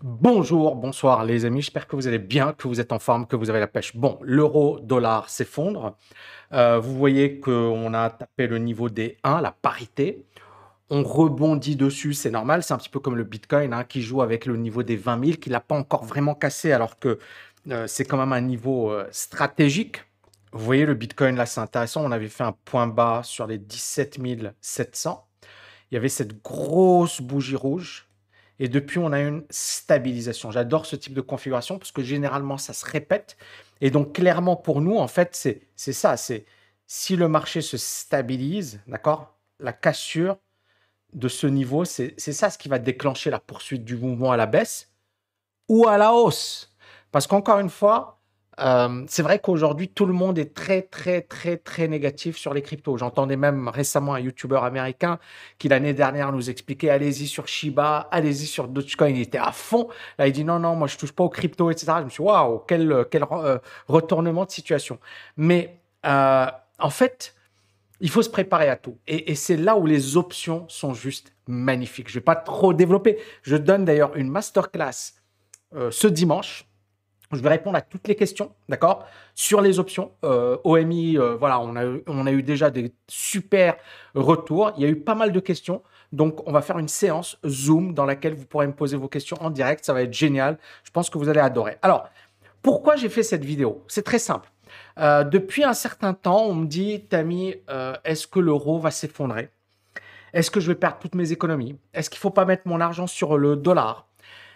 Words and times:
Bonjour, 0.00 0.76
bonsoir 0.76 1.24
les 1.24 1.44
amis, 1.44 1.60
j'espère 1.60 1.88
que 1.88 1.96
vous 1.96 2.06
allez 2.06 2.20
bien, 2.20 2.52
que 2.52 2.68
vous 2.68 2.78
êtes 2.78 2.92
en 2.92 3.00
forme, 3.00 3.26
que 3.26 3.34
vous 3.34 3.50
avez 3.50 3.58
la 3.58 3.66
pêche. 3.66 3.96
Bon, 3.96 4.16
l'euro-dollar 4.22 5.28
s'effondre. 5.28 5.96
Euh, 6.52 6.78
vous 6.78 6.96
voyez 6.96 7.40
qu'on 7.40 7.92
a 7.92 8.08
tapé 8.10 8.46
le 8.46 8.58
niveau 8.58 8.90
des 8.90 9.16
1, 9.24 9.40
la 9.40 9.50
parité. 9.50 10.24
On 10.88 11.02
rebondit 11.02 11.74
dessus, 11.74 12.14
c'est 12.14 12.30
normal, 12.30 12.62
c'est 12.62 12.74
un 12.74 12.78
petit 12.78 12.88
peu 12.88 13.00
comme 13.00 13.16
le 13.16 13.24
Bitcoin 13.24 13.72
hein, 13.72 13.82
qui 13.82 14.00
joue 14.00 14.22
avec 14.22 14.46
le 14.46 14.56
niveau 14.56 14.84
des 14.84 14.94
20 14.94 15.24
000, 15.24 15.36
qui 15.38 15.50
l'a 15.50 15.58
pas 15.58 15.74
encore 15.74 16.04
vraiment 16.04 16.36
cassé 16.36 16.70
alors 16.70 17.00
que 17.00 17.18
euh, 17.68 17.88
c'est 17.88 18.04
quand 18.04 18.18
même 18.18 18.32
un 18.32 18.40
niveau 18.40 18.92
euh, 18.92 19.08
stratégique. 19.10 20.04
Vous 20.52 20.64
voyez 20.64 20.86
le 20.86 20.94
Bitcoin 20.94 21.34
là, 21.34 21.44
c'est 21.44 21.60
intéressant, 21.60 22.04
on 22.04 22.12
avait 22.12 22.28
fait 22.28 22.44
un 22.44 22.54
point 22.64 22.86
bas 22.86 23.22
sur 23.24 23.48
les 23.48 23.58
17 23.58 24.20
700. 24.60 25.26
Il 25.90 25.94
y 25.94 25.98
avait 25.98 26.08
cette 26.08 26.40
grosse 26.40 27.20
bougie 27.20 27.56
rouge 27.56 28.07
et 28.60 28.68
depuis, 28.68 28.98
on 28.98 29.12
a 29.12 29.20
une 29.20 29.44
stabilisation. 29.50 30.50
J'adore 30.50 30.86
ce 30.86 30.96
type 30.96 31.14
de 31.14 31.20
configuration 31.20 31.78
parce 31.78 31.92
que 31.92 32.02
généralement, 32.02 32.58
ça 32.58 32.72
se 32.72 32.84
répète. 32.84 33.36
Et 33.80 33.90
donc, 33.90 34.14
clairement, 34.14 34.56
pour 34.56 34.80
nous, 34.80 34.96
en 34.96 35.08
fait, 35.08 35.34
c'est 35.76 35.92
ça. 35.92 36.16
C'est 36.16 36.44
si 36.86 37.16
le 37.16 37.28
marché 37.28 37.60
se 37.60 37.76
stabilise, 37.76 38.80
d'accord 38.86 39.36
La 39.60 39.72
cassure 39.72 40.38
de 41.12 41.28
ce 41.28 41.46
niveau, 41.46 41.84
c'est 41.84 42.18
ça 42.18 42.50
ce 42.50 42.58
qui 42.58 42.68
va 42.68 42.78
déclencher 42.78 43.30
la 43.30 43.38
poursuite 43.38 43.84
du 43.84 43.96
mouvement 43.96 44.32
à 44.32 44.36
la 44.36 44.46
baisse 44.46 44.92
ou 45.68 45.86
à 45.86 45.96
la 45.96 46.12
hausse. 46.12 46.74
Parce 47.12 47.26
qu'encore 47.26 47.60
une 47.60 47.70
fois, 47.70 48.17
euh, 48.60 49.04
c'est 49.06 49.22
vrai 49.22 49.38
qu'aujourd'hui, 49.38 49.88
tout 49.88 50.06
le 50.06 50.12
monde 50.12 50.38
est 50.38 50.54
très, 50.54 50.82
très, 50.82 51.20
très, 51.20 51.56
très 51.56 51.88
négatif 51.88 52.36
sur 52.36 52.54
les 52.54 52.62
cryptos. 52.62 52.96
J'entendais 52.96 53.36
même 53.36 53.68
récemment 53.68 54.14
un 54.14 54.20
YouTuber 54.20 54.60
américain 54.62 55.18
qui 55.58 55.68
l'année 55.68 55.94
dernière 55.94 56.32
nous 56.32 56.50
expliquait 56.50 56.90
allez-y 56.90 57.26
sur 57.26 57.46
Shiba, 57.46 58.08
allez-y 58.10 58.46
sur 58.46 58.68
Dogecoin. 58.68 59.08
Il 59.08 59.20
était 59.20 59.38
à 59.38 59.52
fond. 59.52 59.88
Là, 60.18 60.26
il 60.26 60.32
dit 60.32 60.44
non, 60.44 60.58
non, 60.58 60.74
moi, 60.74 60.88
je 60.88 60.96
touche 60.96 61.12
pas 61.12 61.24
aux 61.24 61.28
cryptos, 61.28 61.70
etc. 61.70 61.92
Je 61.98 62.04
me 62.04 62.10
suis 62.10 62.22
dit 62.22 62.28
waouh, 62.28 62.58
quel, 62.66 63.06
quel 63.10 63.24
euh, 63.30 63.58
retournement 63.86 64.44
de 64.44 64.50
situation. 64.50 64.98
Mais 65.36 65.80
euh, 66.06 66.46
en 66.78 66.90
fait, 66.90 67.34
il 68.00 68.10
faut 68.10 68.22
se 68.22 68.30
préparer 68.30 68.68
à 68.68 68.76
tout. 68.76 68.98
Et, 69.06 69.30
et 69.30 69.34
c'est 69.34 69.56
là 69.56 69.76
où 69.76 69.86
les 69.86 70.16
options 70.16 70.64
sont 70.68 70.94
juste 70.94 71.32
magnifiques. 71.46 72.08
Je 72.08 72.14
vais 72.14 72.20
pas 72.24 72.36
trop 72.36 72.72
développer. 72.72 73.18
Je 73.42 73.56
donne 73.56 73.84
d'ailleurs 73.84 74.16
une 74.16 74.30
masterclass 74.30 75.14
ce 75.90 76.06
dimanche 76.06 76.67
je 77.36 77.42
vais 77.42 77.50
répondre 77.50 77.76
à 77.76 77.82
toutes 77.82 78.08
les 78.08 78.14
questions, 78.14 78.52
d'accord? 78.68 79.06
Sur 79.34 79.60
les 79.60 79.78
options, 79.78 80.12
euh, 80.24 80.56
OMI, 80.64 81.18
euh, 81.18 81.36
voilà, 81.36 81.60
on 81.60 81.76
a, 81.76 82.32
eu, 82.32 82.42
déjà 82.42 82.70
des 82.70 82.92
super 83.06 83.76
retours. 84.14 84.72
Il 84.76 84.82
y 84.82 84.86
a 84.86 84.88
eu 84.88 84.96
pas 84.96 85.14
mal 85.14 85.32
de 85.32 85.40
questions. 85.40 85.82
Donc, 86.10 86.46
on 86.46 86.52
va 86.52 86.62
faire 86.62 86.78
une 86.78 86.88
séance 86.88 87.38
Zoom 87.46 87.92
dans 87.92 88.06
laquelle 88.06 88.34
vous 88.34 88.46
pourrez 88.46 88.66
me 88.66 88.72
poser 88.72 88.96
vos 88.96 89.08
questions 89.08 89.36
en 89.40 89.50
direct. 89.50 89.84
Ça 89.84 89.92
va 89.92 90.02
être 90.02 90.14
génial. 90.14 90.58
Je 90.84 90.90
pense 90.90 91.10
que 91.10 91.18
vous 91.18 91.28
allez 91.28 91.40
adorer. 91.40 91.76
Alors, 91.82 92.08
pourquoi 92.62 92.96
j'ai 92.96 93.10
fait 93.10 93.22
cette 93.22 93.44
vidéo? 93.44 93.84
C'est 93.88 94.04
très 94.04 94.18
simple. 94.18 94.50
Euh, 94.98 95.22
depuis 95.22 95.64
un 95.64 95.74
certain 95.74 96.14
temps, 96.14 96.46
on 96.46 96.54
me 96.54 96.66
dit, 96.66 97.04
Tammy, 97.10 97.54
est-ce 98.04 98.26
que 98.26 98.40
l'euro 98.40 98.78
va 98.78 98.90
s'effondrer? 98.90 99.50
Est-ce 100.32 100.50
que 100.50 100.60
je 100.60 100.68
vais 100.68 100.74
perdre 100.74 100.98
toutes 100.98 101.14
mes 101.14 101.32
économies? 101.32 101.76
Est-ce 101.92 102.08
qu'il 102.08 102.18
ne 102.18 102.20
faut 102.22 102.30
pas 102.30 102.46
mettre 102.46 102.62
mon 102.66 102.80
argent 102.80 103.06
sur 103.06 103.36
le 103.36 103.56
dollar? 103.56 104.06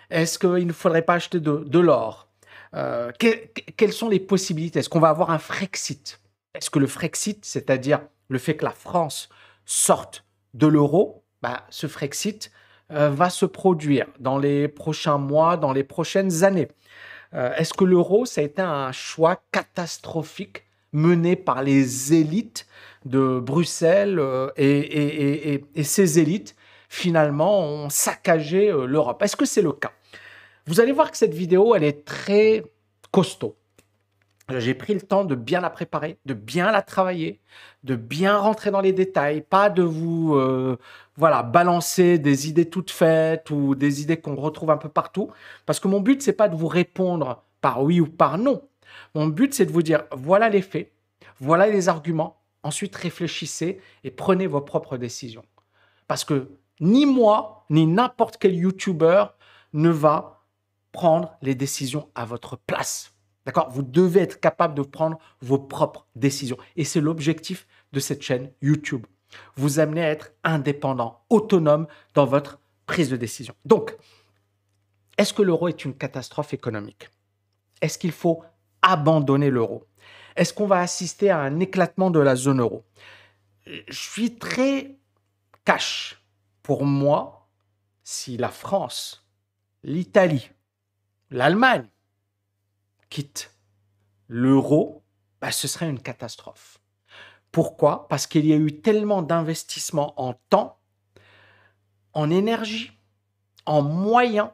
Est-ce 0.08 0.38
qu'il 0.38 0.66
ne 0.66 0.72
faudrait 0.72 1.02
pas 1.02 1.14
acheter 1.14 1.40
de 1.40 1.78
l'or? 1.78 2.31
Euh, 2.74 3.12
quelles 3.18 3.92
sont 3.92 4.08
les 4.08 4.20
possibilités? 4.20 4.78
Est-ce 4.78 4.88
qu'on 4.88 5.00
va 5.00 5.10
avoir 5.10 5.30
un 5.30 5.38
Frexit? 5.38 6.20
Est-ce 6.54 6.70
que 6.70 6.78
le 6.78 6.86
Frexit, 6.86 7.44
c'est-à-dire 7.44 8.00
le 8.28 8.38
fait 8.38 8.56
que 8.56 8.64
la 8.64 8.72
France 8.72 9.28
sorte 9.64 10.24
de 10.54 10.66
l'euro, 10.66 11.24
bah, 11.42 11.64
ce 11.70 11.86
Frexit 11.86 12.50
euh, 12.90 13.10
va 13.10 13.30
se 13.30 13.46
produire 13.46 14.06
dans 14.20 14.38
les 14.38 14.68
prochains 14.68 15.18
mois, 15.18 15.56
dans 15.56 15.72
les 15.72 15.84
prochaines 15.84 16.44
années? 16.44 16.68
Euh, 17.34 17.54
Est-ce 17.56 17.74
que 17.74 17.84
l'euro, 17.84 18.26
ça 18.26 18.40
a 18.40 18.44
été 18.44 18.62
un 18.62 18.92
choix 18.92 19.42
catastrophique 19.52 20.64
mené 20.92 21.36
par 21.36 21.62
les 21.62 22.12
élites 22.12 22.66
de 23.06 23.40
Bruxelles 23.40 24.20
et, 24.56 25.54
et, 25.74 25.84
ces 25.84 26.18
élites, 26.18 26.54
finalement, 26.90 27.60
ont 27.60 27.88
saccagé 27.88 28.70
l'Europe? 28.86 29.22
Est-ce 29.22 29.36
que 29.36 29.46
c'est 29.46 29.62
le 29.62 29.72
cas? 29.72 29.92
Vous 30.66 30.80
allez 30.80 30.92
voir 30.92 31.10
que 31.10 31.16
cette 31.16 31.34
vidéo, 31.34 31.74
elle 31.74 31.84
est 31.84 32.04
très 32.04 32.64
costaud. 33.10 33.56
J'ai 34.48 34.74
pris 34.74 34.94
le 34.94 35.00
temps 35.00 35.24
de 35.24 35.34
bien 35.34 35.60
la 35.60 35.70
préparer, 35.70 36.18
de 36.26 36.34
bien 36.34 36.72
la 36.72 36.82
travailler, 36.82 37.40
de 37.84 37.94
bien 37.96 38.36
rentrer 38.36 38.70
dans 38.70 38.80
les 38.80 38.92
détails, 38.92 39.40
pas 39.40 39.70
de 39.70 39.82
vous 39.82 40.34
euh, 40.34 40.76
voilà 41.16 41.42
balancer 41.42 42.18
des 42.18 42.48
idées 42.48 42.68
toutes 42.68 42.90
faites 42.90 43.50
ou 43.50 43.74
des 43.74 44.02
idées 44.02 44.18
qu'on 44.18 44.34
retrouve 44.34 44.70
un 44.70 44.76
peu 44.76 44.88
partout. 44.88 45.30
Parce 45.64 45.80
que 45.80 45.88
mon 45.88 46.00
but 46.00 46.22
c'est 46.22 46.32
pas 46.32 46.48
de 46.48 46.56
vous 46.56 46.68
répondre 46.68 47.44
par 47.60 47.82
oui 47.82 48.00
ou 48.00 48.06
par 48.06 48.36
non. 48.36 48.62
Mon 49.14 49.26
but 49.26 49.54
c'est 49.54 49.66
de 49.66 49.72
vous 49.72 49.82
dire 49.82 50.04
voilà 50.12 50.48
les 50.48 50.62
faits, 50.62 50.92
voilà 51.40 51.68
les 51.68 51.88
arguments. 51.88 52.40
Ensuite 52.64 52.94
réfléchissez 52.96 53.80
et 54.04 54.10
prenez 54.10 54.46
vos 54.46 54.60
propres 54.60 54.96
décisions. 54.96 55.44
Parce 56.08 56.24
que 56.24 56.50
ni 56.80 57.06
moi 57.06 57.64
ni 57.70 57.86
n'importe 57.86 58.36
quel 58.38 58.54
YouTuber 58.54 59.24
ne 59.72 59.88
va 59.88 60.41
prendre 60.92 61.36
les 61.42 61.54
décisions 61.54 62.08
à 62.14 62.24
votre 62.24 62.56
place. 62.56 63.12
D'accord? 63.44 63.70
Vous 63.70 63.82
devez 63.82 64.20
être 64.20 64.40
capable 64.40 64.74
de 64.74 64.82
prendre 64.82 65.18
vos 65.40 65.58
propres 65.58 66.06
décisions. 66.14 66.58
Et 66.76 66.84
c'est 66.84 67.00
l'objectif 67.00 67.66
de 67.92 68.00
cette 68.00 68.22
chaîne 68.22 68.52
YouTube. 68.60 69.06
Vous 69.56 69.80
amener 69.80 70.04
à 70.04 70.10
être 70.10 70.32
indépendant, 70.44 71.24
autonome 71.30 71.86
dans 72.14 72.26
votre 72.26 72.60
prise 72.86 73.08
de 73.08 73.16
décision. 73.16 73.54
Donc, 73.64 73.96
est-ce 75.18 75.32
que 75.32 75.42
l'euro 75.42 75.68
est 75.68 75.84
une 75.84 75.94
catastrophe 75.94 76.54
économique? 76.54 77.10
Est-ce 77.80 77.98
qu'il 77.98 78.12
faut 78.12 78.44
abandonner 78.82 79.50
l'euro? 79.50 79.86
Est-ce 80.36 80.52
qu'on 80.52 80.66
va 80.66 80.80
assister 80.80 81.30
à 81.30 81.40
un 81.40 81.60
éclatement 81.60 82.10
de 82.10 82.20
la 82.20 82.36
zone 82.36 82.60
euro? 82.60 82.84
Je 83.66 83.82
suis 83.88 84.36
très 84.36 84.96
cash. 85.64 86.22
Pour 86.62 86.84
moi, 86.84 87.48
si 88.04 88.36
la 88.36 88.48
France, 88.48 89.26
l'Italie, 89.82 90.50
l'Allemagne 91.32 91.88
quitte 93.08 93.54
l'euro, 94.28 95.02
bah, 95.40 95.50
ce 95.50 95.66
serait 95.66 95.88
une 95.88 96.00
catastrophe. 96.00 96.78
Pourquoi? 97.50 98.06
Parce 98.08 98.26
qu'il 98.26 98.46
y 98.46 98.52
a 98.52 98.56
eu 98.56 98.80
tellement 98.80 99.22
d'investissements 99.22 100.14
en 100.16 100.34
temps, 100.50 100.78
en 102.12 102.30
énergie, 102.30 102.92
en 103.66 103.82
moyens, 103.82 104.50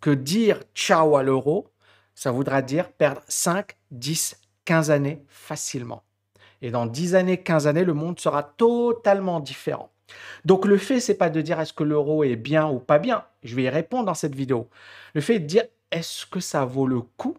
que 0.00 0.10
dire 0.10 0.60
ciao 0.74 1.16
à 1.16 1.22
l'euro, 1.22 1.72
ça 2.14 2.30
voudra 2.30 2.62
dire 2.62 2.92
perdre 2.92 3.22
5, 3.28 3.76
10, 3.90 4.40
15 4.64 4.90
années 4.90 5.24
facilement. 5.28 6.02
Et 6.62 6.70
dans 6.70 6.86
10 6.86 7.14
années, 7.14 7.42
15 7.42 7.66
années, 7.66 7.84
le 7.84 7.94
monde 7.94 8.18
sera 8.18 8.42
totalement 8.42 9.40
différent. 9.40 9.92
Donc 10.44 10.64
le 10.64 10.78
fait, 10.78 11.00
c'est 11.00 11.14
pas 11.14 11.30
de 11.30 11.40
dire 11.40 11.60
est-ce 11.60 11.72
que 11.72 11.84
l'euro 11.84 12.24
est 12.24 12.36
bien 12.36 12.68
ou 12.68 12.78
pas 12.78 12.98
bien. 12.98 13.24
Je 13.42 13.54
vais 13.54 13.64
y 13.64 13.68
répondre 13.68 14.06
dans 14.06 14.14
cette 14.14 14.34
vidéo. 14.34 14.68
Le 15.14 15.20
fait 15.20 15.38
de 15.38 15.46
dire 15.46 15.64
est-ce 15.90 16.26
que 16.26 16.40
ça 16.40 16.64
vaut 16.64 16.86
le 16.86 17.00
coup 17.00 17.36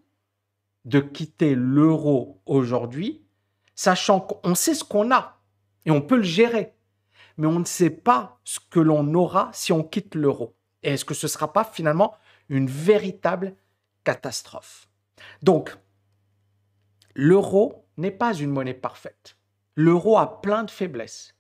de 0.85 0.99
quitter 0.99 1.55
l'euro 1.55 2.41
aujourd'hui, 2.45 3.25
sachant 3.75 4.19
qu'on 4.19 4.55
sait 4.55 4.73
ce 4.73 4.83
qu'on 4.83 5.11
a 5.11 5.41
et 5.85 5.91
on 5.91 6.01
peut 6.01 6.17
le 6.17 6.23
gérer, 6.23 6.73
mais 7.37 7.47
on 7.47 7.59
ne 7.59 7.65
sait 7.65 7.89
pas 7.89 8.39
ce 8.43 8.59
que 8.59 8.79
l'on 8.79 9.13
aura 9.13 9.49
si 9.53 9.71
on 9.71 9.83
quitte 9.83 10.15
l'euro? 10.15 10.55
Et 10.83 10.93
est-ce 10.93 11.05
que 11.05 11.13
ce 11.13 11.25
ne 11.25 11.29
sera 11.31 11.53
pas 11.53 11.63
finalement 11.63 12.15
une 12.47 12.67
véritable 12.67 13.55
catastrophe? 14.03 14.89
Donc, 15.41 15.77
l'euro 17.13 17.85
n'est 17.97 18.11
pas 18.11 18.33
une 18.33 18.51
monnaie 18.51 18.73
parfaite. 18.73 19.37
L'euro 19.75 20.17
a 20.17 20.41
plein 20.41 20.63
de 20.63 20.71
faiblesses. 20.71 21.35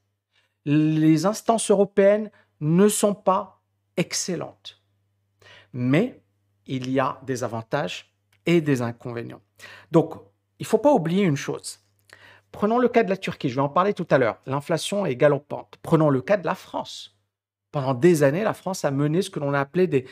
Les 0.65 1.25
instances 1.25 1.71
européennes 1.71 2.31
ne 2.59 2.87
sont 2.87 3.15
pas 3.15 3.61
excellentes. 3.97 4.81
Mais 5.73 6.21
il 6.69 6.89
y 6.89 6.99
a 6.99 7.19
des 7.23 7.43
avantages 7.43 8.13
et 8.45 8.61
des 8.61 8.81
inconvénients. 8.81 9.41
Donc, 9.91 10.13
il 10.59 10.63
ne 10.63 10.67
faut 10.67 10.77
pas 10.77 10.93
oublier 10.93 11.23
une 11.23 11.35
chose. 11.35 11.79
Prenons 12.51 12.79
le 12.79 12.87
cas 12.89 13.03
de 13.03 13.09
la 13.09 13.17
Turquie, 13.17 13.49
je 13.49 13.55
vais 13.55 13.61
en 13.61 13.69
parler 13.69 13.93
tout 13.93 14.07
à 14.09 14.17
l'heure. 14.17 14.39
L'inflation 14.45 15.05
est 15.05 15.15
galopante. 15.15 15.77
Prenons 15.83 16.09
le 16.09 16.21
cas 16.21 16.37
de 16.37 16.45
la 16.45 16.55
France. 16.55 17.17
Pendant 17.71 17.93
des 17.93 18.23
années, 18.23 18.43
la 18.43 18.53
France 18.53 18.85
a 18.85 18.91
mené 18.91 19.21
ce 19.21 19.29
que 19.29 19.39
l'on 19.39 19.53
a 19.53 19.59
appelé 19.59 19.87
des 19.87 20.05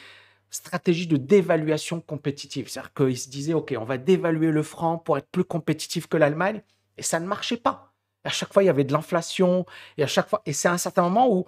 stratégies 0.49 1.07
de 1.07 1.17
dévaluation 1.17 1.99
compétitive. 1.99 2.69
C'est-à-dire 2.69 2.93
qu'ils 2.93 3.17
se 3.17 3.29
disaient, 3.29 3.53
OK, 3.53 3.73
on 3.77 3.85
va 3.85 3.97
dévaluer 3.97 4.51
le 4.51 4.63
franc 4.63 4.97
pour 4.97 5.17
être 5.17 5.29
plus 5.31 5.43
compétitif 5.43 6.07
que 6.07 6.17
l'Allemagne. 6.17 6.61
Et 6.97 7.03
ça 7.03 7.19
ne 7.19 7.25
marchait 7.25 7.57
pas. 7.57 7.93
À 8.23 8.29
chaque 8.29 8.53
fois, 8.53 8.63
il 8.63 8.67
y 8.67 8.69
avait 8.69 8.83
de 8.83 8.93
l'inflation. 8.93 9.65
Et 9.97 10.03
à 10.03 10.07
chaque 10.07 10.29
fois, 10.29 10.41
et 10.45 10.53
c'est 10.53 10.67
à 10.67 10.73
un 10.73 10.77
certain 10.77 11.03
moment 11.03 11.31
où 11.31 11.45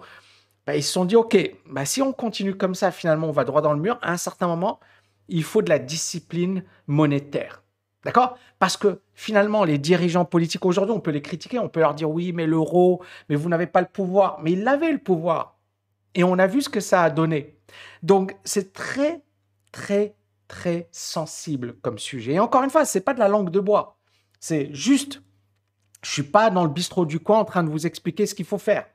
bah, 0.66 0.76
ils 0.76 0.82
se 0.82 0.92
sont 0.92 1.04
dit, 1.04 1.16
OK, 1.16 1.36
bah, 1.66 1.84
si 1.84 2.02
on 2.02 2.12
continue 2.12 2.56
comme 2.56 2.74
ça, 2.74 2.90
finalement, 2.90 3.28
on 3.28 3.32
va 3.32 3.44
droit 3.44 3.62
dans 3.62 3.72
le 3.72 3.80
mur. 3.80 3.98
À 4.02 4.12
un 4.12 4.16
certain 4.16 4.48
moment, 4.48 4.80
il 5.30 5.44
faut 5.44 5.62
de 5.62 5.68
la 5.68 5.78
discipline 5.78 6.64
monétaire. 6.86 7.62
D'accord? 8.04 8.38
Parce 8.58 8.76
que 8.76 9.00
finalement, 9.14 9.64
les 9.64 9.78
dirigeants 9.78 10.24
politiques 10.24 10.64
aujourd'hui, 10.64 10.94
on 10.94 11.00
peut 11.00 11.10
les 11.10 11.22
critiquer, 11.22 11.58
on 11.58 11.68
peut 11.68 11.80
leur 11.80 11.94
dire 11.94 12.10
oui, 12.10 12.32
mais 12.32 12.46
l'euro, 12.46 13.02
mais 13.28 13.36
vous 13.36 13.48
n'avez 13.48 13.66
pas 13.66 13.80
le 13.80 13.86
pouvoir. 13.86 14.38
Mais 14.42 14.52
ils 14.52 14.66
avaient 14.66 14.92
le 14.92 14.98
pouvoir. 14.98 15.58
Et 16.14 16.24
on 16.24 16.38
a 16.38 16.46
vu 16.46 16.62
ce 16.62 16.68
que 16.68 16.80
ça 16.80 17.02
a 17.02 17.10
donné. 17.10 17.58
Donc, 18.02 18.36
c'est 18.44 18.72
très 18.72 19.22
très, 19.72 20.14
très 20.48 20.88
sensible 20.90 21.76
comme 21.82 21.98
sujet. 21.98 22.32
Et 22.32 22.40
encore 22.40 22.62
une 22.62 22.70
fois, 22.70 22.84
ce 22.84 22.98
n'est 22.98 23.04
pas 23.04 23.14
de 23.14 23.20
la 23.20 23.28
langue 23.28 23.50
de 23.50 23.60
bois. 23.60 23.96
C'est 24.40 24.72
juste, 24.74 25.22
je 26.02 26.10
suis 26.10 26.22
pas 26.22 26.50
dans 26.50 26.64
le 26.64 26.70
bistrot 26.70 27.06
du 27.06 27.20
coin 27.20 27.38
en 27.38 27.44
train 27.44 27.62
de 27.62 27.70
vous 27.70 27.86
expliquer 27.86 28.26
ce 28.26 28.34
qu'il 28.34 28.46
faut 28.46 28.58
faire. 28.58 28.86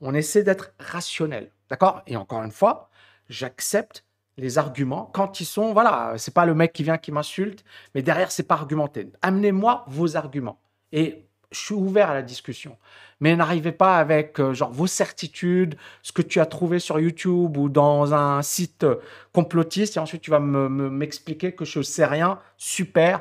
On 0.00 0.14
essaie 0.14 0.42
d'être 0.42 0.72
rationnel. 0.78 1.50
D'accord? 1.68 2.02
Et 2.06 2.16
encore 2.16 2.42
une 2.42 2.52
fois, 2.52 2.90
j'accepte 3.28 4.04
les 4.36 4.58
arguments 4.58 5.10
quand 5.12 5.40
ils 5.40 5.44
sont, 5.44 5.72
voilà, 5.72 6.14
c'est 6.16 6.34
pas 6.34 6.46
le 6.46 6.54
mec 6.54 6.72
qui 6.72 6.82
vient 6.82 6.98
qui 6.98 7.12
m'insulte, 7.12 7.64
mais 7.94 8.02
derrière, 8.02 8.30
c'est 8.30 8.42
pas 8.42 8.54
argumenté. 8.54 9.10
Amenez-moi 9.22 9.84
vos 9.88 10.16
arguments. 10.16 10.58
Et 10.92 11.24
je 11.50 11.60
suis 11.60 11.74
ouvert 11.74 12.10
à 12.10 12.14
la 12.14 12.22
discussion. 12.22 12.76
Mais 13.20 13.36
n'arrivez 13.36 13.72
pas 13.72 13.98
avec 13.98 14.40
euh, 14.40 14.52
genre 14.54 14.72
vos 14.72 14.86
certitudes, 14.86 15.76
ce 16.02 16.12
que 16.12 16.22
tu 16.22 16.40
as 16.40 16.46
trouvé 16.46 16.78
sur 16.78 16.98
YouTube 16.98 17.56
ou 17.56 17.68
dans 17.68 18.12
un 18.12 18.42
site 18.42 18.84
complotiste, 19.32 19.96
et 19.96 20.00
ensuite 20.00 20.22
tu 20.22 20.30
vas 20.30 20.40
m'expliquer 20.40 21.52
que 21.52 21.64
je 21.64 21.80
sais 21.80 22.04
rien. 22.04 22.40
Super, 22.58 23.20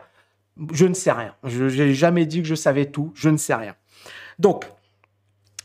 je 0.71 0.86
ne 0.86 0.94
sais 0.94 1.12
rien. 1.12 1.36
Je 1.44 1.65
n'ai 1.65 1.94
jamais 1.94 2.25
dit 2.25 2.42
que 2.42 2.48
je 2.48 2.56
savais 2.56 2.88
tout, 2.88 3.12
je 3.15 3.30
ne 3.30 3.38
sais 3.38 3.56
rien. 3.56 3.75
Donc, 4.39 4.65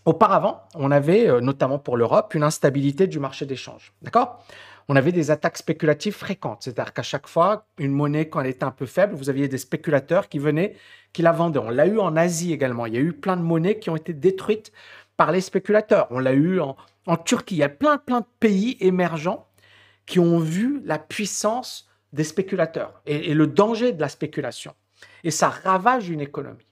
auparavant, 0.05 0.63
on 0.75 0.91
avait, 0.91 1.29
euh, 1.29 1.41
notamment 1.41 1.79
pour 1.79 1.97
l'Europe, 1.97 2.35
une 2.35 2.43
instabilité 2.43 3.07
du 3.07 3.19
marché 3.19 3.47
d'échange. 3.47 3.93
D'accord? 4.03 4.45
On 4.89 4.97
avait 4.97 5.13
des 5.13 5.31
attaques 5.31 5.59
spéculatives 5.59 6.15
fréquentes. 6.15 6.63
C'est-à-dire 6.63 6.95
qu'à 6.95 7.03
chaque 7.03 7.29
fois, 7.29 7.67
une 7.79 7.93
monnaie, 7.93 8.29
quand 8.29 8.41
elle 8.41 8.47
était 8.49 8.65
un 8.65 8.71
peu 8.71 8.87
faible, 8.87 9.15
vous 9.15 9.29
aviez 9.29 9.47
des 9.47 9.59
spéculateurs 9.59 10.29
qui 10.29 10.39
venaient, 10.39 10.77
qui 11.13 11.21
la 11.23 11.33
vendaient. 11.33 11.59
On 11.59 11.69
l'a 11.69 11.87
eu 11.87 11.99
en 11.99 12.17
Asie 12.17 12.53
également. 12.53 12.87
Il 12.87 12.95
y 12.95 12.97
a 12.97 13.01
eu 13.01 13.13
plein 13.13 13.37
de 13.37 13.43
monnaies 13.43 13.79
qui 13.79 13.91
ont 13.91 13.97
été 13.97 14.15
détruites 14.15 14.73
par 15.19 15.31
les 15.31 15.43
spéculateurs. 15.43 16.07
On 16.11 16.19
l'a 16.19 16.33
eu 16.33 16.61
en, 16.61 16.77
Turquie. 17.25 17.57
Il 17.57 17.59
y 17.59 17.63
a 17.63 17.69
plein, 17.69 17.99
plein 17.99 18.21
de 18.21 18.27
pays 18.41 18.77
émergents 18.81 19.47
qui 20.07 20.19
ont 20.19 20.39
vu 20.39 20.83
la 20.85 20.99
puissance 20.99 21.89
des 22.13 22.25
spéculateurs 22.25 23.03
et, 23.07 23.31
et 23.31 23.35
le 23.35 23.47
danger 23.47 23.93
de 23.93 24.01
la 24.01 24.09
spéculation. 24.09 24.75
Et 25.25 25.31
ça 25.31 25.49
ravage 25.49 26.09
une 26.09 26.21
économie. 26.21 26.67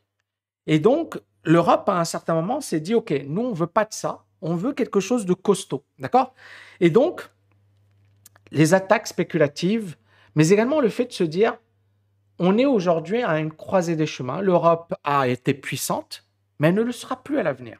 Et 0.66 0.78
donc, 0.78 1.18
l'Europe, 1.44 1.88
à 1.88 2.00
un 2.00 2.04
certain 2.04 2.34
moment, 2.34 2.60
s'est 2.60 2.80
dit, 2.80 2.94
OK, 2.94 3.12
nous, 3.26 3.42
on 3.42 3.52
veut 3.52 3.66
pas 3.66 3.84
de 3.84 3.92
ça. 3.92 4.24
On 4.42 4.54
veut 4.54 4.72
quelque 4.72 5.00
chose 5.00 5.26
de 5.26 5.34
costaud. 5.34 5.84
D'accord? 5.98 6.34
Et 6.80 6.90
donc, 6.90 7.30
les 8.50 8.74
attaques 8.74 9.06
spéculatives, 9.06 9.96
mais 10.34 10.50
également 10.50 10.80
le 10.80 10.88
fait 10.88 11.06
de 11.06 11.12
se 11.12 11.24
dire, 11.24 11.56
on 12.38 12.58
est 12.58 12.66
aujourd'hui 12.66 13.22
à 13.22 13.38
une 13.38 13.52
croisée 13.52 13.96
des 13.96 14.06
chemins. 14.06 14.40
L'Europe 14.40 14.94
a 15.04 15.28
été 15.28 15.54
puissante, 15.54 16.24
mais 16.58 16.68
elle 16.68 16.74
ne 16.74 16.82
le 16.82 16.92
sera 16.92 17.22
plus 17.22 17.38
à 17.38 17.42
l'avenir. 17.42 17.78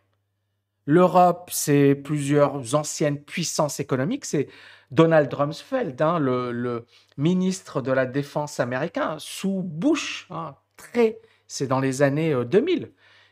L'Europe, 0.87 1.51
c'est 1.53 1.95
plusieurs 1.95 2.75
anciennes 2.75 3.21
puissances 3.21 3.81
économiques. 3.81 4.25
C'est 4.25 4.49
Donald 4.93 5.33
Rumsfeld, 5.33 6.01
hein, 6.01 6.19
le, 6.19 6.87
ministre 7.17 7.83
de 7.83 7.91
la 7.91 8.07
Défense 8.07 8.61
américain, 8.61 9.17
sous 9.19 9.63
Bush, 9.63 10.27
hein, 10.31 10.55
très, 10.77 11.19
c'est 11.49 11.67
dans 11.67 11.81
les 11.81 12.03
années 12.03 12.35
2000. 12.45 12.85
Euh, 12.85 12.87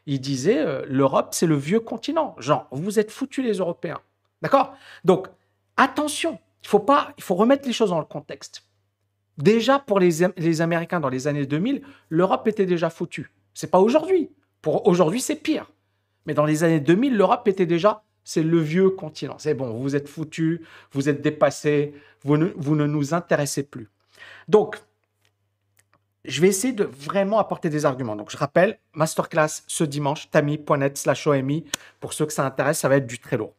Il 0.07 0.21
disait, 0.21 0.59
euh, 0.59 0.85
l'Europe, 0.89 1.29
c'est 1.33 1.47
le 1.47 1.57
vieux 1.57 1.81
continent. 1.81 2.35
Genre, 2.39 2.67
vous 2.73 2.99
êtes 2.99 3.11
foutus 3.11 3.45
les 3.45 3.59
Européens. 3.59 4.01
D'accord? 4.43 4.75
Donc, 5.05 5.29
attention, 5.77 6.39
il 6.65 6.69
faut 6.69 6.81
pas, 6.81 7.13
il 7.19 7.23
faut 7.23 7.35
remettre 7.35 7.67
les 7.67 7.75
choses 7.75 7.91
dans 7.91 7.99
le 7.99 8.07
contexte. 8.07 8.65
Déjà 9.37 9.79
pour 9.79 10.01
les, 10.01 10.61
Américains 10.63 10.99
dans 10.99 11.11
les 11.11 11.27
années 11.27 11.45
2000, 11.45 11.83
l'Europe 12.09 12.49
était 12.49 12.65
déjà 12.65 12.89
foutue. 12.89 13.31
C'est 13.53 13.71
pas 13.71 13.81
aujourd'hui. 13.81 14.31
Pour 14.63 14.89
aujourd'hui, 14.89 15.21
c'est 15.21 15.37
pire. 15.37 15.71
Mais 16.25 16.33
dans 16.33 16.47
les 16.47 16.65
années 16.65 16.81
2000, 16.81 17.17
l'Europe 17.17 17.47
était 17.49 17.67
déjà, 17.67 18.03
c'est 18.25 18.43
le 18.43 18.61
vieux 18.61 18.89
continent. 18.89 19.37
C'est 19.39 19.53
bon, 19.53 19.75
vous 19.75 19.95
êtes 19.95 20.09
foutus, 20.09 20.61
vous 20.93 21.11
êtes 21.11 21.21
dépassés, 21.21 21.93
vous 22.23 22.39
ne, 22.39 22.47
vous 22.57 22.77
ne 22.77 22.87
nous 22.87 23.13
intéressez 23.13 23.65
plus. 23.65 23.91
Donc, 24.49 24.81
je 26.25 26.41
vais 26.41 26.49
essayer 26.49 26.73
de 26.73 26.85
vraiment 26.85 27.39
apporter 27.39 27.69
des 27.69 27.85
arguments. 27.85 28.17
Donc, 28.17 28.31
je 28.31 28.39
rappelle, 28.39 28.79
masterclass 28.95 29.65
ce 29.67 29.85
dimanche, 29.85 30.31
tami.net 30.31 30.97
slash 30.97 31.27
OMI. 31.27 31.67
Pour 32.01 32.15
ceux 32.15 32.25
que 32.25 32.33
ça 32.33 32.47
intéresse, 32.47 32.79
ça 32.79 32.89
va 32.89 32.97
être 32.97 33.07
du 33.07 33.19
très 33.19 33.37
lourd. 33.37 33.53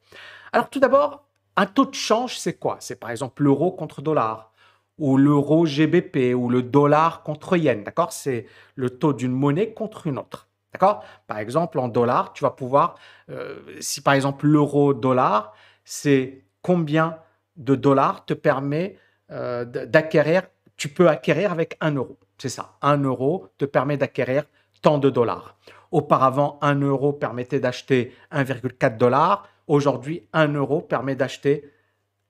Alors, 0.52 0.72
tout 0.72 0.80
d'abord, 0.80 1.25
un 1.58 1.66
taux 1.66 1.86
de 1.86 1.96
change, 1.96 2.38
c'est 2.38 2.54
quoi? 2.60 2.78
C'est 2.80 3.00
par 3.00 3.12
exemple 3.12 3.44
l'euro 3.44 3.72
contre 3.72 4.02
dollar, 4.02 4.52
ou 4.98 5.18
l'euro 5.18 5.66
GBP, 5.66 6.34
ou 6.36 6.50
le 6.50 6.62
dollar 6.62 7.24
contre 7.24 7.58
yen, 7.58 7.84
d'accord? 7.84 8.12
C'est 8.14 8.46
le 8.76 8.90
taux 8.90 9.14
d'une 9.14 9.32
monnaie 9.32 9.74
contre 9.74 10.08
une 10.08 10.18
autre, 10.18 10.48
d'accord? 10.74 11.04
Par 11.28 11.40
exemple, 11.40 11.80
en 11.80 11.88
dollars, 11.88 12.34
tu 12.34 12.44
vas 12.44 12.52
pouvoir, 12.52 12.96
euh, 13.30 13.60
si 13.80 14.02
par 14.02 14.14
exemple 14.14 14.48
l'euro 14.48 14.94
dollar, 14.94 15.54
c'est 15.84 16.44
combien 16.62 17.18
de 17.58 17.76
dollars 17.76 18.26
te 18.26 18.34
permet 18.34 18.98
euh, 19.32 19.66
d'acquérir, 19.66 20.44
tu 20.78 20.90
peux 20.90 21.10
acquérir 21.10 21.52
avec 21.52 21.78
un 21.82 21.92
euro. 21.96 22.18
C'est 22.38 22.50
ça, 22.50 22.74
un 22.82 22.98
euro 22.98 23.48
te 23.58 23.66
permet 23.66 23.98
d'acquérir 23.98 24.44
tant 24.82 24.98
de 24.98 25.10
dollars. 25.10 25.58
Auparavant, 25.92 26.60
un 26.62 26.80
euro 26.82 27.14
permettait 27.14 27.60
d'acheter 27.60 28.14
1,4 28.32 28.98
dollars. 28.98 29.48
Aujourd'hui, 29.68 30.28
1 30.34 30.54
euro 30.54 30.82
permet 30.82 31.16
d'acheter 31.16 31.72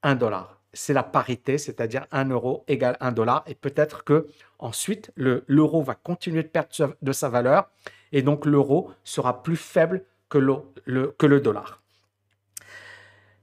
1 0.04 0.16
dollar. 0.16 0.62
C'est 0.74 0.94
la 0.94 1.04
parité, 1.04 1.58
c'est-à-dire 1.58 2.06
1 2.12 2.30
euro 2.30 2.64
égale 2.68 2.98
1 3.00 3.12
dollar. 3.12 3.44
Et 3.48 3.56
peut-être 3.56 4.04
que 4.04 4.28
ensuite, 4.60 5.12
l'euro 5.16 5.82
va 5.82 5.96
continuer 5.96 6.44
de 6.44 6.48
perdre 6.48 6.96
de 7.02 7.12
sa 7.12 7.30
valeur 7.30 7.70
et 8.12 8.22
donc 8.22 8.46
l'euro 8.46 8.92
sera 9.04 9.44
plus 9.44 9.58
faible 9.58 10.06
que 10.30 10.38
le, 10.38 11.12
que 11.18 11.26
le 11.26 11.40
dollar. 11.42 11.82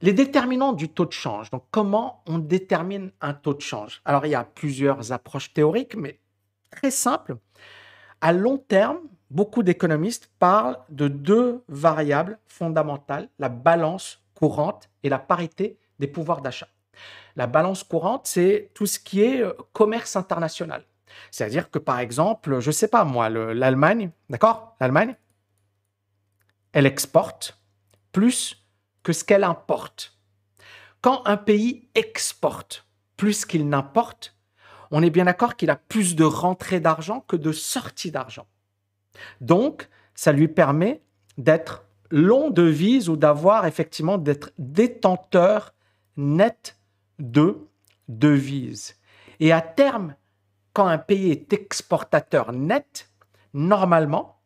Les 0.01 0.13
déterminants 0.13 0.73
du 0.73 0.89
taux 0.89 1.05
de 1.05 1.13
change. 1.13 1.49
Donc, 1.49 1.63
comment 1.71 2.23
on 2.27 2.37
détermine 2.37 3.11
un 3.21 3.33
taux 3.33 3.53
de 3.53 3.61
change? 3.61 4.01
Alors, 4.03 4.25
il 4.25 4.31
y 4.31 4.35
a 4.35 4.43
plusieurs 4.43 5.13
approches 5.13 5.53
théoriques, 5.53 5.95
mais 5.95 6.19
très 6.71 6.91
simple. 6.91 7.37
À 8.19 8.33
long 8.33 8.57
terme, 8.57 8.99
beaucoup 9.33 9.63
d'économistes 9.63 10.29
parlent 10.37 10.77
de 10.89 11.07
deux 11.07 11.63
variables 11.67 12.37
fondamentales, 12.45 13.29
la 13.39 13.49
balance 13.49 14.21
courante 14.35 14.89
et 15.01 15.09
la 15.09 15.19
parité 15.19 15.79
des 15.99 16.07
pouvoirs 16.07 16.41
d'achat. 16.41 16.67
La 17.35 17.47
balance 17.47 17.83
courante, 17.83 18.27
c'est 18.27 18.69
tout 18.75 18.85
ce 18.85 18.99
qui 18.99 19.21
est 19.21 19.41
euh, 19.41 19.53
commerce 19.73 20.15
international. 20.15 20.85
C'est-à-dire 21.31 21.71
que, 21.71 21.79
par 21.79 21.99
exemple, 21.99 22.59
je 22.59 22.67
ne 22.67 22.71
sais 22.71 22.87
pas 22.87 23.03
moi, 23.03 23.29
l'Allemagne, 23.29 24.11
d'accord? 24.29 24.75
L'Allemagne, 24.79 25.15
elle 26.71 26.85
exporte 26.85 27.59
plus 28.11 28.63
que 29.01 29.13
ce 29.13 29.23
qu'elle 29.23 29.43
importe. 29.43 30.17
Quand 31.01 31.23
un 31.25 31.37
pays 31.37 31.89
exporte 31.95 32.85
plus 33.17 33.45
qu'il 33.45 33.67
n'importe, 33.67 34.35
on 34.91 35.01
est 35.01 35.09
bien 35.09 35.25
d'accord 35.25 35.55
qu'il 35.55 35.71
a 35.71 35.75
plus 35.75 36.15
de 36.15 36.23
rentrée 36.23 36.79
d'argent 36.79 37.21
que 37.21 37.35
de 37.35 37.51
sortie 37.51 38.11
d'argent. 38.11 38.47
Donc, 39.41 39.89
ça 40.15 40.31
lui 40.31 40.47
permet 40.47 41.01
d'être 41.37 41.85
long 42.11 42.49
de 42.49 42.63
vise 42.63 43.09
ou 43.09 43.17
d'avoir 43.17 43.65
effectivement 43.65 44.17
d'être 44.17 44.51
détenteur 44.57 45.73
net 46.15 46.77
de 47.19 47.57
devises. 48.07 48.95
Et 49.39 49.51
à 49.51 49.61
terme, 49.61 50.15
quand 50.73 50.87
un 50.87 50.97
pays 50.97 51.31
est 51.31 51.53
exportateur 51.53 52.51
net, 52.51 53.09
normalement, 53.53 54.39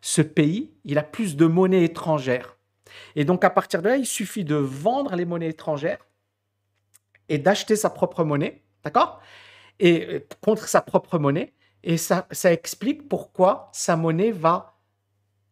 ce 0.00 0.22
pays, 0.22 0.72
il 0.84 0.98
a 0.98 1.02
plus 1.02 1.36
de 1.36 1.46
monnaie 1.46 1.84
étrangère. 1.84 2.56
Et 3.16 3.24
donc 3.24 3.44
à 3.44 3.50
partir 3.50 3.82
de 3.82 3.88
là, 3.88 3.96
il 3.96 4.06
suffit 4.06 4.44
de 4.44 4.56
vendre 4.56 5.14
les 5.14 5.24
monnaies 5.24 5.48
étrangères 5.48 6.06
et 7.28 7.38
d'acheter 7.38 7.76
sa 7.76 7.90
propre 7.90 8.24
monnaie, 8.24 8.62
d'accord? 8.84 9.20
Et 9.78 10.06
euh, 10.08 10.26
contre 10.40 10.68
sa 10.68 10.82
propre 10.82 11.18
monnaie, 11.18 11.54
et 11.84 11.96
ça, 11.96 12.26
explique 12.44 13.08
pourquoi 13.08 13.68
sa 13.72 13.96
monnaie 13.96 14.30
va 14.30 14.78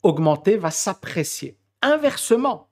augmenter, 0.03 0.57
va 0.57 0.71
s'apprécier. 0.71 1.57
Inversement, 1.83 2.69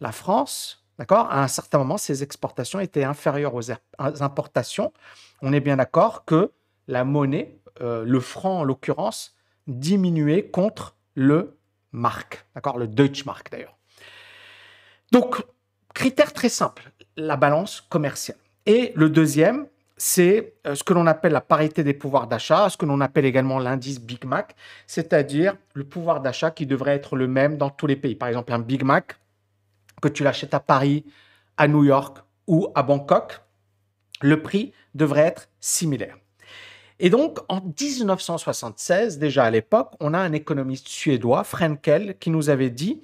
la 0.00 0.12
France, 0.12 0.84
d'accord, 0.98 1.30
à 1.30 1.42
un 1.42 1.48
certain 1.48 1.78
moment, 1.78 1.96
ses 1.96 2.22
exportations 2.22 2.80
étaient 2.80 3.04
inférieures 3.04 3.54
aux 3.54 3.70
importations. 3.98 4.92
On 5.42 5.52
est 5.52 5.60
bien 5.60 5.76
d'accord 5.76 6.24
que 6.24 6.52
la 6.88 7.04
monnaie, 7.04 7.58
euh, 7.80 8.04
le 8.04 8.20
franc 8.20 8.60
en 8.60 8.64
l'occurrence, 8.64 9.36
diminuait 9.66 10.48
contre 10.48 10.96
le 11.14 11.56
mark, 11.92 12.46
d'accord, 12.54 12.78
le 12.78 12.88
Deutschmark 12.88 13.50
d'ailleurs. 13.50 13.76
Donc, 15.12 15.44
critère 15.94 16.32
très 16.32 16.48
simple, 16.48 16.90
la 17.16 17.36
balance 17.36 17.80
commerciale. 17.82 18.38
Et 18.66 18.92
le 18.96 19.08
deuxième, 19.10 19.66
c'est 19.96 20.54
euh, 20.66 20.74
ce 20.74 20.84
que 20.84 20.92
l'on 20.92 21.06
appelle 21.06 21.32
la 21.32 21.40
parité 21.40 21.84
des 21.84 21.94
pouvoirs 21.94 22.26
d'achat, 22.26 22.68
ce 22.68 22.76
que 22.76 22.86
l'on 22.86 23.00
appelle 23.00 23.24
également 23.24 23.58
l'indice 23.58 24.00
Big 24.00 24.24
Mac, 24.24 24.56
c'est-à-dire 24.86 25.56
le 25.74 25.84
pouvoir 25.84 26.20
d'achat 26.20 26.50
qui 26.50 26.66
devrait 26.66 26.94
être 26.94 27.16
le 27.16 27.28
même 27.28 27.56
dans 27.56 27.70
tous 27.70 27.86
les 27.86 27.96
pays. 27.96 28.14
Par 28.14 28.28
exemple, 28.28 28.52
un 28.52 28.58
Big 28.58 28.82
Mac, 28.82 29.16
que 30.00 30.08
tu 30.08 30.24
l'achètes 30.24 30.54
à 30.54 30.60
Paris, 30.60 31.04
à 31.56 31.68
New 31.68 31.84
York 31.84 32.18
ou 32.46 32.68
à 32.74 32.82
Bangkok, 32.82 33.40
le 34.20 34.42
prix 34.42 34.72
devrait 34.94 35.22
être 35.22 35.48
similaire. 35.60 36.16
Et 36.98 37.10
donc, 37.10 37.38
en 37.48 37.60
1976, 37.60 39.18
déjà 39.18 39.44
à 39.44 39.50
l'époque, 39.50 39.92
on 40.00 40.14
a 40.14 40.18
un 40.18 40.32
économiste 40.32 40.88
suédois, 40.88 41.42
Frenkel, 41.42 42.16
qui 42.18 42.30
nous 42.30 42.48
avait 42.48 42.70
dit 42.70 43.02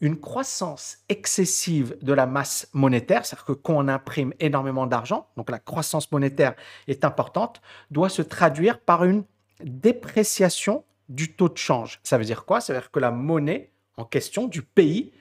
une 0.00 0.18
croissance 0.18 0.98
excessive 1.08 1.96
de 2.00 2.12
la 2.12 2.26
masse 2.26 2.68
monétaire, 2.72 3.26
c'est-à-dire 3.26 3.44
que 3.44 3.52
quand 3.52 3.74
on 3.74 3.88
imprime 3.88 4.32
énormément 4.40 4.86
d'argent, 4.86 5.28
donc 5.36 5.50
la 5.50 5.58
croissance 5.58 6.10
monétaire 6.10 6.54
est 6.88 7.04
importante, 7.04 7.60
doit 7.90 8.08
se 8.08 8.22
traduire 8.22 8.80
par 8.80 9.04
une 9.04 9.24
dépréciation 9.62 10.84
du 11.08 11.34
taux 11.34 11.48
de 11.48 11.58
change. 11.58 12.00
Ça 12.02 12.16
veut 12.16 12.24
dire 12.24 12.44
quoi? 12.44 12.60
Ça 12.60 12.72
veut 12.72 12.80
dire 12.80 12.90
que 12.90 13.00
la 13.00 13.10
monnaie 13.10 13.72
en 13.96 14.04
question 14.04 14.46
du 14.46 14.62
pays 14.62 15.12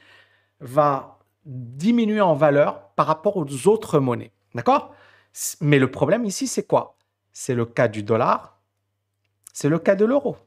va 0.62 1.20
diminuer 1.46 2.22
en 2.22 2.36
valeur 2.36 2.90
par 2.96 3.08
rapport 3.08 3.38
aux 3.38 3.68
autres 3.68 4.00
monnaies. 4.00 4.32
D'accord? 4.56 4.94
Mais 5.62 5.80
le 5.80 5.92
problème 5.92 6.26
ici, 6.26 6.48
c'est 6.48 6.66
quoi? 6.66 6.98
C'est 7.34 7.54
le 7.54 7.66
cas 7.66 7.88
du 7.88 8.04
dollar, 8.04 8.60
c'est 9.54 9.70
le 9.70 9.80
cas 9.80 9.96
de 9.96 10.06
l'euro. 10.06 10.38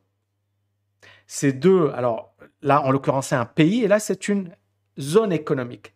Ces 1.27 1.53
deux, 1.53 1.91
alors 1.95 2.35
là, 2.63 2.83
en 2.83 2.91
l'occurrence, 2.91 3.29
c'est 3.29 3.37
un 3.37 3.45
pays 3.45 3.85
et 3.85 3.89
là, 3.89 3.99
c'est 3.99 4.29
une 4.29 4.55
zone 4.99 5.33
économique. 5.33 5.95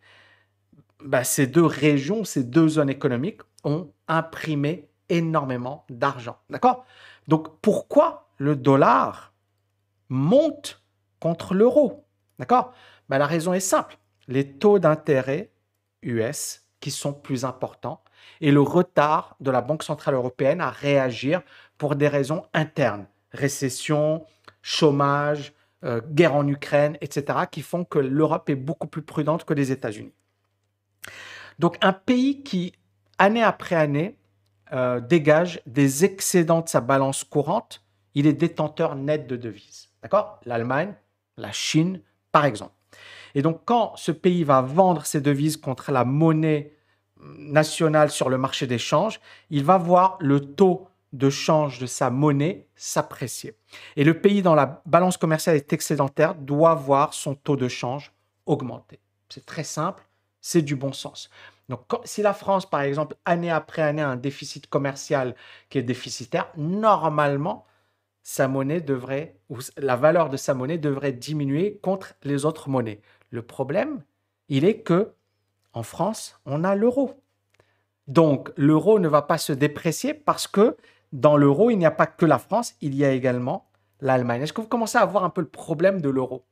Bah, 1.03 1.23
ces 1.23 1.47
deux 1.47 1.65
régions, 1.65 2.23
ces 2.23 2.43
deux 2.43 2.67
zones 2.67 2.89
économiques 2.89 3.41
ont 3.63 3.91
imprimé 4.07 4.89
énormément 5.09 5.85
d'argent. 5.89 6.37
D'accord? 6.49 6.85
Donc, 7.27 7.59
pourquoi 7.61 8.29
le 8.37 8.55
dollar 8.55 9.33
monte 10.09 10.81
contre 11.19 11.53
l'euro 11.53 12.05
D'accord? 12.39 12.73
Bah, 13.09 13.17
La 13.17 13.27
raison 13.27 13.53
est 13.53 13.59
simple. 13.59 13.97
Les 14.27 14.53
taux 14.53 14.79
d'intérêt 14.79 15.51
US 16.01 16.63
qui 16.79 16.91
sont 16.91 17.13
plus 17.13 17.45
importants 17.45 18.03
et 18.41 18.51
le 18.51 18.61
retard 18.61 19.35
de 19.39 19.51
la 19.51 19.61
Banque 19.61 19.83
Centrale 19.83 20.15
Européenne 20.15 20.61
à 20.61 20.69
réagir 20.69 21.41
pour 21.77 21.95
des 21.95 22.07
raisons 22.07 22.45
internes, 22.53 23.07
récession, 23.31 24.25
chômage, 24.67 25.53
euh, 25.85 26.01
guerre 26.11 26.35
en 26.35 26.45
Ukraine, 26.45 26.97
etc., 26.99 27.39
qui 27.49 27.61
font 27.61 27.85
que 27.85 27.99
l'Europe 27.99 28.49
est 28.49 28.55
beaucoup 28.55 28.87
plus 28.87 29.01
prudente 29.01 29.45
que 29.45 29.53
les 29.53 29.71
États-Unis. 29.71 30.11
Donc 31.57 31.77
un 31.79 31.93
pays 31.93 32.43
qui, 32.43 32.73
année 33.17 33.43
après 33.43 33.75
année, 33.75 34.17
euh, 34.73 34.99
dégage 34.99 35.61
des 35.67 36.03
excédents 36.03 36.59
de 36.59 36.67
sa 36.67 36.81
balance 36.81 37.23
courante, 37.23 37.85
il 38.13 38.27
est 38.27 38.33
détenteur 38.33 38.95
net 38.95 39.25
de 39.25 39.37
devises. 39.37 39.87
D'accord? 40.03 40.41
L'Allemagne, 40.45 40.93
la 41.37 41.53
Chine, 41.53 42.01
par 42.33 42.43
exemple. 42.43 42.73
Et 43.35 43.41
donc 43.41 43.61
quand 43.63 43.93
ce 43.95 44.11
pays 44.11 44.43
va 44.43 44.61
vendre 44.61 45.05
ses 45.05 45.21
devises 45.21 45.55
contre 45.55 45.93
la 45.93 46.03
monnaie 46.03 46.73
nationale 47.21 48.11
sur 48.11 48.27
le 48.27 48.37
marché 48.37 48.67
des 48.67 48.79
changes, 48.79 49.21
il 49.49 49.63
va 49.63 49.77
voir 49.77 50.17
le 50.19 50.41
taux 50.41 50.89
de 51.17 51.29
change 51.29 51.79
de 51.79 51.85
sa 51.85 52.09
monnaie 52.09 52.67
s'apprécier. 52.75 53.55
Et 53.95 54.03
le 54.03 54.21
pays 54.21 54.41
dans 54.41 54.55
la 54.55 54.81
balance 54.85 55.17
commerciale 55.17 55.55
est 55.55 55.73
excédentaire 55.73 56.35
doit 56.35 56.75
voir 56.75 57.13
son 57.13 57.35
taux 57.35 57.55
de 57.55 57.67
change 57.67 58.13
augmenter. 58.45 58.99
C'est 59.29 59.45
très 59.45 59.63
simple, 59.63 60.07
c'est 60.41 60.61
du 60.61 60.75
bon 60.75 60.93
sens. 60.93 61.29
Donc 61.69 61.81
si 62.05 62.21
la 62.21 62.33
France, 62.33 62.69
par 62.69 62.81
exemple, 62.81 63.15
année 63.25 63.49
après 63.49 63.81
année 63.81 64.01
a 64.01 64.09
un 64.09 64.15
déficit 64.15 64.67
commercial 64.67 65.35
qui 65.69 65.79
est 65.79 65.83
déficitaire, 65.83 66.49
normalement, 66.55 67.65
sa 68.21 68.47
monnaie 68.47 68.81
devrait, 68.81 69.37
ou 69.49 69.57
la 69.77 69.95
valeur 69.95 70.29
de 70.29 70.37
sa 70.37 70.53
monnaie 70.53 70.77
devrait 70.77 71.11
diminuer 71.13 71.79
contre 71.81 72.13
les 72.23 72.45
autres 72.45 72.69
monnaies. 72.69 73.01
Le 73.31 73.41
problème, 73.41 74.03
il 74.49 74.65
est 74.65 74.81
que 74.81 75.13
en 75.73 75.83
France, 75.83 76.39
on 76.45 76.63
a 76.63 76.75
l'euro. 76.75 77.21
Donc 78.07 78.51
l'euro 78.55 78.99
ne 78.99 79.07
va 79.07 79.21
pas 79.21 79.37
se 79.37 79.53
déprécier 79.53 80.13
parce 80.13 80.47
que 80.47 80.77
dans 81.13 81.37
l'euro, 81.37 81.69
il 81.69 81.77
n'y 81.77 81.85
a 81.85 81.91
pas 81.91 82.07
que 82.07 82.25
la 82.25 82.39
France, 82.39 82.75
il 82.81 82.95
y 82.95 83.05
a 83.05 83.11
également 83.11 83.69
l'Allemagne. 84.01 84.41
Est-ce 84.41 84.53
que 84.53 84.61
vous 84.61 84.67
commencez 84.67 84.97
à 84.97 85.05
voir 85.05 85.23
un 85.23 85.29
peu 85.29 85.41
le 85.41 85.47
problème 85.47 86.01
de 86.01 86.09
l'euro? 86.09 86.45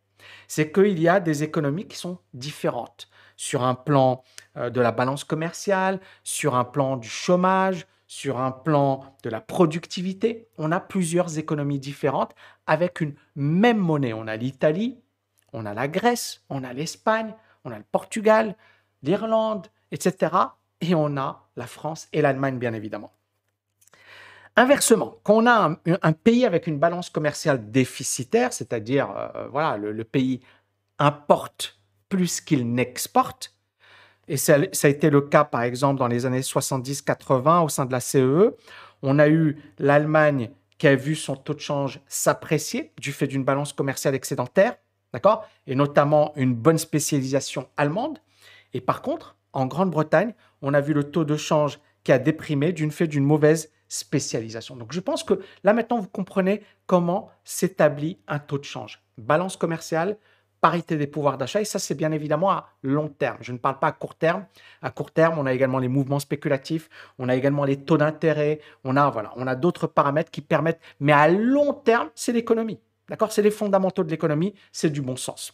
C'est 0.47 0.71
qu'il 0.71 0.99
y 0.99 1.07
a 1.07 1.19
des 1.19 1.43
économies 1.43 1.87
qui 1.87 1.97
sont 1.97 2.19
différentes 2.33 3.09
sur 3.35 3.63
un 3.63 3.75
plan 3.75 4.23
euh, 4.57 4.69
de 4.69 4.81
la 4.81 4.91
balance 4.91 5.23
commerciale, 5.23 5.99
sur 6.23 6.55
un 6.55 6.63
plan 6.63 6.97
du 6.97 7.09
chômage, 7.09 7.85
sur 8.07 8.39
un 8.39 8.51
plan 8.51 9.03
de 9.23 9.29
la 9.29 9.41
productivité. 9.41 10.47
On 10.57 10.71
a 10.71 10.79
plusieurs 10.79 11.37
économies 11.37 11.79
différentes 11.79 12.33
avec 12.67 13.01
une 13.01 13.15
même 13.35 13.77
monnaie. 13.77 14.13
On 14.13 14.27
a 14.27 14.35
l'Italie, 14.35 14.99
on 15.53 15.65
a 15.65 15.73
la 15.73 15.87
Grèce, 15.87 16.43
on 16.49 16.63
a 16.63 16.73
l'Espagne, 16.73 17.33
on 17.65 17.71
a 17.71 17.77
le 17.77 17.85
Portugal, 17.91 18.55
l'Irlande, 19.03 19.67
etc. 19.91 20.31
Et 20.81 20.95
on 20.95 21.17
a 21.17 21.47
la 21.55 21.67
France 21.67 22.07
et 22.13 22.21
l'Allemagne, 22.21 22.59
bien 22.59 22.73
évidemment. 22.73 23.11
Inversement, 24.57 25.19
quand 25.23 25.35
on 25.35 25.47
a 25.47 25.77
un, 26.01 26.13
pays 26.13 26.45
avec 26.45 26.67
une 26.67 26.79
balance 26.79 27.09
commerciale 27.09 27.71
déficitaire, 27.71 28.53
c'est-à-dire 28.53 29.09
euh, 29.17 29.47
voilà, 29.51 29.75
le, 29.75 30.03
pays 30.05 30.39
importe 30.97 31.77
plus 32.07 32.39
qu'il 32.39 32.71
n'exporte, 32.73 33.53
et 34.29 34.37
ça, 34.37 34.55
a 34.55 34.87
été 34.87 35.09
le 35.09 35.21
cas 35.21 35.43
par 35.43 35.63
exemple 35.63 35.99
dans 35.99 36.07
les 36.07 36.25
années 36.25 36.39
70-80 36.39 37.65
au 37.65 37.69
sein 37.69 37.85
de 37.85 37.91
la 37.91 37.99
CEE, 37.99 38.21
e, 38.21 38.55
on 39.01 39.19
a 39.19 39.27
eu 39.27 39.57
l'Allemagne 39.77 40.51
qui 40.77 40.87
a 40.87 40.95
vu 40.95 41.15
son 41.15 41.35
taux 41.35 41.53
de 41.53 41.59
change 41.59 41.99
s'apprécier 42.07 42.93
du 42.97 43.11
fait 43.11 43.27
d'une 43.27 43.43
balance 43.43 43.73
commerciale 43.73 44.15
excédentaire, 44.15 44.77
d'accord, 45.11 45.45
et 45.67 45.75
notamment 45.75 46.31
une 46.37 46.53
bonne 46.53 46.77
spécialisation 46.77 47.67
allemande. 47.75 48.19
Et 48.73 48.79
par 48.79 49.01
contre, 49.01 49.35
en 49.51 49.65
Grande-Bretagne, 49.65 50.33
on 50.61 50.73
a 50.73 50.81
vu 50.81 50.93
le 50.93 51.03
taux 51.03 51.25
de 51.25 51.35
change 51.35 51.79
qui 52.05 52.13
a 52.13 52.19
déprimé 52.19 52.71
du 52.71 52.89
fait 52.89 53.07
d'une 53.07 53.25
mauvaise 53.25 53.71
spécialisation. 53.87 54.75
Donc 54.75 54.93
je 54.93 54.99
pense 54.99 55.23
que 55.23 55.39
là 55.63 55.73
maintenant 55.73 55.99
vous 55.99 56.07
comprenez 56.07 56.63
comment 56.85 57.29
s'établit 57.43 58.19
un 58.27 58.39
taux 58.39 58.57
de 58.57 58.63
change. 58.63 59.01
Balance 59.17 59.57
commerciale, 59.57 60.17
parité 60.61 60.97
des 60.97 61.07
pouvoirs 61.07 61.37
d'achat, 61.37 61.61
et 61.61 61.65
ça 61.65 61.77
c'est 61.77 61.93
bien 61.93 62.11
évidemment 62.11 62.49
à 62.49 62.69
long 62.81 63.07
terme. 63.07 63.37
Je 63.41 63.51
ne 63.51 63.57
parle 63.57 63.77
pas 63.77 63.87
à 63.87 63.91
court 63.91 64.15
terme. 64.15 64.45
À 64.81 64.89
court 64.89 65.11
terme, 65.11 65.37
on 65.37 65.45
a 65.45 65.53
également 65.53 65.77
les 65.77 65.87
mouvements 65.87 66.19
spéculatifs, 66.19 66.89
on 67.19 67.29
a 67.29 67.35
également 67.35 67.65
les 67.65 67.77
taux 67.77 67.97
d'intérêt, 67.97 68.59
on 68.83 68.97
a 68.97 69.09
voilà, 69.09 69.31
on 69.35 69.45
a 69.45 69.55
d'autres 69.55 69.87
paramètres 69.87 70.31
qui 70.31 70.41
permettent, 70.41 70.81
mais 70.99 71.13
à 71.13 71.27
long 71.27 71.73
terme, 71.73 72.09
c'est 72.15 72.31
l'économie. 72.31 72.79
D'accord? 73.09 73.31
C'est 73.31 73.43
les 73.43 73.51
fondamentaux 73.51 74.03
de 74.03 74.09
l'économie, 74.09 74.55
c'est 74.71 74.89
du 74.89 75.01
bon 75.01 75.15
sens. 75.15 75.53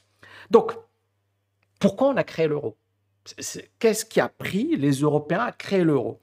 Donc, 0.49 0.73
pourquoi 1.79 2.07
on 2.07 2.15
a 2.15 2.23
créé 2.23 2.47
l'euro? 2.47 2.77
Qu'est-ce 3.79 4.05
qui 4.05 4.19
a 4.19 4.29
pris 4.29 4.75
les 4.77 4.91
Européens 5.01 5.41
à 5.41 5.51
créer 5.51 5.83
l'euro? 5.83 6.19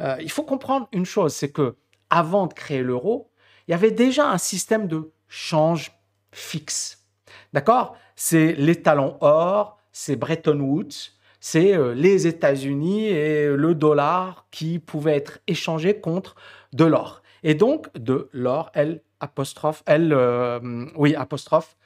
Euh, 0.00 0.16
Il 0.20 0.30
faut 0.30 0.44
comprendre 0.44 0.88
une 0.92 1.04
chose, 1.04 1.34
c'est 1.34 1.52
que 1.52 1.76
avant 2.10 2.46
de 2.46 2.54
créer 2.54 2.82
l'euro, 2.82 3.30
il 3.66 3.72
y 3.72 3.74
avait 3.74 3.90
déjà 3.90 4.30
un 4.30 4.38
système 4.38 4.88
de 4.88 5.12
change 5.28 5.92
fixe. 6.32 7.06
D'accord? 7.52 7.96
C'est 8.16 8.54
l'étalon 8.54 9.18
or, 9.20 9.78
c'est 9.92 10.16
Bretton 10.16 10.58
Woods, 10.60 11.12
c'est 11.40 11.74
euh, 11.76 11.94
les 11.94 12.26
États-Unis 12.26 13.06
et 13.06 13.48
le 13.48 13.74
dollar 13.74 14.46
qui 14.50 14.78
pouvaient 14.78 15.16
être 15.16 15.40
échangés 15.46 16.00
contre 16.00 16.34
de 16.72 16.84
l'or. 16.84 17.22
Et 17.42 17.54
donc 17.54 17.92
de 17.94 18.28
l'or, 18.32 18.70
L 18.74 19.02
L, 19.86 20.12
euh, 20.12 20.86
oui, 20.96 21.14
apostrophe, 21.14 21.76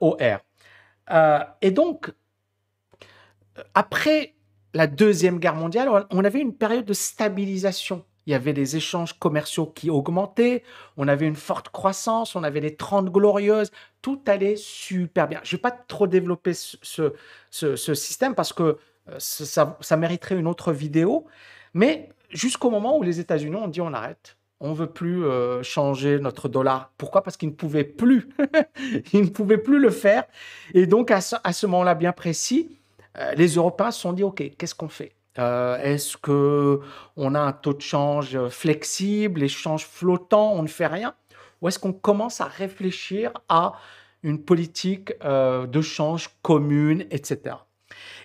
OR. 0.00 0.38
et 1.60 1.70
donc, 1.70 2.10
après 3.74 4.34
la 4.74 4.86
Deuxième 4.86 5.38
Guerre 5.38 5.54
mondiale, 5.54 6.06
on 6.10 6.24
avait 6.24 6.40
une 6.40 6.54
période 6.54 6.84
de 6.84 6.94
stabilisation. 6.94 8.04
Il 8.26 8.30
y 8.30 8.34
avait 8.34 8.52
des 8.52 8.76
échanges 8.76 9.18
commerciaux 9.18 9.66
qui 9.66 9.90
augmentaient, 9.90 10.62
on 10.96 11.08
avait 11.08 11.26
une 11.26 11.36
forte 11.36 11.70
croissance, 11.70 12.36
on 12.36 12.44
avait 12.44 12.60
les 12.60 12.76
30 12.76 13.10
glorieuses, 13.10 13.72
tout 14.00 14.20
allait 14.26 14.56
super 14.56 15.26
bien. 15.26 15.40
Je 15.42 15.54
ne 15.54 15.58
vais 15.58 15.62
pas 15.62 15.72
trop 15.72 16.06
développer 16.06 16.52
ce, 16.54 17.12
système 17.94 18.34
parce 18.34 18.52
que 18.52 18.78
euh, 19.08 19.16
ça, 19.18 19.96
mériterait 19.96 20.36
une 20.36 20.46
autre 20.46 20.72
vidéo, 20.72 21.26
mais 21.74 22.10
jusqu'au 22.30 22.70
moment 22.70 22.96
où 22.96 23.02
les 23.02 23.18
États-Unis 23.18 23.56
ont 23.56 23.68
dit 23.68 23.80
on 23.80 23.92
arrête, 23.92 24.36
on 24.60 24.70
ne 24.70 24.74
veut 24.74 24.90
plus 24.90 25.24
euh, 25.24 25.64
changer 25.64 26.20
notre 26.20 26.48
dollar. 26.48 26.92
Pourquoi? 26.96 27.24
Parce 27.24 27.36
qu'ils 27.36 27.48
ne 27.48 27.54
pouvaient 27.54 27.82
plus. 27.82 28.28
ils 29.12 29.22
ne 29.22 29.30
pouvaient 29.30 29.58
plus 29.58 29.80
le 29.80 29.90
faire. 29.90 30.22
Et 30.72 30.86
donc, 30.86 31.10
à 31.10 31.20
ce 31.20 31.66
moment-là 31.66 31.96
bien 31.96 32.12
précis, 32.12 32.78
les 33.36 33.54
Européens 33.54 33.90
se 33.90 34.00
sont 34.00 34.12
dit, 34.12 34.22
OK, 34.22 34.42
qu'est-ce 34.56 34.74
qu'on 34.74 34.88
fait? 34.88 35.14
Euh, 35.38 35.78
Est-ce 35.78 36.16
que 36.16 36.80
on 37.16 37.34
a 37.34 37.40
un 37.40 37.52
taux 37.52 37.72
de 37.72 37.80
change 37.80 38.48
flexible, 38.48 39.42
échange 39.42 39.86
flottant, 39.86 40.52
on 40.52 40.62
ne 40.62 40.68
fait 40.68 40.86
rien? 40.86 41.14
Ou 41.60 41.68
est-ce 41.68 41.78
qu'on 41.78 41.92
commence 41.92 42.40
à 42.40 42.46
réfléchir 42.46 43.32
à 43.48 43.74
une 44.22 44.42
politique 44.42 45.12
euh, 45.24 45.66
de 45.66 45.80
change 45.80 46.30
commune, 46.42 47.06
etc. 47.10 47.56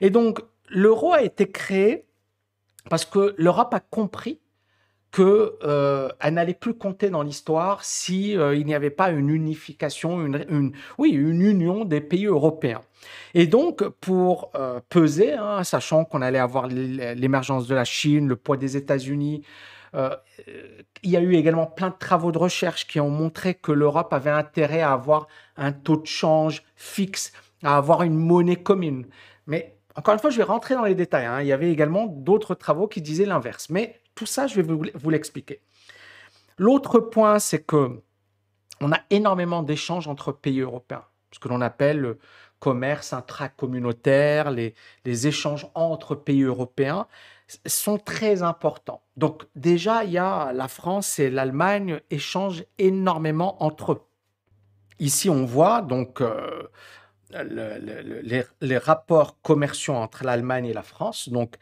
Et 0.02 0.10
donc, 0.10 0.42
l'euro 0.70 1.14
a 1.14 1.24
été 1.24 1.50
créé 1.50 2.06
parce 2.90 3.06
que 3.06 3.34
l'Europe 3.38 3.74
a 3.74 3.80
compris 3.80 4.40
qu'elle 5.18 5.26
euh, 5.64 6.10
n'allait 6.30 6.54
plus 6.54 6.76
compter 6.76 7.10
dans 7.10 7.24
l'histoire 7.24 7.84
si 7.84 8.38
euh, 8.38 8.56
il 8.56 8.68
n'y 8.68 8.76
avait 8.76 8.92
pas 8.92 9.10
une 9.10 9.30
unification, 9.30 10.24
une, 10.24 10.74
oui, 11.00 11.10
une 11.10 11.42
union 11.42 11.86
des 11.86 12.02
pays 12.02 12.28
européens. 12.28 12.82
Et 13.34 13.48
donc, 13.48 13.84
pour 13.88 14.52
euh, 14.54 14.80
peser, 14.90 15.34
hein, 15.34 15.64
sachant 15.64 16.06
qu'on 16.06 16.22
allait 16.22 16.38
avoir 16.38 16.68
l'émergence 16.68 17.68
de 17.68 17.74
la 17.74 17.84
Chine, 17.84 18.28
le 18.28 18.36
poids 18.36 18.58
des 18.58 18.78
États-Unis, 18.78 19.44
il 21.02 21.10
y 21.10 21.18
a 21.18 21.22
eu 21.22 21.34
également 21.34 21.66
plein 21.66 21.90
de 21.90 21.96
travaux 21.98 22.32
de 22.32 22.38
recherche 22.38 22.86
qui 22.86 23.00
ont 23.00 23.10
montré 23.10 23.56
que 23.56 23.72
l'Europe 23.72 24.14
avait 24.14 24.30
intérêt 24.30 24.82
à 24.82 24.92
avoir 24.92 25.28
un 25.56 25.72
taux 25.72 25.98
de 25.98 26.06
change 26.06 26.62
fixe 26.76 27.32
à 27.64 27.78
avoir 27.78 28.04
une 28.04 28.14
monnaie 28.14 28.58
commune. 28.58 29.08
Mais 29.48 29.76
encore 29.96 30.14
une 30.14 30.20
fois, 30.20 30.30
je 30.30 30.38
vais 30.38 30.44
rentrer 30.44 30.76
dans 30.76 30.84
les 30.84 30.94
détails. 30.94 31.26
hein. 31.26 31.42
Il 31.42 31.48
y 31.48 31.52
avait 31.52 31.72
également 31.72 32.06
d'autres 32.06 32.54
travaux 32.54 32.88
qui 32.88 33.02
disaient 33.02 33.26
l'inverse. 33.26 33.72
Mais 33.72 34.00
tout 34.18 34.26
ça, 34.26 34.48
je 34.48 34.60
vais 34.60 34.64
vous, 34.64 35.10
l'expliquer. 35.10 35.62
L'autre 36.58 37.00
point, 37.00 37.40
c'est 37.40 37.64
que 37.64 38.02
on 38.82 38.92
a 38.92 39.00
énormément 39.10 39.64
d'échanges 39.64 40.08
entre 40.08 40.32
pays 40.32 40.60
européens, 40.60 41.06
ce 41.32 41.40
que 41.40 41.48
l'on 41.48 41.62
appelle 41.62 42.00
le 42.00 42.20
commerce 42.60 43.14
intracommunautaire, 43.14 44.50
les, 44.52 44.74
échanges 45.06 45.68
entre 45.76 46.16
pays 46.16 46.42
européens 46.44 47.08
sont 47.66 47.98
très 47.98 48.42
importants. 48.42 49.04
Donc 49.16 49.46
déjà, 49.56 50.04
il 50.04 50.12
y 50.12 50.18
a 50.18 50.52
la 50.52 50.68
France 50.68 51.20
et 51.20 51.30
l'Allemagne 51.30 52.02
échangent 52.10 52.66
énormément 52.80 53.64
entre 53.64 53.92
eux. 53.94 54.02
Ici, 55.00 55.30
on 55.30 55.46
voit 55.46 55.82
donc 55.84 56.22
euh, 56.22 56.64
le- 57.32 57.78
le- 57.80 58.02
le- 58.02 58.22
les, 58.22 58.44
les 58.62 58.78
rapports 58.80 59.40
commerciaux 59.42 59.94
entre 59.94 60.24
l'Allemagne 60.24 60.66
et 60.66 60.74
la 60.74 60.84
France. 60.84 61.30
Donc, 61.30 61.56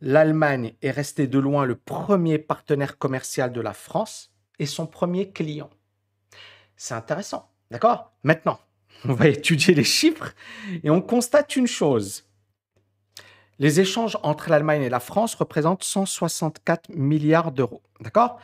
l'Allemagne 0.00 0.74
est 0.82 0.90
restée 0.90 1.26
de 1.26 1.38
loin 1.38 1.64
le 1.64 1.76
premier 1.76 2.38
partenaire 2.38 2.98
commercial 2.98 3.52
de 3.52 3.60
la 3.60 3.72
France 3.72 4.32
et 4.58 4.66
son 4.66 4.86
premier 4.86 5.30
client. 5.30 5.70
C'est 6.76 6.94
intéressant, 6.94 7.50
d'accord? 7.70 8.12
Maintenant, 8.22 8.58
on 9.04 9.14
va 9.14 9.28
étudier 9.28 9.74
les 9.74 9.84
chiffres 9.84 10.32
et 10.82 10.90
on 10.90 11.02
constate 11.02 11.56
une 11.56 11.66
chose. 11.66 12.24
Les 13.58 13.80
échanges 13.80 14.16
entre 14.22 14.48
l'Allemagne 14.48 14.82
et 14.82 14.88
la 14.88 15.00
France 15.00 15.34
représentent 15.34 15.84
164 15.84 16.88
milliards 16.90 17.52
d'euros, 17.52 17.82
d'accord? 18.00 18.40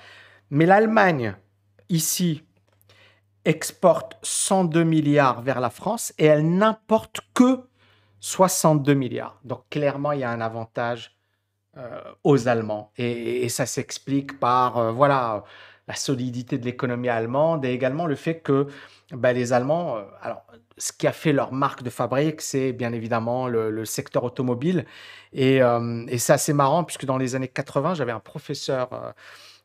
Mais 0.50 0.66
l'Allemagne, 0.66 1.34
ici, 1.88 2.42
exporte 3.46 4.18
102 4.22 4.84
milliards 4.84 5.40
vers 5.40 5.60
la 5.60 5.70
France 5.70 6.12
et 6.18 6.26
elle 6.26 6.46
n'importe 6.56 7.20
que 7.32 7.60
62 8.20 8.92
milliards. 8.92 9.40
Donc 9.44 9.68
clairement, 9.70 10.12
il 10.12 10.20
y 10.20 10.24
a 10.24 10.30
un 10.30 10.40
avantage 10.40 11.15
aux 12.24 12.48
Allemands. 12.48 12.92
Et, 12.96 13.48
ça 13.48 13.66
s'explique 13.66 14.38
par 14.40 14.78
euh, 14.78 14.92
voilà, 14.92 15.44
la 15.88 15.94
solidité 15.94 16.58
de 16.58 16.64
l'économie 16.64 17.08
allemande 17.08 17.64
et 17.64 17.72
également 17.72 18.06
le 18.06 18.16
fait 18.16 18.40
que 18.40 18.66
bah, 19.12 19.32
les 19.32 19.52
Allemands, 19.52 19.96
euh, 19.96 20.02
alors, 20.22 20.44
ce 20.78 20.92
qui 20.92 21.06
a 21.06 21.12
fait 21.12 21.32
leur 21.32 21.52
marque 21.52 21.82
de 21.82 21.90
fabrique, 21.90 22.40
c'est 22.40 22.72
bien 22.72 22.92
évidemment 22.92 23.48
le, 23.48 23.84
secteur 23.84 24.24
automobile. 24.24 24.84
Et, 25.32 25.62
euh, 25.62 26.04
c'est 26.18 26.32
assez 26.32 26.52
marrant 26.52 26.84
puisque 26.84 27.04
dans 27.04 27.18
les 27.18 27.34
années 27.34 27.48
80, 27.48 27.94
j'avais 27.94 28.12
un 28.12 28.20
professeur 28.20 28.92
euh, 28.92 29.12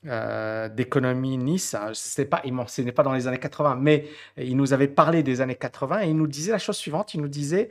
euh, 0.07 0.69
d'économie 0.69 1.37
Nice. 1.37 1.75
C'était 1.93 2.25
pas, 2.25 2.41
il 2.45 2.53
m'enseignait 2.53 2.91
pas 2.91 3.03
dans 3.03 3.13
les 3.13 3.27
années 3.27 3.39
80, 3.39 3.75
mais 3.75 4.07
il 4.37 4.55
nous 4.55 4.73
avait 4.73 4.87
parlé 4.87 5.23
des 5.23 5.41
années 5.41 5.55
80 5.55 6.01
et 6.03 6.09
il 6.09 6.15
nous 6.15 6.27
disait 6.27 6.51
la 6.51 6.59
chose 6.59 6.77
suivante. 6.77 7.13
Il 7.13 7.21
nous 7.21 7.27
disait 7.27 7.69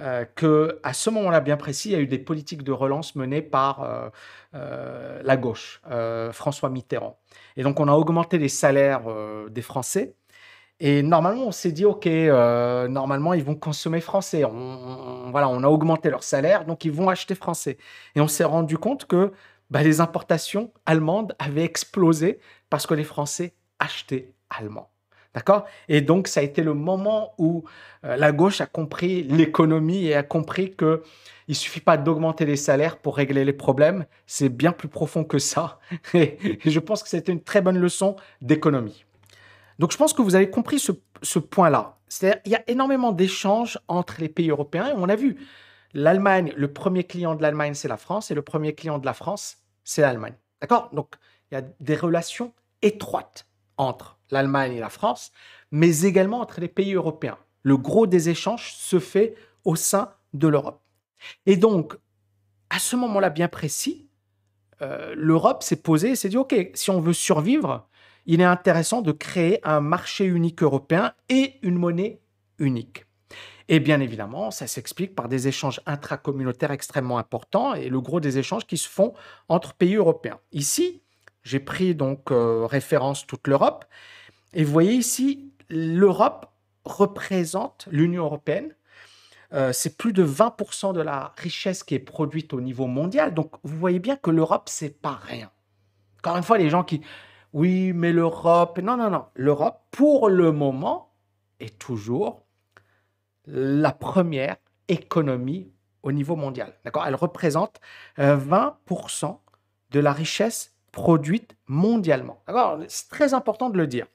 euh, 0.00 0.24
que 0.24 0.80
à 0.82 0.92
ce 0.94 1.10
moment-là 1.10 1.40
bien 1.40 1.56
précis, 1.56 1.90
il 1.90 1.92
y 1.92 1.94
a 1.94 2.00
eu 2.00 2.06
des 2.06 2.18
politiques 2.18 2.62
de 2.62 2.72
relance 2.72 3.16
menées 3.16 3.42
par 3.42 3.82
euh, 3.82 4.08
euh, 4.54 5.20
la 5.22 5.36
gauche, 5.36 5.82
François 6.32 6.70
Mitterrand. 6.70 7.18
Et 7.56 7.62
donc 7.62 7.80
on 7.80 7.88
a 7.88 7.92
augmenté 7.92 8.38
les 8.38 8.48
salaires 8.48 9.02
des 9.50 9.62
Français. 9.62 10.14
Et 10.82 11.02
normalement, 11.02 11.44
on 11.44 11.52
s'est 11.52 11.72
dit, 11.72 11.84
OK, 11.84 12.06
normalement, 12.06 13.34
ils 13.34 13.44
vont 13.44 13.54
consommer 13.54 14.00
français. 14.00 14.44
Voilà, 14.44 15.46
on 15.50 15.62
a 15.62 15.68
augmenté 15.68 16.08
leur 16.08 16.22
salaire, 16.22 16.64
donc 16.64 16.86
ils 16.86 16.92
vont 16.92 17.10
acheter 17.10 17.34
français. 17.34 17.76
Et 18.14 18.20
on 18.22 18.28
s'est 18.28 18.44
rendu 18.44 18.78
compte 18.78 19.04
que 19.04 19.32
bah, 19.68 19.82
les 19.82 20.00
importations 20.00 20.72
allemandes 20.86 21.34
avaient 21.38 21.64
explosé 21.64 22.40
parce 22.70 22.86
que 22.86 22.94
les 22.94 23.04
Français 23.04 23.54
achetaient 23.78 24.32
allemand. 24.48 24.90
D'accord? 25.34 25.66
Et 25.88 26.00
donc, 26.00 26.26
ça 26.26 26.40
a 26.40 26.42
été 26.42 26.62
le 26.62 26.74
moment 26.74 27.34
où 27.38 27.64
euh, 28.04 28.16
la 28.16 28.32
gauche 28.32 28.60
a 28.60 28.66
compris 28.66 29.22
l'économie 29.22 30.06
et 30.06 30.14
a 30.14 30.24
compris 30.24 30.74
que 30.74 31.02
il 31.46 31.56
suffit 31.56 31.80
pas 31.80 31.96
d'augmenter 31.96 32.46
les 32.46 32.56
salaires 32.56 32.96
pour 32.96 33.16
régler 33.16 33.44
les 33.44 33.52
problèmes. 33.52 34.06
C'est 34.26 34.48
bien 34.48 34.70
plus 34.72 34.88
profond 34.88 35.24
que 35.24 35.38
ça. 35.38 35.80
Et 36.14 36.38
je 36.64 36.78
pense 36.78 37.02
que 37.02 37.08
c'était 37.08 37.32
une 37.32 37.42
très 37.42 37.60
bonne 37.60 37.78
leçon 37.78 38.14
d'économie. 38.40 39.04
Donc, 39.80 39.90
je 39.90 39.96
pense 39.96 40.12
que 40.12 40.22
vous 40.22 40.36
avez 40.36 40.48
compris 40.48 40.78
ce, 40.78 41.38
point-là. 41.38 41.98
C'est-à-dire, 42.06 42.40
il 42.44 42.52
y 42.52 42.54
a 42.54 42.62
énormément 42.68 43.10
d'échanges 43.10 43.78
entre 43.88 44.20
les 44.20 44.28
pays 44.28 44.50
européens. 44.50 44.92
On 44.96 45.08
a 45.08 45.16
vu, 45.16 45.44
l'Allemagne, 45.92 46.52
le 46.56 46.72
premier 46.72 47.02
client 47.02 47.34
de 47.34 47.42
l'Allemagne, 47.42 47.74
c'est 47.74 47.88
la 47.88 47.96
France, 47.96 48.30
et 48.30 48.34
le 48.34 48.42
premier 48.42 48.74
client 48.74 48.98
de 48.98 49.06
la 49.06 49.14
France, 49.14 49.58
c'est 49.82 50.02
l'Allemagne. 50.02 50.34
D'accord? 50.60 50.90
Donc, 50.92 51.16
il 51.50 51.56
y 51.56 51.58
a 51.58 51.62
des 51.80 51.96
relations 51.96 52.52
étroites 52.82 53.49
entre 53.80 54.18
l'Allemagne 54.30 54.74
et 54.74 54.80
la 54.80 54.90
France, 54.90 55.32
mais 55.70 56.02
également 56.02 56.40
entre 56.40 56.60
les 56.60 56.68
pays 56.68 56.94
européens. 56.94 57.38
Le 57.62 57.76
gros 57.76 58.06
des 58.06 58.28
échanges 58.28 58.74
se 58.74 58.98
fait 58.98 59.34
au 59.64 59.74
sein 59.74 60.12
de 60.34 60.48
l'Europe. 60.48 60.82
Et 61.46 61.56
donc, 61.56 61.96
à 62.68 62.78
ce 62.78 62.96
moment-là 62.96 63.30
bien 63.30 63.48
précis, 63.48 64.08
euh, 64.82 65.14
l'Europe 65.16 65.62
s'est 65.62 65.82
posée 65.82 66.10
et 66.10 66.16
s'est 66.16 66.28
dit, 66.28 66.36
OK, 66.36 66.54
si 66.74 66.90
on 66.90 67.00
veut 67.00 67.12
survivre, 67.12 67.88
il 68.26 68.40
est 68.40 68.44
intéressant 68.44 69.02
de 69.02 69.12
créer 69.12 69.58
un 69.66 69.80
marché 69.80 70.24
unique 70.24 70.62
européen 70.62 71.12
et 71.28 71.54
une 71.62 71.76
monnaie 71.76 72.20
unique. 72.58 73.06
Et 73.68 73.80
bien 73.80 74.00
évidemment, 74.00 74.50
ça 74.50 74.66
s'explique 74.66 75.14
par 75.14 75.28
des 75.28 75.48
échanges 75.48 75.80
intracommunautaires 75.86 76.72
extrêmement 76.72 77.18
importants 77.18 77.74
et 77.74 77.88
le 77.88 78.00
gros 78.00 78.20
des 78.20 78.38
échanges 78.38 78.66
qui 78.66 78.76
se 78.76 78.88
font 78.88 79.14
entre 79.48 79.74
pays 79.74 79.94
européens. 79.94 80.40
Ici, 80.52 81.02
j'ai 81.42 81.60
pris 81.60 81.94
donc 81.94 82.30
euh, 82.30 82.66
référence 82.66 83.26
toute 83.26 83.48
l'Europe 83.48 83.84
et 84.52 84.64
vous 84.64 84.72
voyez 84.72 84.94
ici, 84.94 85.52
l'Europe 85.68 86.52
représente 86.84 87.86
l'Union 87.90 88.24
européenne. 88.24 88.74
Euh, 89.52 89.72
c'est 89.72 89.96
plus 89.96 90.12
de 90.12 90.24
20% 90.24 90.92
de 90.92 91.00
la 91.00 91.32
richesse 91.36 91.82
qui 91.82 91.94
est 91.94 92.00
produite 92.00 92.52
au 92.52 92.60
niveau 92.60 92.86
mondial. 92.86 93.34
Donc 93.34 93.54
vous 93.62 93.76
voyez 93.76 93.98
bien 93.98 94.16
que 94.16 94.30
l'Europe, 94.30 94.68
c'est 94.68 95.00
pas 95.00 95.18
rien. 95.22 95.50
Encore 96.18 96.36
une 96.36 96.42
fois, 96.42 96.58
les 96.58 96.70
gens 96.70 96.84
qui, 96.84 97.00
oui, 97.52 97.92
mais 97.92 98.12
l'Europe, 98.12 98.78
non, 98.78 98.96
non, 98.96 99.10
non, 99.10 99.26
l'Europe, 99.34 99.82
pour 99.90 100.28
le 100.28 100.52
moment, 100.52 101.12
est 101.58 101.78
toujours 101.78 102.44
la 103.46 103.92
première 103.92 104.56
économie 104.88 105.72
au 106.02 106.12
niveau 106.12 106.36
mondial. 106.36 106.74
D'accord? 106.84 107.06
Elle 107.06 107.14
représente 107.14 107.80
euh, 108.18 108.36
20% 108.36 109.38
de 109.90 110.00
la 110.00 110.12
richesse 110.12 110.69
produite 110.92 111.56
mondialement. 111.66 112.42
C'est 112.88 113.08
très 113.08 113.34
important 113.34 113.70
de 113.70 113.78
le 113.78 113.86
dire. 113.86 114.06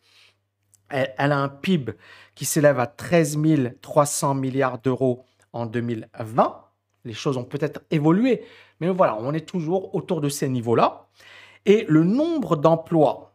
Elle, 0.89 1.31
a 1.31 1.37
un 1.37 1.49
PIB 1.49 1.93
qui 2.35 2.45
s'élève 2.45 2.79
à 2.79 2.87
13 2.87 3.39
300 3.81 4.35
milliards 4.35 4.79
d'euros 4.79 5.25
en 5.51 5.65
2020. 5.65 6.61
Les 7.05 7.13
choses 7.13 7.37
ont 7.37 7.43
peut-être 7.43 7.81
évolué, 7.91 8.43
mais 8.79 8.89
voilà, 8.89 9.17
on 9.19 9.33
est 9.33 9.47
toujours 9.47 9.95
autour 9.95 10.21
de 10.21 10.29
ces 10.29 10.49
niveaux-là. 10.49 11.07
Et 11.65 11.85
le 11.87 12.03
nombre 12.03 12.55
d'emplois 12.55 13.33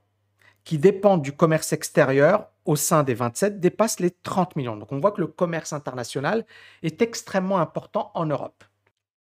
qui 0.65 0.79
dépendent 0.79 1.23
du 1.23 1.33
commerce 1.33 1.73
extérieur 1.73 2.49
au 2.65 2.77
sein 2.77 3.03
des 3.03 3.15
27 3.15 3.59
dépasse 3.59 3.99
les 4.01 4.11
30 4.11 4.55
millions. 4.57 4.77
Donc 4.77 4.93
on 4.93 5.01
voit 5.01 5.13
que 5.13 5.21
le 5.21 5.27
commerce 5.27 5.73
international 5.73 6.45
est 6.83 7.03
extrêmement 7.03 7.59
important 7.59 8.13
en 8.15 8.27
Europe. 8.27 8.65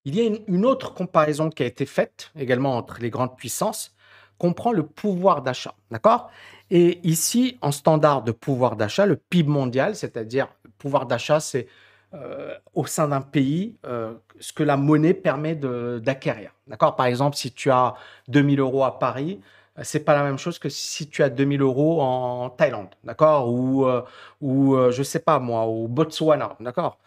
Il 0.04 0.14
y 0.14 0.20
a 0.20 0.30
une 0.46 0.64
autre 0.64 0.94
comparaison 0.94 1.50
qui 1.50 1.62
a 1.62 1.66
été 1.66 1.86
faite 1.86 2.30
également 2.36 2.76
entre 2.76 3.00
les 3.00 3.10
grandes 3.10 3.36
puissances, 3.36 3.94
qu'on 4.40 4.54
prend 4.54 4.72
le 4.72 4.84
pouvoir 4.84 5.42
d'achat. 5.42 5.74
D'accord? 5.90 6.30
Et 6.70 6.98
ici, 7.06 7.58
en 7.60 7.72
standard 7.72 8.22
de 8.22 8.32
pouvoir 8.32 8.74
d'achat, 8.74 9.04
le 9.04 9.16
PIB 9.16 9.50
mondial, 9.50 9.94
c'est-à-dire 9.94 10.48
pouvoir 10.78 11.04
d'achat, 11.04 11.40
c'est 11.40 11.68
euh, 12.14 12.56
au 12.74 12.86
sein 12.86 13.08
d'un 13.08 13.20
pays 13.20 13.76
euh, 13.86 14.14
ce 14.40 14.54
que 14.54 14.62
la 14.62 14.78
monnaie 14.78 15.12
permet 15.12 15.54
d'acquérir. 15.54 16.52
D'accord? 16.66 16.96
Par 16.96 17.06
exemple, 17.06 17.36
si 17.36 17.52
tu 17.52 17.70
as 17.70 17.94
2000 18.28 18.60
euros 18.60 18.82
à 18.82 18.98
Paris, 18.98 19.40
euh, 19.78 19.82
c'est 19.84 20.00
pas 20.00 20.14
la 20.14 20.22
même 20.22 20.38
chose 20.38 20.58
que 20.58 20.70
si 20.70 21.08
tu 21.10 21.22
as 21.22 21.28
2000 21.28 21.60
euros 21.60 22.00
en 22.00 22.48
Thaïlande, 22.48 22.94
d'accord? 23.04 23.52
Ou, 23.52 23.84
euh, 23.84 24.02
ou 24.40 24.74
je 24.90 25.02
sais 25.02 25.20
pas 25.20 25.38
moi, 25.38 25.64
au 25.64 25.86
Botswana, 25.86 26.56
d'accord? 26.60 26.98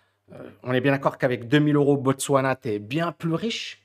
On 0.64 0.72
est 0.74 0.82
bien 0.82 0.92
d'accord 0.92 1.18
qu'avec 1.18 1.48
2000 1.48 1.76
euros 1.76 1.94
au 1.94 1.98
Botswana, 1.98 2.56
tu 2.56 2.70
es 2.70 2.80
bien 2.80 3.12
plus 3.12 3.34
riche 3.34 3.84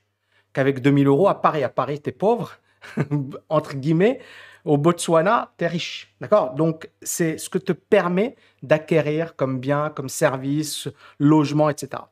qu'avec 0.52 0.80
2000 0.80 1.06
euros 1.06 1.28
à 1.28 1.40
Paris. 1.40 1.64
À 1.64 1.68
Paris, 1.68 2.00
tu 2.00 2.10
es 2.10 2.12
pauvre, 2.12 2.58
entre 3.48 3.74
guillemets. 3.76 4.20
Au 4.64 4.76
Botswana, 4.76 5.52
tu 5.56 5.64
es 5.64 5.68
riche. 5.68 6.14
D'accord? 6.20 6.52
Donc, 6.54 6.90
c'est 7.00 7.38
ce 7.38 7.48
que 7.48 7.58
te 7.58 7.72
permet 7.72 8.36
d'acquérir 8.62 9.34
comme 9.36 9.60
bien, 9.60 9.90
comme 9.90 10.08
service, 10.08 10.88
logement, 11.18 11.70
etc. 11.70 12.02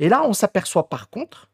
Et 0.00 0.08
là, 0.08 0.24
on 0.24 0.32
s'aperçoit 0.32 0.88
par 0.88 1.10
contre 1.10 1.50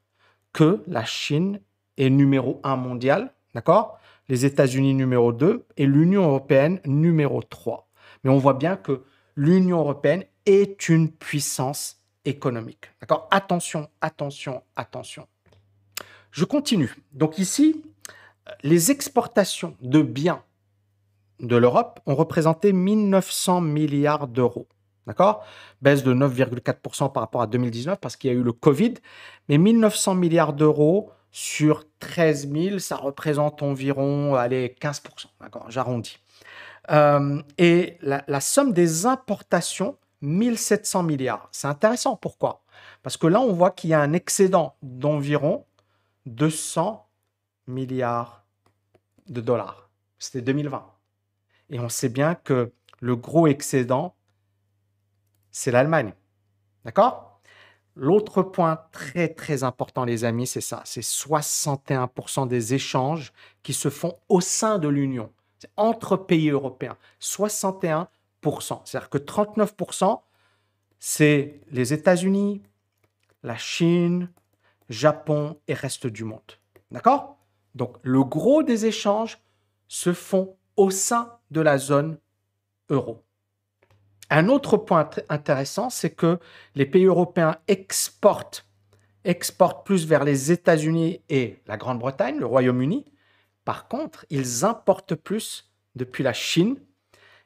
que 0.53 0.83
la 0.87 1.05
Chine 1.05 1.61
est 1.99 2.09
numéro 2.09 2.61
un 2.65 2.77
mondial. 2.77 3.35
D'accord? 3.55 3.99
Les 4.29 4.45
États-Unis 4.45 4.95
numéro 4.95 5.33
2 5.33 5.67
et 5.77 5.87
l'Union 5.87 6.23
européenne 6.23 6.81
numéro 6.87 7.43
3. 7.43 7.89
Mais 8.25 8.31
on 8.31 8.39
voit 8.39 8.55
bien 8.55 8.77
que 8.77 9.03
l'Union 9.35 9.81
européenne 9.81 10.25
est 10.47 10.89
une 10.89 11.11
puissance 11.11 12.03
économique. 12.25 12.91
D'accord? 13.01 13.29
Attention, 13.31 13.89
attention, 14.01 14.63
attention. 14.75 15.27
Je 16.31 16.45
continue. 16.45 16.95
Donc 17.13 17.39
ici, 17.39 17.83
les 18.63 18.91
exportations 18.91 19.77
de 19.81 20.03
biens 20.03 20.43
de 21.41 21.57
l'Europe 21.57 22.01
ont 22.07 22.15
représenté 22.15 22.73
1900 22.73 23.61
milliards 23.61 24.29
d'euros. 24.29 24.69
D'accord? 25.07 25.45
Baisse 25.83 26.03
de 26.03 26.13
9,4% 26.13 27.13
par 27.13 27.23
rapport 27.23 27.43
à 27.43 27.47
2019 27.47 28.01
parce 28.01 28.17
qu'il 28.17 28.31
y 28.31 28.35
a 28.35 28.37
eu 28.37 28.43
le 28.43 28.53
Covid. 28.53 28.95
Mais 29.49 29.59
1900 29.59 30.15
milliards 30.17 30.53
d'euros 30.53 31.11
sur 31.31 31.85
13 32.01 32.51
000, 32.51 32.79
ça 32.79 32.97
représente 32.97 33.63
environ 33.63 34.35
allez, 34.35 34.75
15%. 34.81 35.27
D'accord? 35.41 35.67
J'arrondis. 35.69 36.19
Euh, 36.91 37.41
et 37.59 37.99
la, 38.01 38.25
la, 38.27 38.41
somme 38.41 38.73
des 38.73 39.07
importations, 39.07 39.97
1700 40.23 41.03
milliards. 41.03 41.49
C'est 41.53 41.69
intéressant. 41.69 42.17
Pourquoi? 42.17 42.63
Parce 43.03 43.17
que 43.17 43.27
là, 43.27 43.41
on 43.41 43.53
voit 43.53 43.71
qu'il 43.71 43.91
y 43.91 43.95
a 43.95 44.01
un 44.01 44.13
excédent 44.13 44.77
d'environ 44.83 45.65
200 46.27 47.06
milliards 47.67 48.45
de 49.29 49.41
dollars. 49.41 49.91
C'était 50.19 50.43
2020. 50.43 50.85
Et 51.71 51.81
on 51.81 51.89
sait 51.89 52.09
bien 52.09 52.35
que 52.35 52.73
le 53.01 53.17
gros 53.17 53.47
excédent, 53.47 54.15
c'est 55.51 55.71
l'Allemagne. 55.71 56.15
D'accord? 56.85 57.41
L'autre 57.95 58.43
point 58.43 58.79
très 58.93 59.29
très 59.29 59.65
important, 59.65 60.05
les 60.05 60.25
amis, 60.25 60.47
c'est 60.47 60.61
ça. 60.61 60.83
C'est 60.85 61.01
61% 61.01 62.47
des 62.47 62.75
échanges 62.75 63.33
qui 63.63 63.73
se 63.73 63.89
font 63.89 64.15
au 64.29 64.41
sein 64.41 64.79
de 64.79 64.89
l'Union, 64.89 65.33
entre 65.77 66.17
pays 66.17 66.51
européens. 66.51 66.99
61%. 67.21 68.07
C'est-à-dire 68.85 69.11
que 69.11 69.19
39%, 69.19 70.21
c'est 70.99 71.61
les 71.71 71.93
États-Unis, 71.93 72.63
la 73.43 73.57
Chine, 73.57 74.31
Japon 74.89 75.59
et 75.67 75.75
reste 75.75 76.07
du 76.07 76.25
monde. 76.25 76.53
D'accord? 76.91 77.36
Donc 77.77 77.99
le 78.03 78.25
gros 78.25 78.63
des 78.63 78.87
échanges 78.87 79.39
se 79.87 80.13
font 80.13 80.57
au 80.77 80.91
sein 80.91 81.39
de 81.51 81.61
la 81.61 81.77
zone 81.77 82.19
euro. 82.89 83.23
Un 84.31 84.49
autre 84.49 84.77
point 84.77 85.09
intéressant, 85.29 85.91
c'est 85.91 86.11
que 86.11 86.41
les 86.75 86.87
pays 86.87 87.05
européens 87.05 87.59
exportent, 87.69 88.67
plus 89.85 90.07
vers 90.07 90.25
les 90.25 90.51
États-Unis 90.53 91.21
et 91.29 91.61
la 91.67 91.77
Grande-Bretagne, 91.77 92.39
le 92.39 92.47
Royaume-Uni. 92.47 93.05
Par 93.65 93.89
contre, 93.89 94.25
ils 94.31 94.65
importent 94.65 95.15
plus 95.15 95.71
depuis 95.95 96.23
la 96.25 96.33
Chine. 96.33 96.77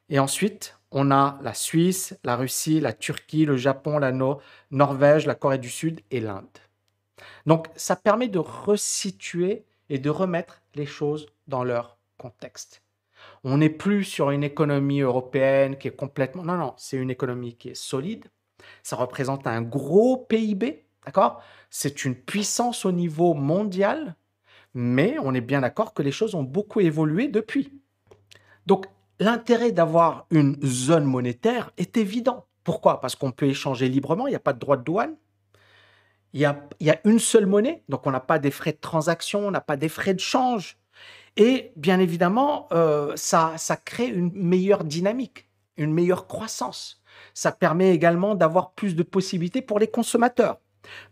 Et 0.09 0.19
ensuite, 0.19 0.79
on 0.91 1.11
a 1.11 1.39
la 1.41 1.53
Suisse, 1.53 2.17
la 2.23 2.35
Russie, 2.35 2.79
la 2.79 2.93
Turquie, 2.93 3.45
le 3.45 3.57
Japon, 3.57 3.97
la 3.97 4.11
Norvège, 4.71 5.25
la 5.25 5.35
Corée 5.35 5.57
du 5.57 5.69
Sud 5.69 6.01
et 6.09 6.19
l'Inde. 6.19 6.45
Donc, 7.45 7.67
ça 7.75 7.95
permet 7.95 8.27
de 8.27 8.39
resituer 8.39 9.65
et 9.91 9.99
de 9.99 10.09
remettre 10.09 10.61
les 10.73 10.85
choses 10.85 11.27
dans 11.47 11.65
leur 11.65 11.97
contexte. 12.17 12.81
On 13.43 13.57
n'est 13.57 13.69
plus 13.69 14.05
sur 14.05 14.31
une 14.31 14.43
économie 14.43 15.01
européenne 15.01 15.77
qui 15.77 15.89
est 15.89 15.95
complètement... 15.95 16.43
Non, 16.43 16.55
non, 16.55 16.73
c'est 16.77 16.97
une 16.97 17.11
économie 17.11 17.55
qui 17.55 17.69
est 17.69 17.75
solide. 17.75 18.25
Ça 18.83 18.95
représente 18.95 19.45
un 19.47 19.61
gros 19.61 20.15
PIB, 20.15 20.85
d'accord? 21.05 21.43
C'est 21.69 22.05
une 22.05 22.15
puissance 22.15 22.85
au 22.85 22.93
niveau 22.93 23.33
mondial, 23.33 24.15
mais 24.73 25.17
on 25.19 25.33
est 25.33 25.41
bien 25.41 25.59
d'accord 25.59 25.93
que 25.93 26.01
les 26.01 26.13
choses 26.13 26.35
ont 26.35 26.43
beaucoup 26.43 26.79
évolué 26.79 27.27
depuis. 27.27 27.73
Donc, 28.65 28.85
l'intérêt 29.19 29.73
d'avoir 29.73 30.25
une 30.31 30.57
zone 30.65 31.03
monétaire 31.03 31.71
est 31.77 31.97
évident. 31.97 32.45
Pourquoi? 32.63 33.01
Parce 33.01 33.15
qu'on 33.17 33.31
peut 33.31 33.47
échanger 33.47 33.89
librement, 33.89 34.27
il 34.27 34.31
n'y 34.31 34.37
a 34.37 34.39
pas 34.39 34.53
de 34.53 34.59
droit 34.59 34.77
de 34.77 34.83
douane. 34.83 35.17
Il 36.33 36.39
y, 36.39 36.45
a, 36.45 36.99
une 37.03 37.19
seule 37.19 37.45
monnaie, 37.45 37.83
donc 37.89 38.07
on 38.07 38.11
n'a 38.11 38.21
pas 38.21 38.39
des 38.39 38.51
frais 38.51 38.71
de 38.71 38.77
transaction, 38.77 39.47
on 39.47 39.51
n'a 39.51 39.61
pas 39.61 39.75
des 39.75 39.89
frais 39.89 40.13
de 40.13 40.19
change. 40.19 40.77
Et 41.35 41.71
bien 41.75 41.99
évidemment, 41.99 42.67
euh, 42.71 43.13
ça, 43.15 43.53
ça 43.57 43.75
crée 43.75 44.07
une 44.07 44.31
meilleure 44.33 44.83
dynamique, 44.83 45.49
une 45.77 45.93
meilleure 45.93 46.27
croissance. 46.27 47.01
Ça 47.33 47.51
permet 47.51 47.93
également 47.93 48.35
d'avoir 48.35 48.71
plus 48.71 48.95
de 48.95 49.03
possibilités 49.03 49.61
pour 49.61 49.79
les 49.79 49.87
consommateurs. 49.87 50.59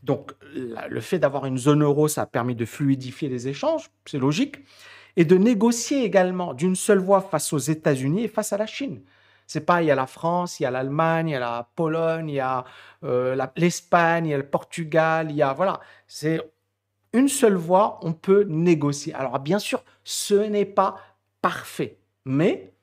Donc, 0.03 0.31
le 0.53 1.01
fait 1.01 1.19
d'avoir 1.19 1.45
une 1.45 1.57
zone 1.57 1.83
euro, 1.83 2.07
ça 2.07 2.23
a 2.23 2.25
permis 2.25 2.55
de 2.55 2.65
fluidifier 2.65 3.29
les 3.29 3.47
échanges, 3.47 3.89
c'est 4.05 4.17
logique, 4.17 4.57
et 5.15 5.25
de 5.25 5.37
négocier 5.37 6.03
également 6.03 6.53
d'une 6.53 6.75
seule 6.75 6.99
voix 6.99 7.21
face 7.21 7.53
aux 7.53 7.57
États-Unis 7.57 8.23
et 8.23 8.27
face 8.27 8.53
à 8.53 8.57
la 8.57 8.65
Chine. 8.65 9.01
C'est 9.49 9.61
pas, 9.61 9.81
il 9.81 9.87
y 9.87 9.91
a 9.91 9.95
la 9.95 10.05
France, 10.05 10.59
il 10.59 10.63
y 10.63 10.65
a 10.67 10.69
l'Allemagne, 10.69 11.29
il 11.29 11.31
y 11.31 11.35
a 11.35 11.39
la 11.39 11.67
Pologne, 11.75 12.29
il 12.29 12.35
y 12.35 12.39
a 12.39 12.63
euh, 13.03 13.35
l'Espagne, 13.55 14.27
il 14.27 14.29
y 14.29 14.33
a 14.35 14.37
le 14.37 14.47
Portugal, 14.47 15.31
il 15.31 15.37
y 15.37 15.41
a, 15.41 15.53
voilà, 15.53 15.79
c'est 16.05 16.39
une 17.13 17.27
seule 17.27 17.55
voix, 17.55 17.99
on 18.03 18.13
peut 18.13 18.43
négocier. 18.47 19.11
Alors 19.15 19.39
bien 19.39 19.57
sûr, 19.57 19.83
ce 20.03 20.35
n'est 20.35 20.65
pas 20.65 20.99
parfait, 21.41 21.97
mais 22.25 22.75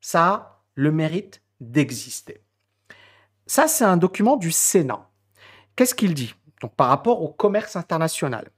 ça 0.00 0.26
a 0.26 0.62
le 0.74 0.90
mérite 0.90 1.40
d'exister. 1.60 2.42
Ça, 3.46 3.68
c'est 3.68 3.84
un 3.84 3.96
document 3.96 4.36
du 4.36 4.50
Sénat. 4.50 5.08
Qu'est-ce 5.76 5.94
qu'il 5.94 6.14
dit? 6.14 6.34
Donc, 6.62 6.74
Par 6.74 6.88
rapport 6.88 7.22
au 7.22 7.28
commerce 7.28 7.76
international, 7.76 8.50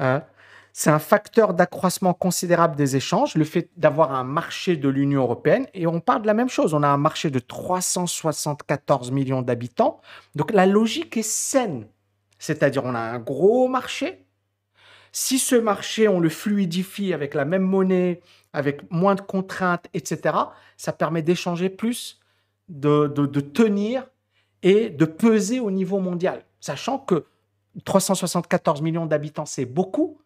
euh, 0.00 0.18
c'est 0.72 0.90
un 0.90 0.98
facteur 0.98 1.54
d'accroissement 1.54 2.14
considérable 2.14 2.76
des 2.76 2.96
échanges, 2.96 3.34
le 3.34 3.44
fait 3.44 3.70
d'avoir 3.76 4.12
un 4.12 4.24
marché 4.24 4.76
de 4.76 4.88
l'Union 4.88 5.22
européenne. 5.22 5.66
Et 5.74 5.86
on 5.86 6.00
parle 6.00 6.22
de 6.22 6.26
la 6.26 6.34
même 6.34 6.48
chose. 6.48 6.74
On 6.74 6.82
a 6.82 6.88
un 6.88 6.96
marché 6.96 7.30
de 7.30 7.38
374 7.38 9.10
millions 9.10 9.42
d'habitants. 9.42 10.00
Donc 10.34 10.52
la 10.52 10.66
logique 10.66 11.16
est 11.16 11.28
saine. 11.28 11.86
C'est-à-dire 12.38 12.84
on 12.84 12.94
a 12.94 13.00
un 13.00 13.18
gros 13.18 13.66
marché 13.66 14.24
si 15.12 15.38
ce 15.38 15.56
marché, 15.56 16.08
on 16.08 16.20
le 16.20 16.28
fluidifie 16.28 17.12
avec 17.12 17.34
la 17.34 17.44
même 17.44 17.62
monnaie, 17.62 18.20
avec 18.52 18.90
moins 18.90 19.14
de 19.14 19.20
contraintes, 19.20 19.86
etc., 19.94 20.36
ça 20.76 20.92
permet 20.92 21.22
d'échanger 21.22 21.68
plus, 21.70 22.20
de, 22.68 23.06
de, 23.06 23.40
tenir 23.40 24.06
et 24.62 24.90
de 24.90 25.04
peser 25.04 25.60
au 25.60 25.70
niveau 25.70 26.00
mondial. 26.00 26.44
Sachant 26.60 26.98
que 26.98 27.24
374 27.84 28.82
millions 28.82 29.06
d'habitants, 29.06 29.46
c'est 29.46 29.64
beaucoup, 29.64 30.17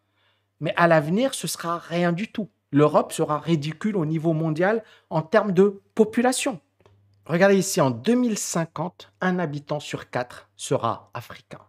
mais 0.63 0.73
à 0.77 0.87
l'avenir, 0.87 1.33
ce 1.33 1.45
sera 1.45 1.77
rien 1.77 2.13
du 2.13 2.31
tout. 2.31 2.49
L'Europe 2.71 3.11
sera 3.11 3.37
ridicule 3.37 3.97
au 3.97 4.05
niveau 4.05 4.31
mondial 4.31 4.81
en 5.09 5.21
termes 5.21 5.51
de 5.51 5.81
population. 5.93 6.61
Regardez 7.25 7.57
ici, 7.57 7.81
en 7.81 7.91
2050, 7.91 9.11
un 9.19 9.39
habitant 9.39 9.81
sur 9.81 10.09
quatre 10.09 10.49
sera 10.55 11.11
africain. 11.13 11.59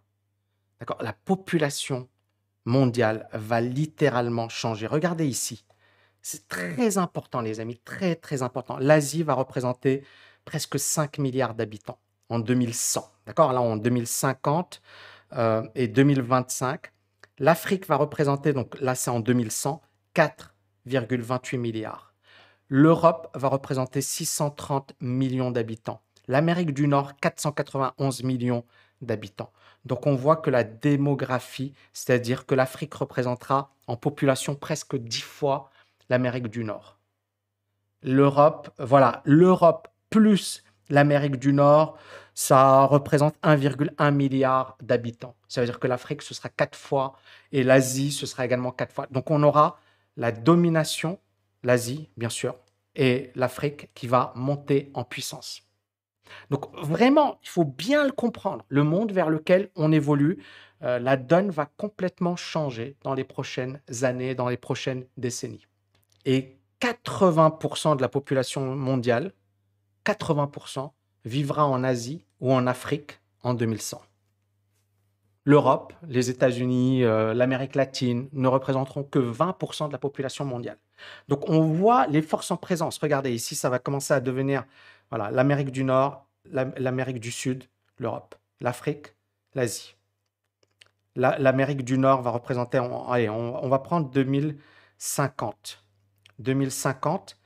D'accord? 0.79 0.99
La 1.03 1.13
population 1.13 2.09
mondiale 2.67 3.29
va 3.33 3.61
littéralement 3.61 4.49
changer. 4.49 4.87
Regardez 4.87 5.27
ici. 5.27 5.67
C'est 6.23 6.47
très 6.47 6.97
important, 6.97 7.41
les 7.41 7.59
amis, 7.59 7.81
très, 7.85 8.15
très 8.15 8.43
important. 8.43 8.79
L'Asie 8.79 9.25
va 9.25 9.35
représenter 9.35 10.05
presque 10.45 10.79
5 10.79 11.19
milliards 11.19 11.55
d'habitants 11.55 11.99
en 12.29 12.39
2100. 12.39 13.11
D'accord? 13.27 13.53
Là, 13.53 13.61
en 13.61 13.77
2050 13.77 14.81
euh, 15.33 15.67
et 15.75 15.89
2025. 15.89 16.94
L'Afrique 17.39 17.87
va 17.87 17.97
représenter, 17.97 18.53
donc 18.53 18.79
là, 18.81 18.95
c'est 18.95 19.11
en 19.11 19.21
2100, 19.21 19.83
4,28 20.15 21.59
milliards. 21.59 22.15
L'Europe 22.69 23.29
va 23.35 23.49
représenter 23.49 24.01
630 24.01 24.95
millions 25.01 25.51
d'habitants. 25.51 26.01
L'Amérique 26.29 26.73
du 26.73 26.89
Nord, 26.89 27.17
491 27.17 28.23
millions 28.23 28.65
d'habitants. 29.03 29.53
Donc 29.85 30.07
on 30.07 30.15
voit 30.15 30.37
que 30.37 30.51
la 30.51 30.65
démographie, 30.65 31.75
c'est-à-dire 31.93 32.47
que 32.47 32.55
l'Afrique 32.55 32.95
représentera 32.95 33.71
en 33.87 33.97
population 33.97 34.55
presque 34.55 34.97
dix 34.97 35.21
fois 35.21 35.71
l'Amérique 36.09 36.49
du 36.49 36.65
Nord. 36.65 36.99
L'Europe, 38.03 38.71
voilà, 38.79 39.23
l'Europe 39.25 39.89
plus 40.09 40.63
l'Amérique 40.89 41.37
du 41.37 41.53
Nord, 41.53 41.99
ça 42.35 42.85
représente 42.85 43.37
1,1 43.43 44.13
milliard 44.13 44.77
d'habitants. 44.83 45.37
Ça 45.49 45.61
veut 45.61 45.67
dire 45.67 45.79
que 45.79 45.87
l'Afrique, 45.87 46.23
ce 46.23 46.35
sera 46.35 46.49
quatre 46.49 46.77
fois, 46.77 47.15
et 47.53 47.63
l'Asie, 47.63 48.11
ce 48.11 48.27
sera 48.27 48.45
également 48.45 48.73
quatre 48.73 48.93
fois. 48.93 49.07
Donc 49.11 49.31
on 49.31 49.43
aura 49.43 49.79
la 50.17 50.33
domination, 50.33 51.19
l'Asie, 51.63 52.11
bien 52.17 52.29
sûr, 52.29 52.57
et 52.97 53.31
l'Afrique 53.35 53.91
qui 53.95 54.09
va 54.09 54.33
monter 54.35 54.91
en 54.95 55.05
puissance. 55.05 55.63
Donc 56.51 56.75
vraiment, 56.77 57.39
il 57.43 57.49
faut 57.49 57.65
bien 57.65 58.05
le 58.05 58.13
comprendre. 58.13 58.65
Le 58.69 58.83
monde 58.83 59.13
vers 59.13 59.31
lequel 59.31 59.71
on 59.77 59.93
évolue, 59.93 60.43
euh, 60.83 60.99
la 60.99 61.17
donne 61.17 61.51
va 61.51 61.67
complètement 61.77 62.37
changer 62.37 62.97
dans 63.03 63.15
les 63.15 63.25
prochaines 63.25 63.81
années, 64.03 64.35
dans 64.35 64.49
les 64.49 64.57
prochaines 64.57 65.07
décennies. 65.17 65.67
Et 66.25 66.57
80% 66.81 67.97
de 67.97 68.03
la 68.03 68.09
population 68.09 68.75
mondiale, 68.75 69.33
80% 70.05 70.91
vivra 71.25 71.67
en 71.67 71.85
Asie 71.85 72.24
ou 72.45 72.53
en 72.53 72.67
Afrique 72.67 73.21
en 73.43 73.55
2100. 73.55 74.03
L'Europe, 75.47 75.95
les 76.07 76.29
États-Unis, 76.29 77.03
euh, 77.03 77.33
l'Amérique 77.33 77.75
latine 77.75 78.29
ne 78.33 78.49
représenteront 78.49 79.03
que 79.03 79.19
20% 79.19 79.89
de 79.89 79.93
la 79.93 79.99
population 79.99 80.45
mondiale. 80.45 80.77
Donc 81.29 81.49
on 81.49 81.63
voit 81.63 82.07
les 82.07 82.21
forces 82.21 82.51
en 82.51 82.59
présence. 82.59 82.99
Regardez 82.99 83.33
ici, 83.33 83.55
ça 83.55 83.71
va 83.71 83.79
commencer 83.79 84.13
à 84.13 84.21
devenir 84.21 84.65
voilà, 85.09 85.31
l'Amérique 85.31 85.71
du 85.71 85.85
Nord, 85.85 86.27
l'Amérique 86.51 87.19
du 87.19 87.31
Sud, 87.31 87.65
l'Europe, 87.99 88.35
l'Afrique, 88.61 89.15
l'Asie. 89.55 89.97
L'Amérique 91.17 91.85
du 91.85 91.97
Nord 91.97 92.21
va 92.23 92.31
représenter, 92.31 92.79
allez, 93.09 93.31
on, 93.31 93.69
va 93.69 93.79
prendre 93.79 94.11
2050. 94.11 95.83
2050, 96.41 97.39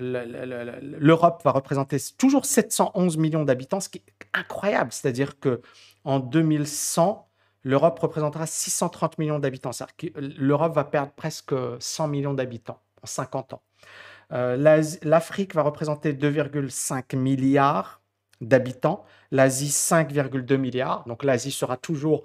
l'Europe 0.00 1.42
va 1.44 1.50
représenter 1.50 1.96
toujours 2.16 2.46
711 2.46 3.16
millions 3.16 3.44
d'habitants, 3.44 3.80
ce 3.80 3.88
qui 3.88 3.98
est 3.98 4.38
incroyable. 4.38 4.92
C'est-à-dire 4.92 5.38
que 5.38 5.60
en 6.04 6.18
2100, 6.20 7.28
l'Europe 7.64 7.98
représentera 7.98 8.46
630 8.46 9.18
millions 9.18 9.38
d'habitants. 9.38 9.70
L'Europe 10.16 10.74
va 10.74 10.84
perdre 10.84 11.12
presque 11.12 11.54
100 11.78 12.08
millions 12.08 12.34
d'habitants 12.34 12.80
en 13.02 13.06
50 13.06 13.54
ans. 13.54 13.62
Euh, 14.32 14.56
L'Afrique 15.02 15.54
va 15.54 15.62
représenter 15.62 16.12
2,5 16.12 17.16
milliards 17.16 18.00
d'habitants, 18.40 19.04
l'Asie 19.30 19.68
5,2 19.68 20.56
milliards. 20.56 21.04
Donc 21.06 21.22
l'Asie 21.22 21.52
sera 21.52 21.76
toujours 21.76 22.24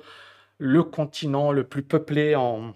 le 0.58 0.84
continent 0.84 1.52
le 1.52 1.64
plus 1.64 1.84
peuplé 1.84 2.36
en, 2.36 2.74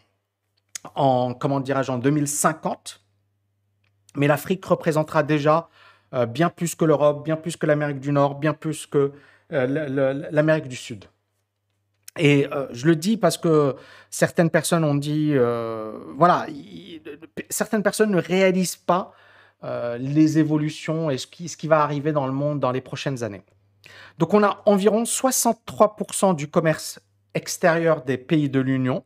en 0.95 1.33
comment 1.33 1.59
dirais-je, 1.59 1.91
en 1.91 1.97
2050. 1.97 3.00
Mais 4.15 4.27
l'Afrique 4.27 4.65
représentera 4.65 5.23
déjà 5.23 5.69
euh, 6.13 6.25
bien 6.25 6.49
plus 6.49 6.75
que 6.75 6.83
l'Europe, 6.83 7.23
bien 7.23 7.37
plus 7.37 7.55
que 7.55 7.65
l'Amérique 7.65 7.99
du 7.99 8.11
Nord, 8.11 8.35
bien 8.35 8.53
plus 8.53 8.85
que 8.85 9.13
euh, 9.53 10.27
l'Amérique 10.31 10.67
du 10.67 10.75
Sud. 10.75 11.05
Et 12.19 12.47
euh, 12.51 12.67
je 12.71 12.87
le 12.87 12.97
dis 12.97 13.15
parce 13.15 13.37
que 13.37 13.77
certaines 14.09 14.49
personnes 14.49 14.83
ont 14.83 14.95
dit, 14.95 15.33
voilà, 16.17 16.47
certaines 17.49 17.83
personnes 17.83 18.11
ne 18.11 18.21
réalisent 18.21 18.75
pas 18.75 19.13
les 19.63 20.39
évolutions 20.39 21.09
et 21.09 21.17
ce 21.17 21.27
qui, 21.27 21.47
ce 21.47 21.55
qui 21.55 21.67
va 21.67 21.81
arriver 21.81 22.11
dans 22.11 22.25
le 22.25 22.33
monde 22.33 22.59
dans 22.59 22.71
les 22.71 22.81
prochaines 22.81 23.23
années. 23.23 23.43
Donc 24.17 24.33
on 24.33 24.43
a 24.43 24.61
environ 24.65 25.03
63% 25.03 26.35
du 26.35 26.49
commerce 26.49 26.99
extérieur 27.33 28.03
des 28.03 28.17
pays 28.17 28.49
de 28.49 28.59
l'Union 28.59 29.05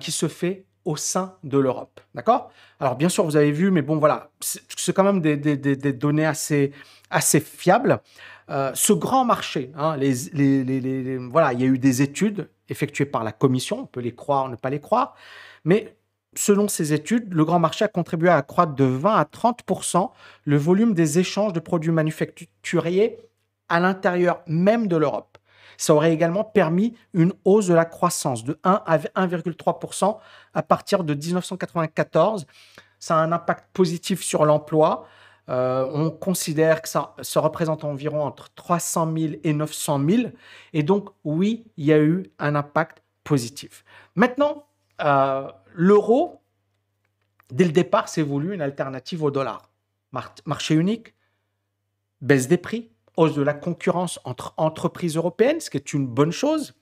qui 0.00 0.12
se 0.12 0.28
fait 0.28 0.66
au 0.86 0.96
sein 0.96 1.34
de 1.44 1.58
l'Europe. 1.58 2.00
D'accord? 2.14 2.50
Alors, 2.80 2.96
bien 2.96 3.08
sûr, 3.08 3.24
vous 3.24 3.36
avez 3.36 3.52
vu, 3.52 3.70
mais 3.70 3.82
bon, 3.82 3.98
voilà, 3.98 4.30
c'est 4.40 4.94
quand 4.94 5.04
même 5.04 5.20
des, 5.20 5.36
données 5.92 6.24
assez, 6.24 6.72
assez 7.10 7.40
fiables. 7.40 8.00
Euh, 8.48 8.70
ce 8.74 8.92
grand 8.92 9.24
marché, 9.24 9.72
hein, 9.76 9.96
voilà, 11.30 11.52
il 11.52 11.60
y 11.60 11.64
a 11.64 11.66
eu 11.66 11.78
des 11.78 12.00
études 12.00 12.48
effectuées 12.68 13.06
par 13.06 13.24
la 13.24 13.32
Commission, 13.32 13.80
on 13.80 13.86
peut 13.86 14.00
les 14.00 14.14
croire, 14.14 14.48
ne 14.48 14.56
pas 14.56 14.70
les 14.70 14.80
croire, 14.80 15.16
mais 15.64 15.96
selon 16.36 16.68
ces 16.68 16.92
études, 16.92 17.34
le 17.34 17.44
grand 17.44 17.58
marché 17.58 17.84
a 17.84 17.88
contribué 17.88 18.28
à 18.28 18.36
accroître 18.36 18.74
de 18.74 18.84
20 18.84 19.14
à 19.14 19.24
30% 19.24 20.10
le 20.44 20.56
volume 20.56 20.94
des 20.94 21.18
échanges 21.18 21.52
de 21.52 21.60
produits 21.60 21.90
manufacturiers 21.90 23.18
à 23.68 23.80
l'intérieur 23.80 24.42
même 24.46 24.86
de 24.86 24.96
l'Europe. 24.96 25.35
Ça 25.76 25.94
aurait 25.94 26.12
également 26.12 26.44
permis 26.44 26.96
une 27.12 27.32
hausse 27.44 27.66
de 27.66 27.74
la 27.74 27.84
croissance 27.84 28.44
de 28.44 28.58
1 28.64 28.82
à 28.86 28.98
1,3% 28.98 30.18
à 30.54 30.62
partir 30.62 31.04
de 31.04 31.14
1994. 31.14 32.46
Ça 32.98 33.16
a 33.16 33.20
un 33.20 33.32
impact 33.32 33.66
positif 33.72 34.22
sur 34.22 34.44
l'emploi. 34.44 35.06
Euh, 35.48 35.88
on 35.92 36.10
considère 36.10 36.82
que 36.82 36.88
ça, 36.88 37.14
représente 37.36 37.84
environ 37.84 38.24
entre 38.24 38.52
300 38.54 39.12
000 39.16 39.34
et 39.44 39.52
900 39.52 40.00
000. 40.08 40.22
Et 40.72 40.82
donc, 40.82 41.10
oui, 41.24 41.64
il 41.76 41.86
y 41.86 41.92
a 41.92 41.98
eu 41.98 42.30
un 42.38 42.54
impact 42.54 43.02
positif. 43.22 43.84
Maintenant, 44.14 44.66
euh, 45.02 45.48
l'euro, 45.74 46.40
dès 47.50 47.64
le 47.64 47.72
départ, 47.72 48.08
s'est 48.08 48.22
voulu 48.22 48.54
une 48.54 48.62
alternative 48.62 49.22
au 49.22 49.30
dollar. 49.30 49.70
marché 50.46 50.74
unique, 50.74 51.14
baisse 52.20 52.48
des 52.48 52.56
prix, 52.56 52.90
hausse 53.16 53.34
de 53.34 53.42
la 53.42 53.54
concurrence 53.54 54.20
entre 54.24 54.54
entreprises 54.56 55.16
européennes, 55.16 55.60
ce 55.60 55.70
qui 55.70 55.76
est 55.76 55.92
une 55.92 56.06
bonne 56.06 56.32
chose, 56.32 56.74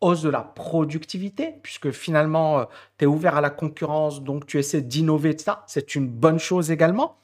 hausse 0.00 0.22
de 0.22 0.28
la 0.28 0.42
productivité, 0.42 1.54
puisque 1.62 1.90
finalement, 1.90 2.60
euh, 2.60 2.64
tu 2.98 3.04
es 3.04 3.06
ouvert 3.06 3.36
à 3.36 3.40
la 3.40 3.50
concurrence, 3.50 4.22
donc 4.22 4.46
tu 4.46 4.58
essaies 4.58 4.82
d'innover, 4.82 5.36
ça, 5.38 5.64
c'est 5.66 5.94
une 5.94 6.08
bonne 6.08 6.38
chose 6.38 6.70
également. 6.70 7.16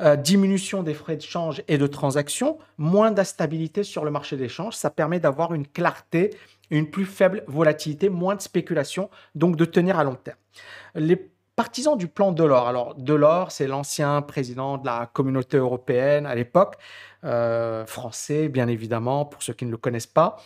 Euh, 0.00 0.14
diminution 0.14 0.84
des 0.84 0.94
frais 0.94 1.16
de 1.16 1.22
change 1.22 1.62
et 1.66 1.76
de 1.76 1.86
transaction, 1.86 2.58
moins 2.76 3.10
d'instabilité 3.10 3.82
sur 3.82 4.04
le 4.04 4.12
marché 4.12 4.36
des 4.36 4.48
changes, 4.48 4.74
ça 4.74 4.90
permet 4.90 5.18
d'avoir 5.18 5.54
une 5.54 5.66
clarté, 5.66 6.30
une 6.70 6.88
plus 6.90 7.04
faible 7.04 7.42
volatilité, 7.48 8.08
moins 8.08 8.36
de 8.36 8.40
spéculation, 8.40 9.10
donc 9.34 9.56
de 9.56 9.64
tenir 9.64 9.98
à 9.98 10.04
long 10.04 10.14
terme. 10.14 10.38
Les 10.94 11.30
partisans 11.58 11.98
du 11.98 12.06
plan 12.06 12.30
Delors, 12.30 12.68
alors 12.68 12.94
Delors, 12.94 13.50
c'est 13.50 13.66
l'ancien 13.66 14.22
président 14.22 14.78
de 14.78 14.86
la 14.86 15.10
communauté 15.12 15.56
européenne 15.56 16.24
à 16.24 16.36
l'époque, 16.36 16.76
euh, 17.24 17.84
français, 17.84 18.48
bien 18.48 18.68
évidemment, 18.68 19.24
pour 19.24 19.42
ceux 19.42 19.54
qui 19.54 19.66
ne 19.66 19.72
le 19.72 19.76
connaissent 19.76 20.06
pas. 20.06 20.36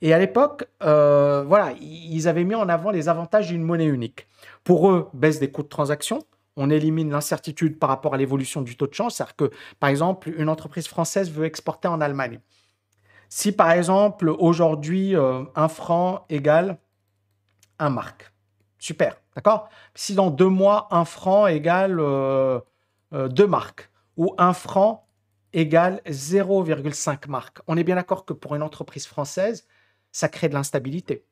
Et 0.00 0.14
à 0.14 0.18
l'époque, 0.18 0.64
euh, 0.82 1.44
voilà, 1.46 1.72
ils 1.78 2.26
avaient 2.26 2.44
mis 2.44 2.54
en 2.54 2.70
avant 2.70 2.90
les 2.90 3.10
avantages 3.10 3.48
d'une 3.48 3.62
monnaie 3.62 3.84
unique. 3.84 4.26
Pour 4.64 4.90
eux, 4.90 5.10
baisse 5.12 5.40
des 5.40 5.50
coûts 5.50 5.62
de 5.62 5.68
transaction, 5.68 6.20
on 6.56 6.70
élimine 6.70 7.10
l'incertitude 7.10 7.78
par 7.78 7.90
rapport 7.90 8.14
à 8.14 8.16
l'évolution 8.16 8.62
du 8.62 8.74
taux 8.74 8.86
de 8.86 8.94
change. 8.94 9.12
C'est-à-dire 9.12 9.36
que, 9.36 9.50
par 9.78 9.90
exemple, 9.90 10.32
une 10.38 10.48
entreprise 10.48 10.88
française 10.88 11.30
veut 11.30 11.44
exporter 11.44 11.88
en 11.88 12.00
Allemagne. 12.00 12.40
Si, 13.28 13.52
par 13.52 13.72
exemple, 13.72 14.30
aujourd'hui, 14.30 15.14
euh, 15.16 15.44
un 15.54 15.68
franc 15.68 16.24
égale 16.30 16.78
un 17.78 17.90
marque, 17.90 18.32
super, 18.78 19.21
d'accord? 19.34 19.68
Si 19.94 20.14
dans 20.14 20.30
deux 20.30 20.48
mois, 20.48 20.88
un 20.90 21.04
franc 21.04 21.46
égale 21.46 21.96
deux 23.12 23.46
marques, 23.46 23.90
ou 24.16 24.34
un 24.38 24.52
franc 24.52 25.06
égale 25.52 26.00
0,5 26.06 27.28
marques. 27.28 27.58
On 27.66 27.76
est 27.76 27.84
bien 27.84 27.96
d'accord 27.96 28.24
que 28.24 28.32
pour 28.32 28.54
une 28.54 28.62
entreprise 28.62 29.06
française, 29.06 29.66
ça 30.10 30.28
crée 30.28 30.48
de 30.48 30.54
l'instabilité. 30.54 31.24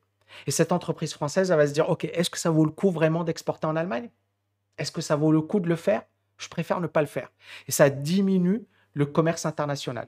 Et 0.47 0.51
cette 0.51 0.71
entreprise 0.71 1.13
française, 1.13 1.51
elle 1.51 1.57
va 1.57 1.67
se 1.67 1.73
dire, 1.73 1.89
OK, 1.89 2.05
est-ce 2.05 2.29
que 2.29 2.37
ça 2.37 2.49
vaut 2.49 2.65
le 2.65 2.71
coup 2.71 2.91
vraiment 2.91 3.23
d'exporter 3.23 3.67
en 3.67 3.75
Allemagne? 3.75 4.09
Est-ce 4.77 4.91
que 4.91 5.01
ça 5.01 5.15
vaut 5.15 5.31
le 5.31 5.41
coup 5.41 5.59
de 5.59 5.67
le 5.67 5.75
faire? 5.75 6.03
Je 6.37 6.47
préfère 6.47 6.79
ne 6.79 6.87
pas 6.87 7.01
le 7.01 7.07
faire. 7.07 7.31
Et 7.67 7.71
ça 7.71 7.89
diminue 7.89 8.65
le 8.93 9.05
commerce 9.05 9.45
international. 9.45 10.07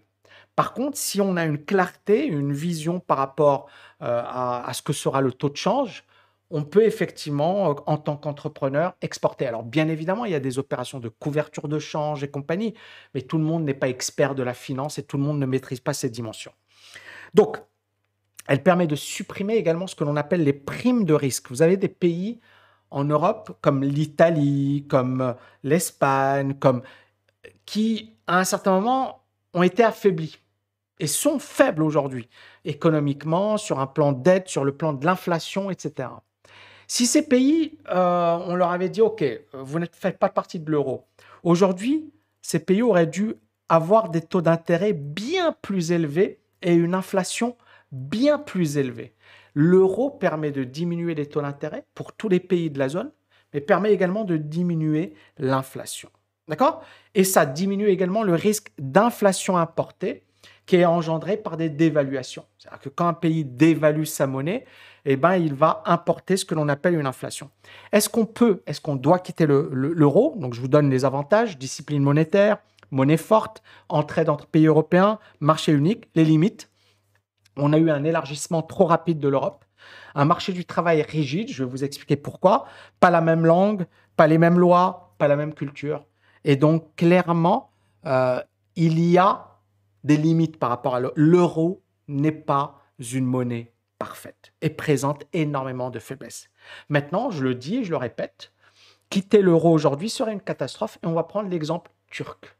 Par 0.56 0.74
contre, 0.74 0.98
si 0.98 1.22
on 1.22 1.36
a 1.38 1.46
une 1.46 1.64
clarté, 1.64 2.26
une 2.26 2.54
vision 2.54 3.00
par 3.00 3.18
rapport 3.18 3.68
euh, 4.02 4.24
à, 4.26 4.72
ce 4.74 4.82
que 4.82 4.94
sera 4.94 5.22
le 5.22 5.32
taux 5.32 5.50
de 5.50 5.58
change, 5.58 6.06
on 6.50 6.64
peut 6.64 6.84
effectivement, 6.84 7.72
euh, 7.72 7.74
en 7.86 7.98
tant 7.98 8.16
qu'entrepreneur, 8.18 8.94
exporter. 9.02 9.48
Alors, 9.48 9.64
bien 9.64 9.88
évidemment, 9.88 10.26
il 10.26 10.32
y 10.32 10.36
a 10.36 10.40
des 10.40 10.60
opérations 10.60 11.00
de 11.00 11.10
couverture 11.10 11.68
de 11.68 11.80
change 11.80 12.24
et 12.24 12.30
compagnie, 12.30 12.74
mais 13.14 13.22
tout 13.22 13.38
le 13.38 13.44
monde 13.44 13.64
n'est 13.64 13.74
pas 13.74 13.90
expert 13.90 14.36
de 14.36 14.44
la 14.44 14.54
finance 14.54 15.00
et 15.00 15.04
tout 15.04 15.18
le 15.18 15.24
monde 15.24 15.40
ne 15.40 15.46
maîtrise 15.46 15.80
pas 15.80 15.94
ces 15.94 16.10
dimensions. 16.10 16.54
Donc, 17.34 17.58
elle 18.48 18.62
permet 18.62 18.88
de 18.88 18.96
supprimer 18.96 19.56
également 19.56 19.88
ce 19.88 19.96
que 19.96 20.04
l'on 20.04 20.16
appelle 20.16 20.44
les 20.44 20.54
primes 20.54 21.06
de 21.06 21.14
risque. 21.14 21.50
Vous 21.50 21.62
avez 21.62 21.78
des 21.78 21.88
pays 21.88 22.40
en 22.92 23.06
Europe 23.06 23.58
comme 23.62 23.84
l'Italie, 23.84 24.86
comme 24.90 25.22
euh, 25.22 25.34
l'Espagne, 25.64 26.54
comme 26.56 26.84
qui, 27.66 28.18
à 28.28 28.40
un 28.40 28.44
certain 28.44 28.72
moment, 28.72 29.24
ont 29.54 29.64
été 29.64 29.84
affaiblis 29.84 30.40
et 31.00 31.08
sont 31.08 31.40
faibles 31.40 31.84
aujourd'hui, 31.84 32.30
économiquement, 32.66 33.58
sur 33.58 33.80
un 33.80 33.88
plan 33.88 34.12
d'aide, 34.12 34.48
sur 34.48 34.64
le 34.64 34.76
plan 34.76 34.94
de 34.94 35.06
l'inflation, 35.06 35.72
etc. 35.72 36.10
Si 36.88 37.06
ces 37.06 37.28
pays, 37.28 37.78
euh, 37.89 38.38
on 38.48 38.56
leur 38.56 38.72
avait 38.72 38.89
dit, 38.89 39.02
OK, 39.02 39.24
vous 39.54 39.80
ne 39.80 39.86
faites 39.91 40.19
pas 40.19 40.30
partie 40.30 40.60
de 40.60 40.69
l'euro, 40.69 41.08
aujourd'hui, 41.43 42.12
ces 42.41 42.60
pays 42.60 42.82
auraient 42.82 43.08
dû 43.08 43.36
avoir 43.69 44.10
des 44.10 44.22
taux 44.22 44.41
d'intérêt 44.41 44.93
bien 44.93 45.56
plus 45.62 45.91
élevés 45.91 46.41
et 46.62 46.74
une 46.74 46.93
inflation 46.93 47.58
bien 47.91 48.38
plus 48.38 48.78
élevée. 48.78 49.15
L'euro 49.54 50.10
permet 50.10 50.52
de 50.52 50.63
diminuer 50.63 51.15
les 51.15 51.28
taux 51.28 51.41
d'intérêt 51.41 51.86
pour 51.93 52.13
tous 52.13 52.30
les 52.30 52.39
pays 52.39 52.69
de 52.69 52.80
la 52.80 52.89
zone, 52.89 53.12
mais 53.54 53.62
permet 53.62 53.93
également 53.93 54.24
de 54.24 54.38
diminuer 54.38 55.13
l'inflation. 55.38 56.10
D'accord? 56.48 56.84
Et 57.15 57.24
ça 57.24 57.46
diminue 57.46 57.88
également 57.88 58.24
le 58.24 58.36
risque 58.36 58.72
d'inflation 58.78 59.58
importée 59.58 60.24
qui 60.65 60.78
est 60.78 60.86
engendré 60.86 61.38
par 61.38 61.58
des 61.58 61.69
dévaluations. 61.69 62.45
C'est-à-dire 62.58 62.80
que 62.80 62.89
quand 62.89 63.08
un 63.08 63.13
pays 63.13 63.43
dévalue 63.43 64.06
sa 64.06 64.28
monnaie, 64.28 64.65
eh 65.06 65.17
ben, 65.17 65.36
il 65.36 65.54
va 65.54 65.84
importer 65.86 66.38
ce 66.38 66.45
que 66.45 66.56
l'on 66.56 66.69
appelle 66.69 66.95
une 66.95 67.06
inflation. 67.06 67.49
Est-ce 67.91 68.08
qu'on 68.08 68.26
peut, 68.26 68.63
est-ce 68.65 68.80
qu'on 68.80 68.95
doit 68.95 69.19
quitter 69.19 69.45
l'euro? 69.45 70.36
Donc, 70.38 70.54
je 70.54 70.62
vous 70.62 70.69
donne 70.69 70.89
les 70.89 71.04
avantages 71.04 71.58
discipline 71.58 72.02
monétaire, 72.02 72.58
monnaie 72.91 73.17
forte, 73.17 73.62
entrée 73.89 74.28
entre 74.30 74.47
pays 74.47 74.67
européens, 74.67 75.19
marché 75.41 75.73
unique, 75.73 76.08
les 76.15 76.23
limites. 76.23 76.69
On 77.58 77.73
a 77.73 77.78
eu 77.78 77.89
un 77.89 78.04
élargissement 78.06 78.62
trop 78.62 78.86
rapide 78.86 79.19
de 79.19 79.28
l'Europe, 79.28 79.65
un 80.15 80.26
marché 80.26 80.54
du 80.54 80.65
travail 80.65 81.02
rigide, 81.02 81.49
je 81.49 81.63
vais 81.63 81.69
vous 81.69 81.84
expliquer 81.84 82.15
pourquoi, 82.15 82.65
pas 82.99 83.10
la 83.10 83.21
même 83.21 83.45
langue, 83.45 83.86
pas 84.15 84.28
les 84.28 84.38
mêmes 84.38 84.58
lois, 84.60 85.13
pas 85.17 85.28
la 85.28 85.36
même 85.36 85.54
culture. 85.54 86.06
Et 86.45 86.56
donc, 86.56 86.95
clairement, 86.95 87.71
euh, 88.06 88.41
il 88.76 88.99
y 88.99 89.17
a 89.17 89.53
des 90.04 90.18
limites 90.18 90.58
par 90.58 90.70
rapport 90.70 90.96
à 90.96 91.02
l'euro 91.16 91.84
n'est 92.08 92.32
pas 92.32 92.82
une 93.13 93.26
monnaie 93.26 93.74
parfaite 93.98 94.54
et 94.62 94.70
présente 94.70 95.24
énormément 95.34 95.89
de 95.89 96.00
faiblesses. 96.00 96.50
Maintenant, 96.89 97.32
je 97.32 97.44
le 97.44 97.56
dis 97.56 97.78
et 97.78 97.84
je 97.84 97.92
le 97.92 97.98
répète, 97.98 98.52
quitter 99.10 99.42
l'euro 99.42 99.72
aujourd'hui 99.72 100.10
serait 100.10 100.34
une 100.34 100.42
catastrophe 100.42 100.98
et 101.04 101.08
on 101.08 101.13
va 101.13 101.24
prendre 101.24 101.50
l'exemple 101.50 101.92
turc. 102.08 102.58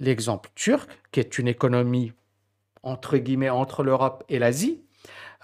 L'exemple 0.00 0.50
turc, 0.54 0.90
qui 1.12 1.20
est 1.20 1.38
une 1.38 1.48
économie 1.48 2.12
entre 2.82 3.16
guillemets 3.16 3.50
entre 3.50 3.82
l'Europe 3.82 4.24
et 4.28 4.38
l'Asie, 4.38 4.84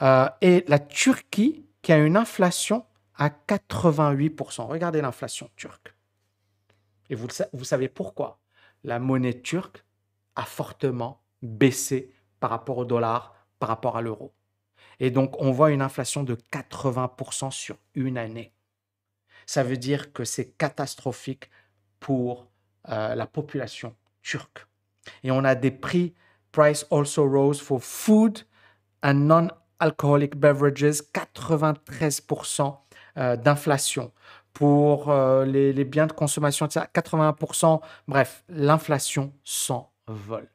euh, 0.02 0.28
et 0.40 0.64
la 0.68 0.78
Turquie 0.78 1.64
qui 1.82 1.92
a 1.92 1.98
une 1.98 2.16
inflation 2.16 2.84
à 3.16 3.28
88%. 3.28 4.66
Regardez 4.66 5.00
l'inflation 5.00 5.50
turque. 5.56 5.94
Et 7.08 7.14
vous, 7.14 7.28
vous 7.52 7.64
savez 7.64 7.88
pourquoi? 7.88 8.40
La 8.84 8.98
monnaie 8.98 9.40
turque 9.40 9.84
a 10.36 10.44
fortement 10.44 11.22
baissé 11.42 12.12
par 12.40 12.50
rapport 12.50 12.78
au 12.78 12.84
dollar, 12.84 13.34
par 13.58 13.68
rapport 13.68 13.96
à 13.96 14.02
l'euro. 14.02 14.32
Et 14.98 15.10
donc, 15.10 15.40
on 15.40 15.50
voit 15.50 15.70
une 15.70 15.82
inflation 15.82 16.22
de 16.22 16.36
80% 16.52 17.50
sur 17.50 17.76
une 17.94 18.18
année. 18.18 18.52
Ça 19.46 19.62
veut 19.62 19.78
dire 19.78 20.12
que 20.12 20.24
c'est 20.24 20.56
catastrophique 20.56 21.50
pour 21.98 22.48
euh, 22.88 23.14
la 23.14 23.26
population 23.26 23.94
turque. 24.22 24.66
Et 25.22 25.30
on 25.30 25.44
a 25.44 25.54
des 25.54 25.70
prix, 25.70 26.14
price 26.52 26.86
also 26.90 27.28
rose 27.28 27.60
for 27.60 27.82
food 27.82 28.40
and 29.02 29.14
non-alcoholic 29.14 30.36
beverages, 30.36 31.02
93% 31.14 32.76
euh, 33.16 33.36
d'inflation. 33.36 34.12
Pour 34.52 35.10
euh, 35.10 35.44
les, 35.44 35.72
les, 35.72 35.84
biens 35.84 36.06
de 36.06 36.12
consommation, 36.12 36.66
80%. 36.66 37.80
Bref, 38.08 38.44
l'inflation 38.48 39.32
s'envole. 39.44 40.48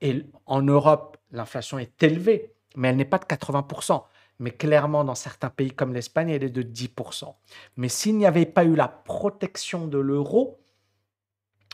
Et 0.00 0.24
en 0.46 0.62
Europe, 0.62 1.16
l'inflation 1.30 1.78
est 1.78 2.02
élevée, 2.02 2.52
mais 2.76 2.88
elle 2.88 2.96
n'est 2.96 3.04
pas 3.04 3.18
de 3.18 3.24
80%. 3.24 4.02
Mais 4.40 4.50
clairement, 4.50 5.04
dans 5.04 5.14
certains 5.14 5.50
pays 5.50 5.70
comme 5.70 5.94
l'Espagne, 5.94 6.30
elle 6.30 6.44
est 6.44 6.50
de 6.50 6.62
10%. 6.62 7.34
Mais 7.76 7.88
s'il 7.88 8.16
n'y 8.18 8.26
avait 8.26 8.46
pas 8.46 8.64
eu 8.64 8.74
la 8.74 8.88
protection 8.88 9.86
de 9.86 9.98
l'euro, 9.98 10.60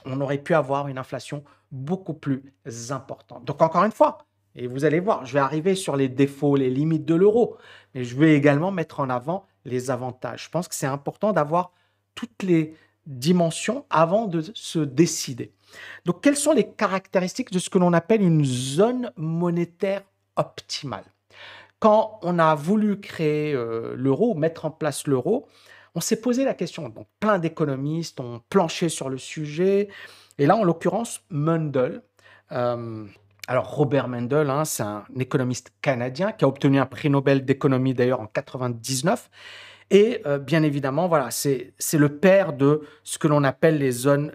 on 0.05 0.21
aurait 0.21 0.39
pu 0.39 0.55
avoir 0.55 0.89
une 0.89 0.99
inflation 0.99 1.45
beaucoup 1.73 2.15
plus 2.15 2.53
importante. 2.91 3.45
Donc 3.45 3.63
encore 3.63 3.85
une 3.85 3.93
fois, 3.93 4.27
et 4.57 4.67
vous 4.67 4.85
allez 4.85 5.01
voir, 5.01 5.25
je 5.25 5.33
vais 5.33 5.41
arriver 5.41 5.75
sur 5.75 5.97
les 5.97 6.09
défauts, 6.09 6.57
les 6.57 6.71
limites 6.71 7.05
de 7.05 7.15
l'euro, 7.15 7.57
mais 7.95 8.05
je 8.05 8.17
vais 8.17 8.35
également 8.35 8.73
mettre 8.73 9.01
en 9.01 9.09
avant 9.09 9.47
les 9.65 9.91
avantages. 9.91 10.45
Je 10.45 10.51
pense 10.51 10.69
que 10.69 10.75
c'est 10.75 10.87
important 10.87 11.33
d'avoir 11.33 11.73
toutes 12.15 12.43
les 12.43 12.75
dimensions 13.07 13.87
avant 13.91 14.27
de 14.27 14.43
se 14.55 14.81
décider. 14.81 15.53
Donc 16.05 16.23
quelles 16.23 16.37
sont 16.37 16.53
les 16.53 16.71
caractéristiques 16.71 17.51
de 17.51 17.59
ce 17.59 17.71
que 17.71 17.79
l'on 17.79 17.93
appelle 17.93 18.23
une 18.23 18.45
zone 18.45 19.13
monétaire 19.17 20.03
optimale? 20.37 21.05
Quand 21.79 22.19
on 22.23 22.39
a 22.39 22.55
voulu 22.55 23.01
créer 23.01 23.55
euh, 23.55 23.95
l'euro, 23.97 24.35
mettre 24.35 24.67
en 24.67 24.71
place 24.71 25.07
l'euro, 25.07 25.49
on 25.95 26.01
s'est 26.01 26.21
posé 26.21 26.45
la 26.45 26.55
question. 26.55 26.89
Donc, 26.89 27.07
plein 27.19 27.39
d'économistes 27.39 28.21
ont 28.21 28.43
planché 28.49 28.89
sur 28.89 29.09
le 29.09 29.19
sujet. 29.19 29.89
Et 30.39 30.47
là, 30.47 30.57
en 30.57 30.65
l'occurrence, 30.65 31.23
Mundell. 31.31 32.03
Euh, 32.53 33.07
alors, 33.49 33.75
Robert 33.75 34.09
Mundell, 34.09 34.51
hein, 34.51 34.65
c'est 34.65 34.83
un 34.83 35.05
économiste 35.19 35.73
canadien 35.81 36.33
qui 36.33 36.45
a 36.45 36.49
obtenu 36.49 36.79
un 36.79 36.87
prix 36.87 37.11
Nobel 37.11 37.45
d'économie 37.45 37.95
d'ailleurs 37.95 38.21
en 38.21 38.27
99. 38.27 39.31
Et 39.91 40.23
euh, 40.27 40.39
bien 40.39 40.63
évidemment, 40.63 41.09
voilà, 41.09 41.31
c'est 41.31 41.73
le 41.93 42.09
père 42.09 42.53
de 42.53 42.83
ce 43.03 43.19
que 43.19 43.27
l'on 43.27 43.43
appelle 43.45 43.79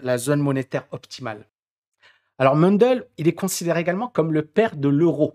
la 0.04 0.18
zone 0.18 0.40
monétaire 0.42 0.86
optimale. 0.92 1.48
Alors, 2.38 2.56
Mundell, 2.56 3.08
il 3.18 3.28
est 3.28 3.34
considéré 3.34 3.80
également 3.80 4.10
comme 4.10 4.34
le 4.34 4.44
père 4.44 4.76
de 4.76 4.90
l'euro. 4.90 5.34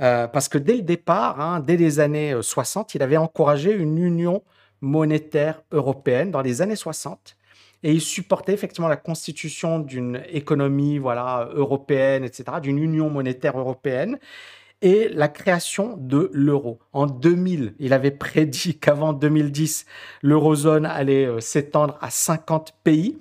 Euh, 0.00 0.26
parce 0.26 0.48
que 0.48 0.58
dès 0.58 0.74
le 0.74 0.82
départ, 0.82 1.40
hein, 1.40 1.60
dès 1.60 1.76
les 1.76 2.00
années 2.00 2.34
60, 2.40 2.96
il 2.96 3.02
avait 3.02 3.16
encouragé 3.16 3.72
une 3.72 3.98
union 3.98 4.42
monétaire 4.80 5.62
européenne 5.70 6.32
dans 6.32 6.42
les 6.42 6.60
années 6.60 6.76
60 6.76 7.36
et 7.84 7.92
il 7.92 8.00
supportait 8.00 8.52
effectivement 8.52 8.88
la 8.88 8.96
constitution 8.96 9.78
d'une 9.78 10.22
économie 10.28 10.98
voilà 10.98 11.48
européenne, 11.54 12.24
etc., 12.24 12.44
d'une 12.60 12.78
union 12.78 13.10
monétaire 13.10 13.58
européenne 13.58 14.18
et 14.82 15.08
la 15.08 15.28
création 15.28 15.96
de 15.96 16.30
l'euro. 16.32 16.78
En 16.92 17.06
2000, 17.06 17.74
il 17.78 17.92
avait 17.92 18.10
prédit 18.10 18.78
qu'avant 18.80 19.12
2010, 19.12 19.86
l'eurozone 20.22 20.86
allait 20.86 21.26
euh, 21.26 21.40
s'étendre 21.40 21.98
à 22.00 22.10
50 22.10 22.74
pays, 22.84 23.18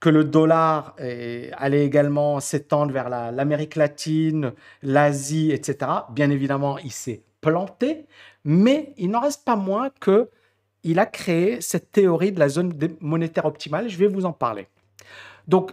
que 0.00 0.08
le 0.08 0.24
dollar 0.24 0.96
euh, 1.00 1.48
allait 1.52 1.84
également 1.84 2.40
s'étendre 2.40 2.92
vers 2.92 3.08
l'Amérique 3.08 3.76
latine, 3.76 4.52
l'Asie, 4.82 5.52
etc. 5.52 5.90
Bien 6.10 6.30
évidemment, 6.30 6.78
il 6.78 6.90
s'est 6.90 7.22
planté, 7.40 8.06
mais 8.44 8.94
il 8.96 9.10
n'en 9.10 9.20
reste 9.20 9.44
pas 9.44 9.56
moins 9.56 9.90
que 10.00 10.28
il 10.82 10.98
a 10.98 11.06
créé 11.06 11.60
cette 11.60 11.92
théorie 11.92 12.32
de 12.32 12.40
la 12.40 12.48
zone 12.48 12.72
monétaire 13.00 13.44
optimale. 13.44 13.88
Je 13.88 13.96
vais 13.96 14.08
vous 14.08 14.24
en 14.24 14.32
parler. 14.32 14.66
Donc, 15.46 15.70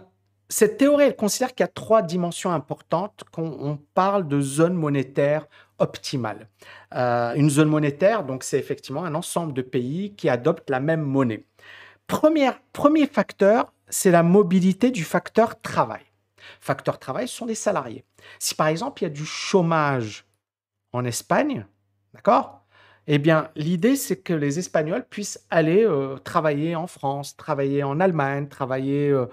cette 0.50 0.76
théorie, 0.76 1.04
elle 1.04 1.16
considère 1.16 1.54
qu'il 1.54 1.64
y 1.64 1.68
a 1.68 1.68
trois 1.68 2.02
dimensions 2.02 2.52
importantes 2.52 3.24
quand 3.32 3.42
on 3.42 3.78
parle 3.94 4.28
de 4.28 4.40
zone 4.40 4.74
monétaire 4.74 5.46
optimale. 5.78 6.48
Euh, 6.94 7.32
une 7.34 7.48
zone 7.48 7.68
monétaire, 7.68 8.24
donc, 8.24 8.44
c'est 8.44 8.58
effectivement 8.58 9.04
un 9.04 9.14
ensemble 9.14 9.54
de 9.54 9.62
pays 9.62 10.14
qui 10.14 10.28
adoptent 10.28 10.68
la 10.68 10.80
même 10.80 11.02
monnaie. 11.02 11.46
premier 12.06 13.06
facteur, 13.06 13.72
c'est 13.88 14.10
la 14.10 14.22
mobilité 14.22 14.90
du 14.90 15.04
facteur 15.04 15.60
travail. 15.60 16.02
Facteur 16.60 16.98
travail 16.98 17.28
ce 17.28 17.36
sont 17.36 17.46
les 17.46 17.54
salariés. 17.54 18.04
Si 18.38 18.54
par 18.54 18.68
exemple 18.68 19.02
il 19.02 19.04
y 19.04 19.06
a 19.06 19.10
du 19.10 19.24
chômage 19.24 20.26
en 20.92 21.04
Espagne, 21.04 21.66
d'accord? 22.14 22.60
Eh 23.06 23.18
bien, 23.18 23.50
l'idée, 23.56 23.96
c'est 23.96 24.18
que 24.18 24.32
les 24.32 24.58
Espagnols 24.58 25.04
puissent 25.08 25.44
aller 25.50 25.84
euh, 25.84 26.16
travailler 26.18 26.76
en 26.76 26.86
France, 26.86 27.36
travailler 27.36 27.82
en 27.82 27.98
Allemagne, 27.98 28.46
travailler, 28.48 29.08
euh, 29.08 29.26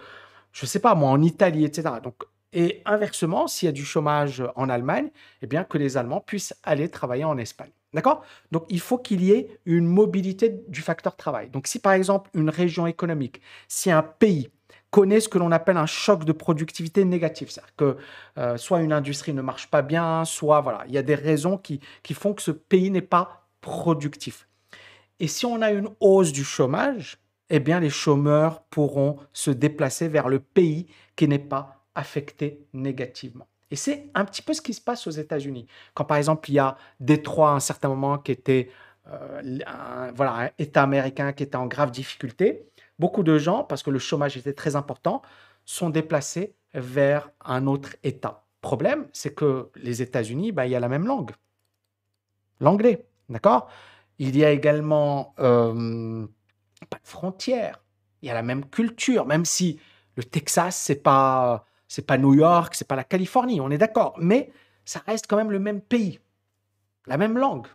je 0.58 0.66
sais 0.66 0.80
pas 0.80 0.96
moi, 0.96 1.12
en 1.12 1.22
Italie, 1.22 1.66
etc. 1.66 1.96
Donc, 2.04 2.24
et 2.52 2.82
inversement, 2.86 3.48
s'il 3.48 3.68
y 3.68 3.70
a 3.70 3.74
du 3.74 3.86
chômage 3.86 4.44
en 4.56 4.70
Allemagne, 4.70 5.12
eh 5.44 5.48
bien, 5.48 5.64
que 5.64 5.78
les 5.78 5.98
Allemands 5.98 6.22
puissent 6.22 6.56
aller 6.64 6.90
travailler 6.90 7.26
en 7.26 7.38
Espagne. 7.38 7.70
D'accord? 7.94 8.24
Donc, 8.52 8.66
il 8.70 8.80
faut 8.80 8.98
qu'il 8.98 9.24
y 9.24 9.32
ait 9.32 9.60
une 9.66 9.86
mobilité 9.86 10.62
du 10.68 10.82
facteur 10.82 11.16
travail. 11.16 11.50
Donc, 11.52 11.68
si 11.68 11.78
par 11.78 11.94
exemple, 11.94 12.32
une 12.34 12.50
région 12.50 12.88
économique, 12.88 13.40
si 13.68 13.92
un 13.92 14.02
pays 14.02 14.50
connaît 14.90 15.20
ce 15.20 15.30
que 15.30 15.38
l'on 15.38 15.52
appelle 15.52 15.78
un 15.78 15.86
choc 15.86 16.24
de 16.24 16.32
productivité 16.32 17.06
négatif. 17.06 17.52
C'est-à-dire 17.52 17.76
que 17.76 17.98
euh, 18.40 18.58
soit 18.58 18.82
une 18.82 18.94
industrie 18.94 19.34
ne 19.34 19.42
marche 19.44 19.68
pas 19.68 19.84
bien, 19.84 20.26
soit 20.26 20.62
voilà, 20.62 20.86
il 20.88 20.94
y 20.94 20.98
a 20.98 21.04
des 21.04 21.14
raisons 21.14 21.58
qui, 21.58 21.82
qui 22.02 22.16
font 22.16 22.34
que 22.34 22.42
ce 22.42 22.52
pays 22.52 22.90
n'est 22.90 23.02
pas 23.02 23.48
productif. 23.62 24.48
Et 25.20 25.28
si 25.28 25.46
on 25.46 25.62
a 25.62 25.72
une 25.72 25.90
hausse 26.00 26.32
du 26.32 26.44
chômage, 26.44 27.20
eh 27.50 27.60
bien 27.60 27.80
les 27.80 27.90
chômeurs 27.90 28.64
pourront 28.64 29.18
se 29.34 29.52
déplacer 29.52 30.08
vers 30.08 30.30
le 30.30 30.40
pays 30.40 30.88
qui 31.16 31.28
n'est 31.28 31.40
pas 31.40 31.86
affecté 31.96 32.66
négativement. 32.74 33.48
Et 33.72 33.76
c'est 33.76 34.10
un 34.14 34.24
petit 34.24 34.42
peu 34.42 34.54
ce 34.54 34.62
qui 34.62 34.74
se 34.74 34.82
passe 34.82 35.08
aux 35.08 35.12
États-Unis. 35.12 35.68
Quand 35.94 36.06
par 36.06 36.18
exemple 36.18 36.50
il 36.50 36.56
y 36.56 36.60
a 36.60 36.78
Détroit 37.00 37.52
à 37.52 37.54
un 37.54 37.60
certain 37.60 37.90
moment 37.90 38.18
qui 38.18 38.32
était 38.32 38.70
euh, 39.08 39.60
un, 39.66 40.12
voilà, 40.12 40.34
un 40.36 40.50
État 40.58 40.84
américain 40.84 41.34
qui 41.34 41.44
était 41.44 41.56
en 41.56 41.68
grave 41.68 41.92
difficulté, 41.92 42.68
beaucoup 43.00 43.24
de 43.24 43.38
gens, 43.38 43.64
parce 43.64 43.84
que 43.84 43.90
le 43.90 44.00
chômage 44.00 44.38
était 44.38 44.54
très 44.54 44.76
important, 44.76 45.22
sont 45.66 45.90
déplacés 45.90 46.56
vers 46.74 47.30
un 47.44 47.68
autre 47.68 47.96
État. 48.04 48.46
Problème, 48.62 49.08
c'est 49.14 49.34
que 49.34 49.70
les 49.76 50.02
États-Unis, 50.02 50.52
bah, 50.52 50.66
il 50.66 50.72
y 50.72 50.76
a 50.76 50.80
la 50.80 50.90
même 50.90 51.06
langue, 51.06 51.32
l'anglais. 52.60 53.06
D'accord? 53.30 53.70
Il 54.20 54.36
y 54.38 54.44
a 54.44 54.52
également 54.52 55.36
euh, 55.40 56.26
pas 56.86 56.98
de 56.98 57.08
frontières. 57.08 57.84
Il 58.22 58.28
y 58.28 58.32
a 58.32 58.34
la 58.34 58.44
même 58.44 58.66
culture, 58.70 59.26
même 59.26 59.46
si 59.46 59.80
le 60.16 60.24
Texas, 60.24 60.76
c'est 60.76 61.04
pas 61.04 61.66
c'est 61.88 62.06
pas 62.06 62.18
New 62.18 62.34
York, 62.34 62.76
c'est 62.76 62.88
pas 62.88 62.96
la 62.96 63.04
Californie, 63.04 63.62
on 63.62 63.72
est 63.72 63.78
d'accord, 63.78 64.16
mais 64.18 64.52
ça 64.84 65.02
reste 65.06 65.28
quand 65.28 65.38
même 65.38 65.52
le 65.52 65.60
même 65.60 65.82
pays, 65.82 66.20
la 67.06 67.18
même 67.18 67.38
langue, 67.38 67.68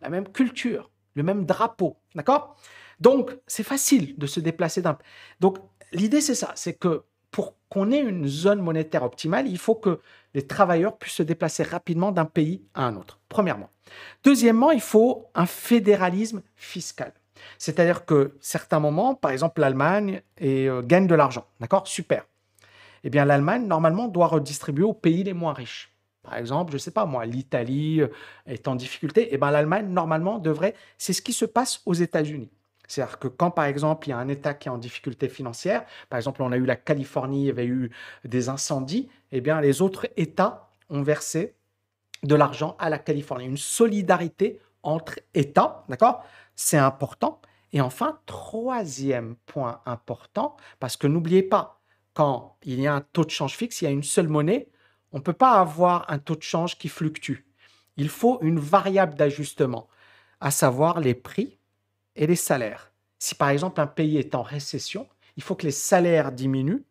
la 0.00 0.08
même 0.08 0.28
culture, 0.28 0.90
le 1.14 1.22
même 1.22 1.44
drapeau, 1.44 1.98
d'accord? 2.14 2.56
Donc 3.00 3.36
c'est 3.46 3.62
facile 3.62 4.16
de 4.18 4.26
se 4.26 4.40
déplacer 4.40 4.80
d'un. 4.82 4.96
Donc 5.40 5.58
l'idée 5.92 6.20
c'est 6.20 6.34
ça, 6.34 6.52
c'est 6.54 6.74
que 6.74 7.04
pour 7.30 7.56
qu'on 7.68 7.90
ait 7.92 8.00
une 8.00 8.26
zone 8.26 8.60
monétaire 8.60 9.02
optimale, 9.02 9.46
il 9.46 9.58
faut 9.58 9.74
que 9.74 10.00
les 10.34 10.46
travailleurs 10.46 10.96
puissent 10.98 11.14
se 11.14 11.22
déplacer 11.22 11.62
rapidement 11.62 12.12
d'un 12.12 12.24
pays 12.24 12.64
à 12.74 12.84
un 12.84 12.96
autre, 12.96 13.20
premièrement. 13.28 13.70
Deuxièmement, 14.24 14.70
il 14.70 14.80
faut 14.80 15.28
un 15.34 15.46
fédéralisme 15.46 16.42
fiscal. 16.56 17.12
C'est-à-dire 17.58 18.04
que 18.04 18.36
certains 18.40 18.80
moments, 18.80 19.14
par 19.14 19.30
exemple 19.30 19.60
l'Allemagne, 19.60 20.22
euh, 20.42 20.82
gagne 20.82 21.06
de 21.06 21.14
l'argent. 21.14 21.46
D'accord? 21.60 21.86
Super. 21.86 22.24
Eh 23.04 23.10
bien, 23.10 23.24
l'Allemagne, 23.24 23.66
normalement, 23.66 24.08
doit 24.08 24.26
redistribuer 24.26 24.84
aux 24.84 24.92
pays 24.92 25.24
les 25.24 25.32
moins 25.32 25.52
riches. 25.52 25.90
Par 26.22 26.36
exemple, 26.36 26.72
je 26.72 26.76
ne 26.76 26.80
sais 26.80 26.90
pas 26.90 27.06
moi, 27.06 27.24
l'Italie 27.24 28.02
euh, 28.02 28.08
est 28.46 28.68
en 28.68 28.74
difficulté. 28.74 29.28
Eh 29.32 29.38
bien, 29.38 29.50
l'Allemagne, 29.50 29.88
normalement, 29.88 30.38
devrait. 30.38 30.74
C'est 30.98 31.12
ce 31.12 31.22
qui 31.22 31.32
se 31.32 31.46
passe 31.46 31.80
aux 31.86 31.94
États-Unis. 31.94 32.50
C'est-à-dire 32.86 33.18
que 33.18 33.28
quand, 33.28 33.50
par 33.50 33.66
exemple, 33.66 34.08
il 34.08 34.10
y 34.10 34.12
a 34.12 34.18
un 34.18 34.28
État 34.28 34.52
qui 34.52 34.68
est 34.68 34.70
en 34.70 34.76
difficulté 34.78 35.28
financière, 35.28 35.84
par 36.08 36.18
exemple, 36.18 36.42
on 36.42 36.50
a 36.50 36.56
eu 36.56 36.66
la 36.66 36.76
Californie, 36.76 37.42
il 37.42 37.46
y 37.46 37.50
avait 37.50 37.66
eu 37.66 37.90
des 38.24 38.48
incendies, 38.48 39.08
eh 39.30 39.40
bien, 39.40 39.60
les 39.60 39.80
autres 39.80 40.08
États 40.16 40.68
ont 40.88 41.02
versé 41.02 41.54
de 42.24 42.34
l'argent 42.34 42.76
à 42.80 42.90
la 42.90 42.98
Californie. 42.98 43.46
Une 43.46 43.56
solidarité 43.56 44.58
entre 44.82 45.20
États, 45.34 45.84
d'accord? 45.88 46.24
C'est 46.62 46.76
important. 46.76 47.40
Et 47.72 47.80
enfin, 47.80 48.20
troisième 48.26 49.36
point 49.46 49.80
important, 49.86 50.58
parce 50.78 50.98
que 50.98 51.06
n'oubliez 51.06 51.42
pas, 51.42 51.80
quand 52.12 52.58
il 52.64 52.80
y 52.80 52.86
a 52.86 52.94
un 52.94 53.00
taux 53.00 53.24
de 53.24 53.30
change 53.30 53.56
fixe, 53.56 53.80
il 53.80 53.86
y 53.86 53.88
a 53.88 53.90
une 53.90 54.02
seule 54.02 54.28
monnaie, 54.28 54.68
on 55.10 55.18
ne 55.18 55.22
peut 55.22 55.32
pas 55.32 55.52
avoir 55.52 56.04
un 56.10 56.18
taux 56.18 56.36
de 56.36 56.42
change 56.42 56.76
qui 56.76 56.88
fluctue. 56.88 57.46
Il 57.96 58.10
faut 58.10 58.38
une 58.42 58.58
variable 58.58 59.14
d'ajustement, 59.14 59.88
à 60.38 60.50
savoir 60.50 61.00
les 61.00 61.14
prix 61.14 61.58
et 62.14 62.26
les 62.26 62.36
salaires. 62.36 62.92
Si 63.18 63.34
par 63.34 63.48
exemple 63.48 63.80
un 63.80 63.86
pays 63.86 64.18
est 64.18 64.34
en 64.34 64.42
récession, 64.42 65.08
il 65.38 65.42
faut 65.42 65.54
que 65.54 65.64
les 65.64 65.72
salaires 65.72 66.30
diminuent 66.30 66.84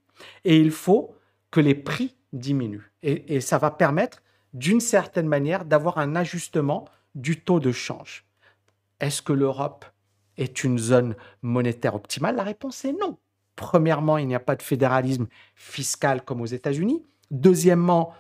et 0.45 0.57
il 0.57 0.71
faut 0.71 1.15
que 1.51 1.59
les 1.59 1.75
prix 1.75 2.15
diminuent. 2.33 2.91
Et, 3.03 3.39
ça 3.39 3.59
va 3.59 3.69
permettre, 3.69 4.23
d'une 4.53 4.81
certaine 4.81 5.27
manière, 5.27 5.63
d'avoir 5.63 5.99
un 5.99 6.15
ajustement 6.15 6.85
du 7.13 7.39
taux 7.39 7.59
de 7.59 7.71
change. 7.71 8.28
Est-ce 8.99 9.21
que 9.21 9.33
l'Europe 9.33 9.85
est 10.37 10.63
une 10.63 10.77
zone 10.77 11.15
monétaire 11.41 11.95
optimale? 11.95 12.35
La 12.35 12.43
réponse 12.43 12.83
est 12.85 12.93
non. 12.93 13.17
Premièrement, 13.55 14.17
il 14.17 14.27
n'y 14.27 14.35
a 14.35 14.39
pas 14.39 14.55
de 14.55 14.61
fédéralisme 14.61 15.27
fiscal 15.55 16.23
comme 16.23 16.41
aux 16.41 16.45
États-Unis. 16.45 17.03
Deuxièmement, 17.29 18.13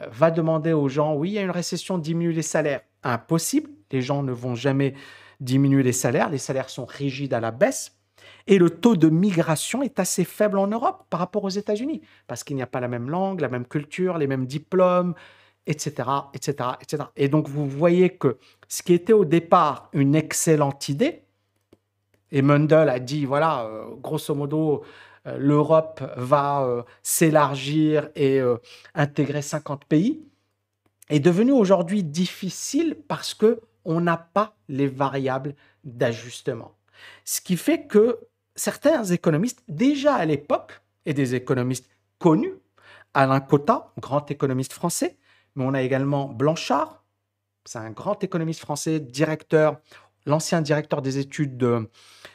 euh, 0.00 0.06
va 0.10 0.30
demander 0.30 0.72
aux 0.72 0.88
gens, 0.88 1.14
oui, 1.14 1.30
il 1.30 1.34
y 1.34 1.38
a 1.38 1.42
une 1.42 1.50
récession, 1.50 1.98
diminue 1.98 2.32
les 2.32 2.42
salaires. 2.42 2.82
Impossible, 3.02 3.70
les 3.92 4.02
gens 4.02 4.22
ne 4.22 4.32
vont 4.32 4.54
jamais 4.54 4.94
diminuer 5.40 5.82
les 5.82 5.92
salaires, 5.92 6.30
les 6.30 6.38
salaires 6.38 6.70
sont 6.70 6.84
rigides 6.84 7.34
à 7.34 7.40
la 7.40 7.50
baisse. 7.50 7.98
Et 8.46 8.58
le 8.58 8.70
taux 8.70 8.96
de 8.96 9.08
migration 9.08 9.82
est 9.82 9.98
assez 9.98 10.24
faible 10.24 10.58
en 10.58 10.66
Europe 10.66 11.06
par 11.10 11.20
rapport 11.20 11.44
aux 11.44 11.50
États-Unis, 11.50 12.02
parce 12.26 12.44
qu'il 12.44 12.56
n'y 12.56 12.62
a 12.62 12.66
pas 12.66 12.80
la 12.80 12.88
même 12.88 13.08
langue, 13.08 13.40
la 13.40 13.48
même 13.48 13.66
culture, 13.66 14.18
les 14.18 14.26
mêmes 14.26 14.46
diplômes, 14.46 15.14
etc., 15.66 16.08
etc., 16.34 16.70
etc. 16.80 17.04
Et 17.16 17.28
donc 17.28 17.48
vous 17.48 17.68
voyez 17.68 18.10
que 18.10 18.38
ce 18.68 18.82
qui 18.82 18.94
était 18.94 19.12
au 19.12 19.24
départ 19.24 19.88
une 19.92 20.14
excellente 20.14 20.88
idée, 20.88 21.24
et 22.34 22.42
Mundell 22.42 22.88
a 22.88 22.98
dit, 22.98 23.24
voilà, 23.24 23.64
euh, 23.64 23.94
grosso 23.94 24.34
modo, 24.34 24.82
euh, 25.26 25.38
l'Europe 25.38 26.02
va 26.16 26.64
euh, 26.64 26.82
s'élargir 27.02 28.08
et 28.16 28.40
intégrer 28.94 29.40
50 29.40 29.84
pays, 29.84 30.20
est 31.08 31.20
devenu 31.20 31.52
aujourd'hui 31.52 32.02
difficile 32.02 32.96
parce 33.06 33.34
que 33.34 33.60
on 33.84 34.00
n'a 34.00 34.16
pas 34.16 34.56
les 34.68 34.86
variables 34.86 35.54
d'ajustement. 35.84 36.72
Ce 37.24 37.40
qui 37.40 37.56
fait 37.56 37.86
que 37.86 38.18
certains 38.56 39.04
économistes, 39.04 39.62
déjà 39.68 40.14
à 40.14 40.24
l'époque, 40.24 40.80
et 41.06 41.12
des 41.12 41.34
économistes 41.34 41.88
connus, 42.18 42.54
Alain 43.12 43.40
Cotta, 43.40 43.92
grand 44.00 44.28
économiste 44.30 44.72
français, 44.72 45.16
mais 45.56 45.64
on 45.64 45.74
a 45.74 45.82
également 45.82 46.28
Blanchard, 46.28 47.04
c'est 47.64 47.78
un 47.78 47.90
grand 47.90 48.22
économiste 48.22 48.60
français, 48.60 49.00
directeur, 49.00 49.78
l'ancien 50.26 50.60
directeur 50.60 51.02
des 51.02 51.18
études 51.18 51.88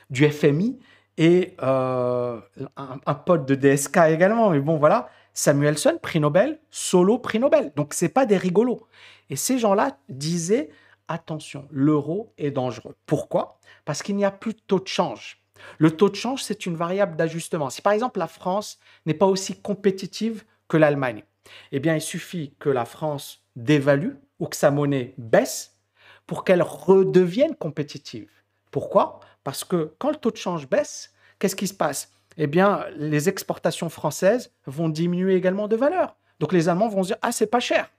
du 0.09 0.29
FMI, 0.29 0.79
et 1.19 1.55
euh, 1.61 2.39
un, 2.77 3.13
pote 3.13 3.45
de 3.45 3.53
DSK 3.53 3.97
également. 4.09 4.49
Mais 4.51 4.61
bon, 4.61 4.77
voilà, 4.77 5.09
Samuelson, 5.33 5.99
prix 6.01 6.21
Nobel, 6.21 6.59
Solo, 6.71 7.19
prix 7.19 7.39
Nobel. 7.39 7.73
Donc, 7.75 7.93
ce 7.93 8.05
n'est 8.05 8.09
pas 8.09 8.25
des 8.25 8.37
rigolos. 8.37 8.87
Et 9.29 9.35
ces 9.35 9.59
gens-là 9.59 9.97
disaient, 10.07 10.69
attention, 11.09 11.67
l'euro 11.71 12.33
est 12.37 12.51
dangereux. 12.51 12.95
Pourquoi? 13.05 13.59
Parce 13.83 14.01
qu'il 14.01 14.15
n'y 14.15 14.23
a 14.23 14.31
plus 14.31 14.53
de 14.53 14.61
taux 14.65 14.79
de 14.79 14.87
change. 14.87 15.43
Le 15.77 15.91
taux 15.91 16.09
de 16.09 16.15
change, 16.15 16.41
c'est 16.41 16.65
une 16.65 16.75
variable 16.75 17.17
d'ajustement. 17.17 17.69
Si 17.69 17.81
par 17.81 17.91
exemple 17.91 18.19
la 18.19 18.27
France 18.27 18.79
n'est 19.05 19.13
pas 19.13 19.25
aussi 19.25 19.61
compétitive 19.61 20.45
que 20.69 20.77
l'Allemagne, 20.77 21.23
eh 21.71 21.79
bien 21.79 21.95
il 21.95 22.01
suffit 22.01 22.53
que 22.59 22.69
la 22.69 22.85
France 22.85 23.43
dévalue 23.55 24.13
ou 24.39 24.47
que 24.47 24.55
sa 24.55 24.71
monnaie 24.71 25.13
baisse 25.17 25.77
pour 26.25 26.43
qu'elle 26.43 26.61
redevienne 26.61 27.55
compétitive. 27.55 28.29
Pourquoi? 28.71 29.19
Parce 29.43 29.63
que 29.63 29.93
quand 29.97 30.09
le 30.11 30.15
taux 30.15 30.31
de 30.31 30.37
change 30.37 30.69
baisse, 30.69 31.13
qu'est-ce 31.39 31.55
qui 31.55 31.67
se 31.67 31.73
passe? 31.73 32.11
Eh 32.37 32.47
bien, 32.47 32.85
les 32.95 33.27
exportations 33.27 33.89
françaises 33.89 34.53
vont 34.65 34.89
diminuer 34.89 35.35
également 35.35 35.67
de 35.67 35.75
valeur. 35.75 36.15
Donc 36.39 36.53
les 36.53 36.69
Allemands 36.69 36.87
vont 36.87 37.03
se 37.03 37.09
dire 37.09 37.17
ah 37.21 37.31
c'est 37.31 37.47
pas 37.47 37.59
cher. 37.59 37.89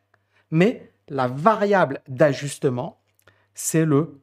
Mais 0.51 0.93
la 1.09 1.27
variable 1.27 2.03
d'ajustement, 2.09 3.01
c'est 3.55 3.85
le 3.85 4.21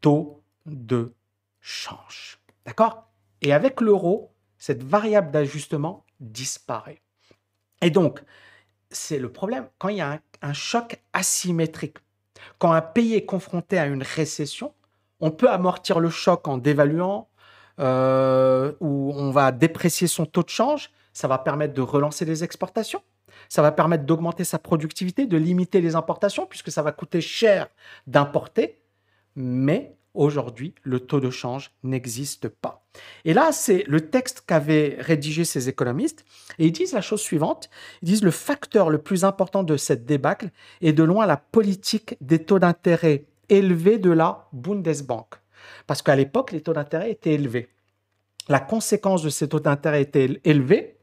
taux 0.00 0.42
de 0.66 1.12
change. 1.60 2.38
D'accord? 2.64 3.10
Et 3.42 3.52
avec 3.52 3.80
l'euro, 3.80 4.32
cette 4.56 4.82
variable 4.82 5.30
d'ajustement 5.30 6.04
disparaît. 6.20 7.02
Et 7.80 7.90
donc, 7.90 8.20
c'est 8.90 9.18
le 9.18 9.30
problème. 9.30 9.68
Quand 9.78 9.88
il 9.88 9.96
y 9.98 10.00
a 10.00 10.20
un, 10.42 10.52
choc 10.52 11.00
asymétrique, 11.12 11.98
quand 12.58 12.72
un 12.72 12.80
pays 12.80 13.14
est 13.14 13.24
confronté 13.24 13.78
à 13.78 13.86
une 13.86 14.02
récession, 14.02 14.72
on 15.20 15.30
peut 15.30 15.50
amortir 15.50 16.00
le 16.00 16.10
choc 16.10 16.46
en 16.48 16.58
dévaluant, 16.58 17.28
euh, 17.80 18.72
ou 18.80 19.12
on 19.14 19.30
va 19.30 19.52
déprécier 19.52 20.06
son 20.06 20.26
taux 20.26 20.42
de 20.42 20.48
change. 20.48 20.90
Ça 21.12 21.28
va 21.28 21.38
permettre 21.38 21.74
de 21.74 21.80
relancer 21.80 22.24
les 22.24 22.44
exportations. 22.44 23.02
Ça 23.48 23.62
va 23.62 23.72
permettre 23.72 24.04
d'augmenter 24.04 24.44
sa 24.44 24.58
productivité, 24.58 25.26
de 25.26 25.36
limiter 25.36 25.80
les 25.80 25.94
importations, 25.94 26.46
puisque 26.46 26.70
ça 26.70 26.82
va 26.82 26.92
coûter 26.92 27.20
cher 27.20 27.68
d'importer. 28.06 28.80
Mais 29.36 29.97
Aujourd'hui, 30.18 30.74
le 30.82 30.98
taux 30.98 31.20
de 31.20 31.30
change 31.30 31.70
n'existe 31.84 32.48
pas. 32.48 32.84
Et 33.24 33.32
là, 33.34 33.52
c'est 33.52 33.84
le 33.86 34.10
texte 34.10 34.42
qu'avaient 34.44 34.96
rédigé 34.98 35.44
ces 35.44 35.68
économistes. 35.68 36.24
Et 36.58 36.66
ils 36.66 36.72
disent 36.72 36.92
la 36.92 37.00
chose 37.00 37.20
suivante. 37.20 37.70
Ils 38.02 38.06
disent 38.06 38.24
le 38.24 38.32
facteur 38.32 38.90
le 38.90 38.98
plus 38.98 39.24
important 39.24 39.62
de 39.62 39.76
cette 39.76 40.06
débâcle 40.06 40.50
est 40.80 40.92
de 40.92 41.04
loin 41.04 41.24
la 41.24 41.36
politique 41.36 42.16
des 42.20 42.40
taux 42.40 42.58
d'intérêt 42.58 43.26
élevés 43.48 43.98
de 43.98 44.10
la 44.10 44.48
Bundesbank. 44.52 45.36
Parce 45.86 46.02
qu'à 46.02 46.16
l'époque, 46.16 46.50
les 46.50 46.62
taux 46.62 46.72
d'intérêt 46.72 47.12
étaient 47.12 47.34
élevés. 47.34 47.68
La 48.48 48.58
conséquence 48.58 49.22
de 49.22 49.30
ces 49.30 49.48
taux 49.48 49.60
d'intérêt 49.60 50.02
étaient 50.02 50.40
élevés, 50.42 50.96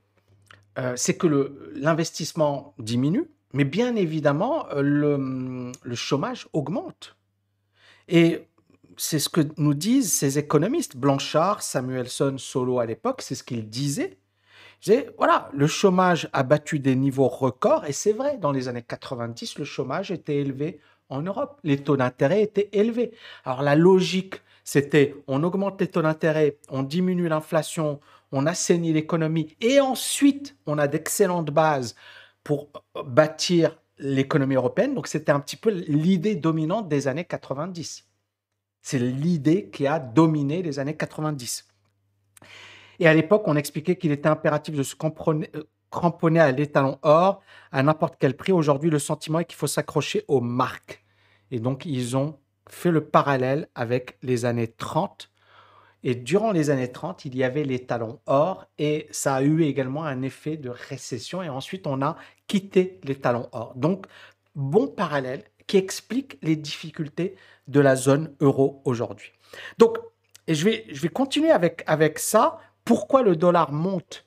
euh, 0.77 0.91
c'est 0.97 1.15
que 1.15 1.71
l'investissement 1.73 2.73
diminue, 2.79 3.31
mais 3.53 3.63
bien 3.63 3.95
évidemment, 3.95 4.67
euh, 4.71 4.81
le, 4.81 5.71
le 5.81 5.95
chômage 5.95 6.49
augmente. 6.51 7.15
Et 8.09 8.49
c'est 8.97 9.19
ce 9.19 9.29
que 9.29 9.41
nous 9.57 9.73
disent 9.73 10.11
ces 10.13 10.37
économistes. 10.37 10.97
Blanchard, 10.97 11.61
Samuelson, 11.61 12.35
Solo 12.37 12.79
à 12.79 12.85
l'époque, 12.85 13.21
c'est 13.21 13.35
ce 13.35 13.43
qu'ils 13.43 13.69
disaient. 13.69 14.17
Voilà, 15.17 15.49
le 15.53 15.65
chômage 15.65 16.29
a 16.31 16.43
battu 16.43 16.79
des 16.79 16.95
niveaux 16.95 17.27
records, 17.27 17.85
et 17.85 17.91
c'est 17.91 18.13
vrai, 18.13 18.37
dans 18.37 18.51
les 18.51 18.67
années 18.67 18.85
90, 18.87 19.57
le 19.57 19.65
chômage 19.65 20.11
était 20.11 20.35
élevé 20.35 20.79
en 21.09 21.21
Europe. 21.21 21.59
Les 21.63 21.77
taux 21.77 21.97
d'intérêt 21.97 22.43
étaient 22.43 22.69
élevés. 22.71 23.11
Alors 23.45 23.63
la 23.63 23.75
logique, 23.75 24.35
c'était 24.63 25.15
on 25.27 25.43
augmente 25.43 25.81
les 25.81 25.87
taux 25.87 26.03
d'intérêt, 26.03 26.57
on 26.69 26.83
diminue 26.83 27.27
l'inflation, 27.27 27.99
on 28.31 28.45
assainit 28.45 28.93
l'économie, 28.93 29.55
et 29.59 29.79
ensuite 29.79 30.55
on 30.67 30.77
a 30.77 30.87
d'excellentes 30.87 31.51
bases 31.51 31.95
pour 32.43 32.69
bâtir 33.05 33.79
l'économie 33.97 34.55
européenne. 34.55 34.93
Donc 34.93 35.07
c'était 35.07 35.31
un 35.31 35.39
petit 35.39 35.57
peu 35.57 35.71
l'idée 35.71 36.35
dominante 36.35 36.89
des 36.89 37.07
années 37.07 37.25
90. 37.25 38.05
C'est 38.85 38.99
l'idée 38.99 39.71
qui 39.71 39.87
a 39.87 39.97
dominé 39.97 40.61
les 40.61 40.77
années 40.77 40.95
90. 40.95 41.67
Et 42.99 43.07
à 43.07 43.15
l'époque, 43.15 43.41
on 43.47 43.55
expliquait 43.55 43.95
qu'il 43.95 44.11
était 44.11 44.29
impératif 44.29 44.75
de 44.75 44.83
se 44.83 44.95
euh, 44.95 45.63
cramponner 45.89 46.39
à 46.39 46.51
l'étalon 46.51 46.99
or 47.01 47.41
à 47.71 47.81
n'importe 47.81 48.17
quel 48.19 48.37
prix. 48.37 48.51
Aujourd'hui, 48.51 48.91
le 48.91 48.99
sentiment 48.99 49.39
est 49.39 49.45
qu'il 49.45 49.57
faut 49.57 49.65
s'accrocher 49.65 50.23
aux 50.27 50.39
marques. 50.39 51.03
Et 51.49 51.59
donc, 51.59 51.87
ils 51.87 52.15
ont 52.15 52.37
fait 52.69 52.91
le 52.91 53.03
parallèle 53.03 53.69
avec 53.73 54.19
les 54.21 54.45
années 54.45 54.67
30. 54.67 55.31
Et 56.03 56.13
durant 56.13 56.51
les 56.51 56.69
années 56.69 56.91
30, 56.91 57.25
il 57.25 57.35
y 57.35 57.43
avait 57.43 57.63
l'étalon 57.63 58.19
or 58.27 58.67
et 58.77 59.07
ça 59.09 59.33
a 59.33 59.41
eu 59.41 59.63
également 59.63 60.03
un 60.03 60.21
effet 60.21 60.57
de 60.57 60.69
récession. 60.69 61.41
Et 61.41 61.49
ensuite, 61.49 61.87
on 61.87 62.03
a 62.03 62.17
quitté 62.45 62.99
l'étalon 63.03 63.49
or. 63.51 63.73
Donc, 63.75 64.05
bon 64.53 64.85
parallèle 64.85 65.43
qui 65.67 65.77
explique 65.77 66.37
les 66.41 66.55
difficultés 66.55 67.35
de 67.67 67.79
la 67.79 67.95
zone 67.95 68.33
euro 68.39 68.81
aujourd'hui. 68.85 69.31
Donc, 69.77 69.97
et 70.47 70.55
je 70.55 70.65
vais, 70.65 70.85
je 70.91 71.01
vais 71.01 71.09
continuer 71.09 71.51
avec, 71.51 71.83
avec 71.87 72.19
ça. 72.19 72.59
Pourquoi 72.83 73.23
le 73.23 73.35
dollar 73.35 73.71
monte 73.71 74.25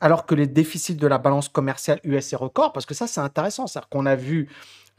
alors 0.00 0.26
que 0.26 0.34
les 0.34 0.46
déficits 0.46 0.94
de 0.94 1.06
la 1.06 1.18
balance 1.18 1.48
commerciale 1.48 2.00
US 2.04 2.32
est 2.32 2.36
record? 2.36 2.72
Parce 2.72 2.86
que 2.86 2.94
ça, 2.94 3.06
c'est 3.06 3.20
intéressant. 3.20 3.66
C'est-à-dire 3.66 3.88
qu'on 3.88 4.06
a 4.06 4.16
vu 4.16 4.48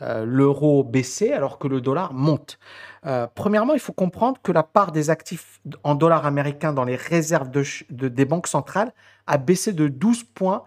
euh, 0.01 0.25
l'euro 0.25 0.83
baisser 0.83 1.33
alors 1.33 1.57
que 1.57 1.67
le 1.67 1.81
dollar 1.81 2.13
monte. 2.13 2.57
Euh, 3.05 3.27
premièrement, 3.33 3.73
il 3.73 3.79
faut 3.79 3.93
comprendre 3.93 4.39
que 4.41 4.51
la 4.51 4.63
part 4.63 4.91
des 4.91 5.09
actifs 5.09 5.59
en 5.83 5.95
dollars 5.95 6.25
américains 6.25 6.71
dans 6.71 6.85
les 6.85 6.95
réserves 6.95 7.49
de, 7.49 7.63
des 7.89 8.25
banques 8.25 8.47
centrales 8.47 8.93
a 9.27 9.37
baissé 9.37 9.73
de 9.73 9.87
12 9.87 10.23
points, 10.23 10.63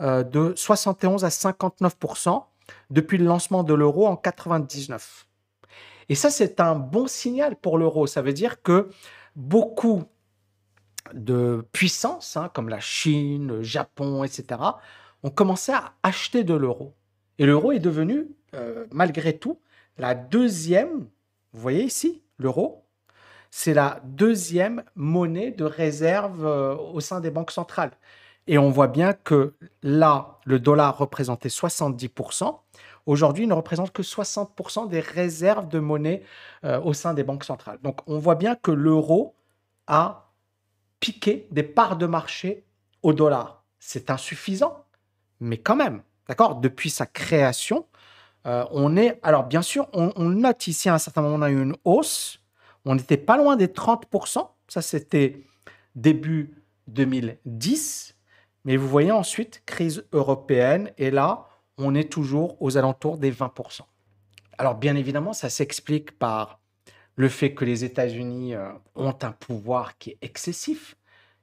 euh, 0.00 0.22
de 0.22 0.52
71 0.56 1.24
à 1.24 1.30
59 1.30 1.96
depuis 2.90 3.18
le 3.18 3.24
lancement 3.24 3.62
de 3.62 3.74
l'euro 3.74 4.06
en 4.06 4.16
99. 4.16 5.26
Et 6.08 6.14
ça, 6.14 6.30
c'est 6.30 6.60
un 6.60 6.74
bon 6.74 7.06
signal 7.06 7.56
pour 7.56 7.78
l'euro. 7.78 8.06
Ça 8.06 8.22
veut 8.22 8.32
dire 8.32 8.62
que 8.62 8.88
beaucoup 9.36 10.04
de 11.12 11.66
puissances, 11.72 12.36
hein, 12.36 12.50
comme 12.52 12.68
la 12.68 12.80
Chine, 12.80 13.48
le 13.48 13.62
Japon, 13.62 14.24
etc., 14.24 14.60
ont 15.22 15.30
commencé 15.30 15.72
à 15.72 15.94
acheter 16.02 16.44
de 16.44 16.54
l'euro. 16.54 16.94
Et 17.38 17.46
l'euro 17.46 17.72
est 17.72 17.80
devenu, 17.80 18.28
euh, 18.54 18.86
malgré 18.92 19.36
tout, 19.36 19.60
la 19.98 20.14
deuxième, 20.14 21.08
vous 21.52 21.60
voyez 21.60 21.84
ici, 21.84 22.22
l'euro, 22.38 22.86
c'est 23.50 23.74
la 23.74 24.00
deuxième 24.04 24.82
monnaie 24.94 25.50
de 25.52 25.64
réserve 25.64 26.44
euh, 26.44 26.74
au 26.74 27.00
sein 27.00 27.20
des 27.20 27.30
banques 27.30 27.52
centrales. 27.52 27.92
Et 28.46 28.58
on 28.58 28.70
voit 28.70 28.88
bien 28.88 29.12
que 29.12 29.54
là, 29.82 30.38
le 30.44 30.58
dollar 30.58 30.98
représentait 30.98 31.48
70%. 31.48 32.58
Aujourd'hui, 33.06 33.44
il 33.44 33.48
ne 33.48 33.54
représente 33.54 33.92
que 33.92 34.02
60% 34.02 34.88
des 34.88 35.00
réserves 35.00 35.68
de 35.68 35.78
monnaie 35.78 36.22
euh, 36.64 36.80
au 36.80 36.92
sein 36.92 37.14
des 37.14 37.24
banques 37.24 37.44
centrales. 37.44 37.78
Donc, 37.82 38.00
on 38.06 38.18
voit 38.18 38.34
bien 38.34 38.54
que 38.54 38.70
l'euro 38.70 39.34
a 39.86 40.30
piqué 41.00 41.46
des 41.50 41.62
parts 41.62 41.96
de 41.96 42.06
marché 42.06 42.64
au 43.02 43.12
dollar. 43.12 43.62
C'est 43.78 44.10
insuffisant, 44.10 44.84
mais 45.40 45.58
quand 45.58 45.76
même, 45.76 46.02
d'accord? 46.28 46.56
Depuis 46.56 46.88
sa 46.88 47.04
création, 47.04 47.86
euh, 48.46 48.64
on 48.70 48.96
est. 48.96 49.18
Alors, 49.22 49.44
bien 49.44 49.62
sûr, 49.62 49.88
on, 49.92 50.12
note 50.30 50.66
ici 50.66 50.88
à 50.88 50.94
un 50.94 50.98
certain 50.98 51.22
moment, 51.22 51.36
on 51.36 51.42
a 51.42 51.50
eu 51.50 51.62
une 51.62 51.76
hausse. 51.84 52.40
On 52.86 52.94
n'était 52.94 53.18
pas 53.18 53.36
loin 53.36 53.56
des 53.56 53.68
30%. 53.68 54.48
Ça, 54.68 54.82
c'était 54.82 55.44
début 55.94 56.62
2010. 56.88 58.13
Mais 58.64 58.76
vous 58.76 58.88
voyez 58.88 59.12
ensuite, 59.12 59.62
crise 59.66 60.06
européenne. 60.12 60.92
Et 60.98 61.10
là, 61.10 61.48
on 61.76 61.94
est 61.94 62.10
toujours 62.10 62.60
aux 62.62 62.76
alentours 62.76 63.18
des 63.18 63.32
20%. 63.32 63.80
Alors, 64.58 64.76
bien 64.76 64.96
évidemment, 64.96 65.32
ça 65.32 65.50
s'explique 65.50 66.18
par 66.18 66.60
le 67.16 67.28
fait 67.28 67.54
que 67.54 67.64
les 67.64 67.84
États-Unis 67.84 68.54
euh, 68.54 68.72
ont 68.94 69.16
un 69.22 69.32
pouvoir 69.32 69.98
qui 69.98 70.10
est 70.10 70.18
excessif, 70.22 70.96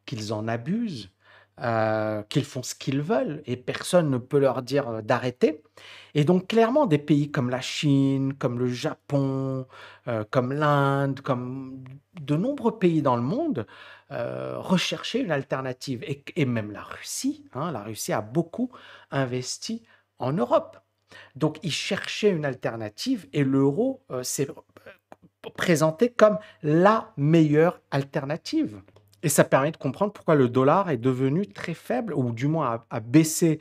qu'ils 0.06 0.34
en 0.34 0.48
abusent, 0.48 1.12
euh, 1.62 2.24
qu'ils 2.24 2.46
font 2.46 2.64
ce 2.64 2.74
qu'ils 2.74 3.02
veulent 3.02 3.44
et 3.46 3.56
personne 3.56 4.10
ne 4.10 4.18
peut 4.18 4.40
leur 4.40 4.64
dire 4.64 4.90
euh, 4.90 5.02
d'arrêter. 5.02 5.64
Et 6.16 6.24
donc 6.24 6.48
clairement, 6.48 6.88
des 6.88 6.98
pays 6.98 7.32
comme 7.32 7.50
la 7.50 7.62
Chine, 7.62 8.34
comme 8.34 8.60
le 8.60 8.68
Japon, 8.68 9.66
comme 10.30 10.52
l'Inde, 10.52 11.22
comme 11.22 11.84
de 12.20 12.36
nombreux 12.36 12.78
pays 12.78 13.02
dans 13.02 13.16
le 13.16 13.22
monde 13.22 13.66
recherchaient 14.10 15.22
une 15.22 15.32
alternative. 15.32 16.04
Et, 16.36 16.46
même 16.46 16.72
la 16.72 16.84
Russie, 16.84 17.46
hein, 17.54 17.72
la 17.72 17.84
Russie 17.84 18.12
a 18.12 18.20
beaucoup 18.20 18.72
investi 19.10 19.84
en 20.20 20.34
Europe. 20.34 20.78
Donc 21.36 21.60
ils 21.64 21.72
cherchaient 21.72 22.32
une 22.32 22.44
alternative 22.44 23.28
et 23.32 23.46
l'euro 23.46 24.04
s'est 24.22 24.50
présenté 25.56 26.10
comme 26.10 26.40
la 26.62 27.14
meilleure 27.16 27.80
alternative. 27.92 28.82
Et 29.24 29.30
ça 29.30 29.44
permet 29.44 29.72
de 29.72 29.78
comprendre 29.78 30.14
pourquoi 30.14 30.36
le 30.36 30.50
dollar 30.50 30.90
est 30.90 30.98
devenu 30.98 31.48
très 31.48 31.74
faible, 31.74 32.14
ou 32.14 32.32
du 32.32 32.48
moins 32.48 32.84
a, 32.90 33.00
baissé 33.00 33.60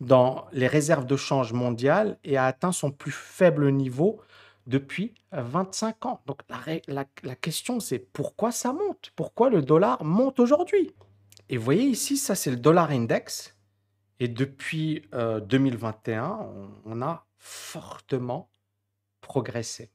dans 0.00 0.46
les 0.52 0.66
réserves 0.66 1.06
de 1.06 1.16
change 1.16 1.52
mondiales 1.52 2.18
et 2.24 2.36
a 2.36 2.44
atteint 2.44 2.72
son 2.72 2.90
plus 2.90 3.10
faible 3.10 3.70
niveau 3.72 4.20
depuis 4.66 5.14
25 5.32 6.06
ans. 6.06 6.20
Donc 6.26 6.42
la, 6.48 7.34
question, 7.34 7.80
c'est 7.80 7.98
pourquoi 7.98 8.52
ça 8.52 8.72
monte? 8.72 9.12
Pourquoi 9.16 9.48
le 9.50 9.62
dollar 9.62 10.04
monte 10.04 10.40
aujourd'hui? 10.40 10.92
Et 11.48 11.56
vous 11.56 11.64
voyez 11.64 11.84
ici, 11.84 12.16
ça 12.16 12.34
c'est 12.34 12.50
le 12.50 12.58
dollar 12.58 12.90
index. 12.90 13.56
Et 14.20 14.28
depuis 14.28 15.08
2021, 15.12 16.24
euh, 16.24 16.66
on 16.84 17.02
a 17.02 17.24
fortement 17.38 18.50
progressé. 19.20 19.90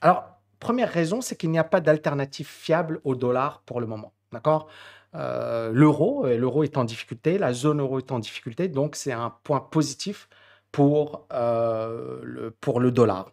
Alors, 0.00 0.37
première 0.58 0.90
raison, 0.90 1.20
c'est 1.20 1.36
qu'il 1.36 1.50
n'y 1.50 1.58
a 1.58 1.64
pas 1.64 1.80
d'alternative 1.80 2.46
fiable 2.46 3.00
au 3.04 3.14
dollar 3.14 3.62
pour 3.66 3.80
le 3.80 3.86
moment. 3.86 4.12
D'accord? 4.32 4.68
Euh, 5.14 5.70
L'euro, 5.72 6.26
l'euro 6.26 6.64
est 6.64 6.76
en 6.76 6.84
difficulté, 6.84 7.38
la 7.38 7.52
zone 7.52 7.80
euro 7.80 7.98
est 7.98 8.12
en 8.12 8.18
difficulté, 8.18 8.68
donc 8.68 8.94
c'est 8.96 9.12
un 9.12 9.30
point 9.42 9.60
positif 9.60 10.28
pour, 10.70 11.26
euh, 11.32 12.20
le, 12.22 12.50
pour 12.50 12.80
le 12.80 12.90
dollar. 12.90 13.32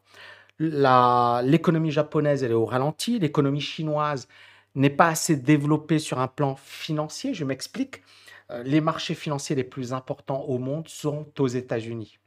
L'économie 0.58 1.92
japonaise, 1.92 2.44
elle 2.44 2.52
est 2.52 2.56
au 2.56 2.66
ralenti, 2.66 3.20
l'économie 3.20 3.60
chinoise 3.60 4.28
n'est 4.76 4.90
pas 4.90 5.08
assez 5.08 5.36
développée 5.36 6.00
sur 6.00 6.20
un 6.20 6.28
plan 6.28 6.56
financier, 6.56 7.34
je 7.34 7.44
m'explique. 7.44 8.04
Euh, 8.52 8.64
les 8.64 8.80
marchés 8.80 9.16
financiers 9.16 9.56
les 9.56 9.64
plus 9.64 9.92
importants 9.92 10.44
au 10.44 10.58
monde 10.58 10.88
sont 10.88 11.28
aux 11.40 11.48
États-Unis. 11.48 12.20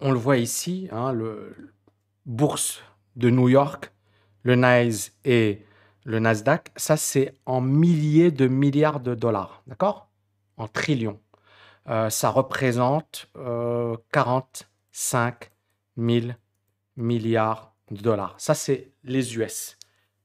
On 0.00 0.12
le 0.12 0.18
voit 0.18 0.36
ici, 0.36 0.88
hein, 0.92 1.12
le 1.12 1.54
bourse 2.26 2.82
de 3.16 3.30
New 3.30 3.48
York, 3.48 3.92
le 4.42 4.56
NYSE 4.56 5.12
et 5.24 5.64
le 6.04 6.18
Nasdaq, 6.18 6.70
ça 6.76 6.96
c'est 6.96 7.34
en 7.46 7.60
milliers 7.60 8.30
de 8.30 8.48
milliards 8.48 9.00
de 9.00 9.14
dollars, 9.14 9.62
d'accord? 9.66 10.08
En 10.56 10.68
trillions. 10.68 11.20
Euh, 11.88 12.10
ça 12.10 12.30
représente 12.30 13.28
45 14.12 15.50
euh, 15.98 16.20
000 16.20 16.32
milliards 16.96 17.74
de 17.90 18.00
dollars. 18.00 18.34
Ça 18.38 18.54
c'est 18.54 18.92
les 19.04 19.36
US. 19.36 19.76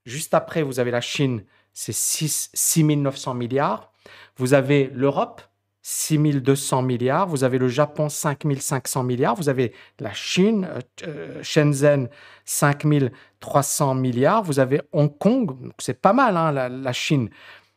Juste 0.05 0.33
après, 0.33 0.63
vous 0.63 0.79
avez 0.79 0.91
la 0.91 1.01
Chine, 1.01 1.43
c'est 1.73 1.93
6, 1.93 2.49
6 2.53 2.83
900 2.83 3.33
milliards. 3.33 3.91
Vous 4.37 4.53
avez 4.53 4.89
l'Europe, 4.93 5.41
6200 5.89 6.81
milliards, 6.81 7.27
vous 7.27 7.45
avez 7.45 7.57
le 7.57 7.69
Japon 7.69 8.09
5500 8.09 9.03
milliards, 9.03 9.35
vous 9.35 9.47
avez 9.47 9.71
la 10.01 10.11
Chine, 10.11 10.67
euh, 10.69 10.81
euh, 11.07 11.41
Shenzhen 11.41 12.09
5300 12.43 13.95
milliards, 13.95 14.43
vous 14.43 14.59
avez 14.59 14.81
Hong 14.91 15.17
Kong, 15.17 15.55
c'est 15.77 16.01
pas 16.01 16.11
mal 16.11 16.35
hein, 16.35 16.51
la, 16.51 16.91
Chine. 16.91 17.29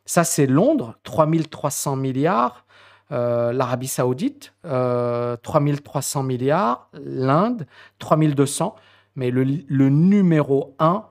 Ça 0.03 0.25
c'est 0.25 0.45
Londres, 0.45 0.97
3300 1.03 1.95
milliards, 1.95 2.65
euh, 3.13 3.53
l'Arabie 3.53 3.87
saoudite, 3.87 4.53
3300 4.63 6.23
milliards, 6.23 6.89
l'Inde, 6.91 7.65
3200, 7.99 8.75
mais 9.15 9.31
le, 9.31 9.45
le 9.45 9.87
numéro 9.87 10.75
1 10.79 11.05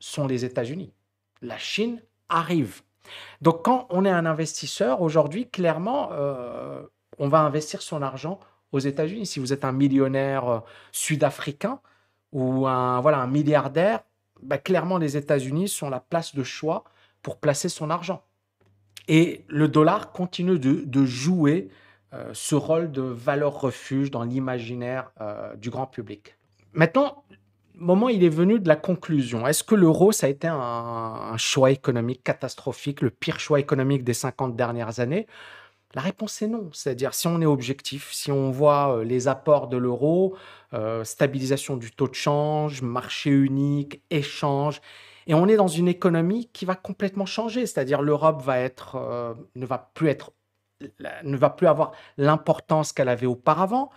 sont 0.00 0.26
les 0.26 0.44
États-Unis. 0.44 0.92
La 1.40 1.56
Chine 1.56 2.02
arrive 2.28 2.82
donc, 3.40 3.64
quand 3.64 3.86
on 3.90 4.04
est 4.04 4.10
un 4.10 4.26
investisseur, 4.26 5.02
aujourd'hui, 5.02 5.48
clairement, 5.48 6.10
euh, 6.12 6.82
on 7.18 7.28
va 7.28 7.40
investir 7.40 7.82
son 7.82 8.02
argent 8.02 8.40
aux 8.72 8.78
États-Unis. 8.78 9.26
Si 9.26 9.40
vous 9.40 9.52
êtes 9.52 9.64
un 9.64 9.72
millionnaire 9.72 10.48
euh, 10.48 10.58
sud-africain 10.92 11.80
ou 12.32 12.66
un, 12.66 13.00
voilà, 13.00 13.18
un 13.18 13.26
milliardaire, 13.26 14.00
bah, 14.42 14.58
clairement, 14.58 14.98
les 14.98 15.16
États-Unis 15.16 15.68
sont 15.68 15.90
la 15.90 16.00
place 16.00 16.34
de 16.34 16.42
choix 16.42 16.84
pour 17.22 17.38
placer 17.38 17.68
son 17.68 17.90
argent. 17.90 18.22
Et 19.08 19.44
le 19.48 19.68
dollar 19.68 20.12
continue 20.12 20.58
de, 20.58 21.04
jouer 21.04 21.70
euh, 22.12 22.30
ce 22.34 22.54
rôle 22.54 22.92
de 22.92 23.02
valeur 23.02 23.60
refuge 23.60 24.10
dans 24.10 24.24
l'imaginaire 24.24 25.10
du 25.56 25.70
grand 25.70 25.86
public. 25.86 26.36
Maintenant, 26.72 27.24
moment, 27.78 28.08
il 28.08 28.24
est 28.24 28.28
venu 28.28 28.60
de 28.60 28.68
la 28.68 28.76
conclusion. 28.76 29.46
Est-ce 29.46 29.64
que 29.64 29.74
l'euro, 29.74 30.12
ça 30.12 30.26
a 30.26 30.30
été 30.30 30.48
un, 30.48 31.36
choix 31.36 31.70
économique 31.70 32.22
catastrophique, 32.22 33.00
le 33.00 33.10
pire 33.10 33.40
choix 33.40 33.60
économique 33.60 34.04
des 34.04 34.14
50 34.14 34.56
dernières 34.56 35.00
années? 35.00 35.26
La 35.94 36.02
réponse 36.02 36.42
est 36.42 36.48
non. 36.48 36.68
C'est-à-dire, 36.72 37.14
si 37.14 37.26
on 37.28 37.40
est 37.40 37.46
objectif, 37.46 38.12
si 38.12 38.30
on 38.30 38.50
voit 38.50 38.98
euh, 38.98 39.04
les 39.04 39.26
apports 39.26 39.68
de 39.68 39.76
l'euro, 39.78 40.36
euh, 40.74 41.02
stabilisation 41.04 41.76
du 41.76 41.90
taux 41.90 42.08
de 42.08 42.14
change, 42.14 42.82
marché 42.82 43.30
unique, 43.30 44.02
échange, 44.10 44.80
et 45.26 45.34
on 45.34 45.46
est 45.46 45.56
dans 45.56 45.68
une 45.68 45.88
économie 45.88 46.50
qui 46.52 46.64
va 46.66 46.74
complètement 46.74 47.26
changer. 47.26 47.66
C'est-à-dire, 47.66 48.02
l'Europe 48.02 48.42
va 48.42 48.58
être, 48.58 48.96
euh, 48.96 49.34
ne 49.54 49.66
va 49.66 49.90
plus 49.94 50.08
être, 50.08 50.32
ne 51.24 51.36
va 51.36 51.50
plus 51.50 51.66
avoir 51.66 51.92
l'importance 52.18 52.92
qu'elle 52.92 53.08
avait 53.08 53.26
auparavant. 53.26 53.90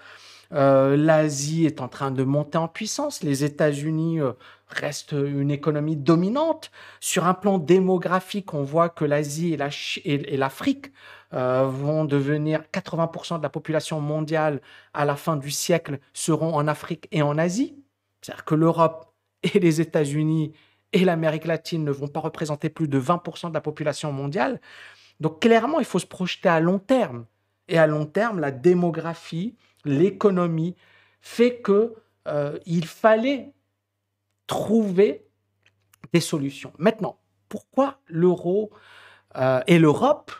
Euh, 0.53 0.97
L'Asie 0.97 1.65
est 1.65 1.81
en 1.81 1.87
train 1.87 2.11
de 2.11 2.23
monter 2.23 2.57
en 2.57 2.67
puissance. 2.67 3.23
Les 3.23 3.43
États-Unis 3.43 4.19
euh, 4.19 4.33
restent 4.67 5.13
une 5.13 5.51
économie 5.51 5.95
dominante. 5.95 6.71
Sur 6.99 7.25
un 7.25 7.33
plan 7.33 7.57
démographique, 7.57 8.53
on 8.53 8.63
voit 8.63 8.89
que 8.89 9.05
l'Asie 9.05 9.57
et 10.05 10.37
l'Afrique 10.37 10.91
euh, 11.33 11.63
vont 11.63 12.05
devenir 12.05 12.63
80% 12.73 13.37
de 13.37 13.43
la 13.43 13.49
population 13.49 14.01
mondiale 14.01 14.61
à 14.93 15.05
la 15.05 15.15
fin 15.15 15.37
du 15.37 15.51
siècle 15.51 15.99
seront 16.13 16.53
en 16.53 16.67
Afrique 16.67 17.07
et 17.11 17.21
en 17.21 17.37
Asie. 17.37 17.75
C'est-à-dire 18.21 18.45
que 18.45 18.55
l'Europe 18.55 19.13
et 19.43 19.59
les 19.59 19.81
États-Unis 19.81 20.53
et 20.93 21.05
l'Amérique 21.05 21.45
latine 21.45 21.85
ne 21.85 21.91
vont 21.91 22.09
pas 22.09 22.19
représenter 22.19 22.69
plus 22.69 22.89
de 22.89 22.99
20% 22.99 23.49
de 23.49 23.53
la 23.53 23.61
population 23.61 24.11
mondiale. 24.11 24.59
Donc 25.21 25.39
clairement, 25.39 25.79
il 25.79 25.85
faut 25.85 25.99
se 25.99 26.05
projeter 26.05 26.49
à 26.49 26.59
long 26.59 26.79
terme. 26.79 27.25
Et 27.67 27.77
à 27.77 27.87
long 27.87 28.05
terme, 28.05 28.39
la 28.39 28.51
démographie, 28.51 29.55
l'économie 29.85 30.75
fait 31.21 31.61
que 31.61 31.93
euh, 32.27 32.57
il 32.65 32.85
fallait 32.85 33.53
trouver 34.47 35.25
des 36.13 36.19
solutions. 36.19 36.73
Maintenant, 36.77 37.19
pourquoi 37.49 37.99
l'euro 38.07 38.71
euh, 39.37 39.61
et 39.67 39.79
l'Europe 39.79 40.31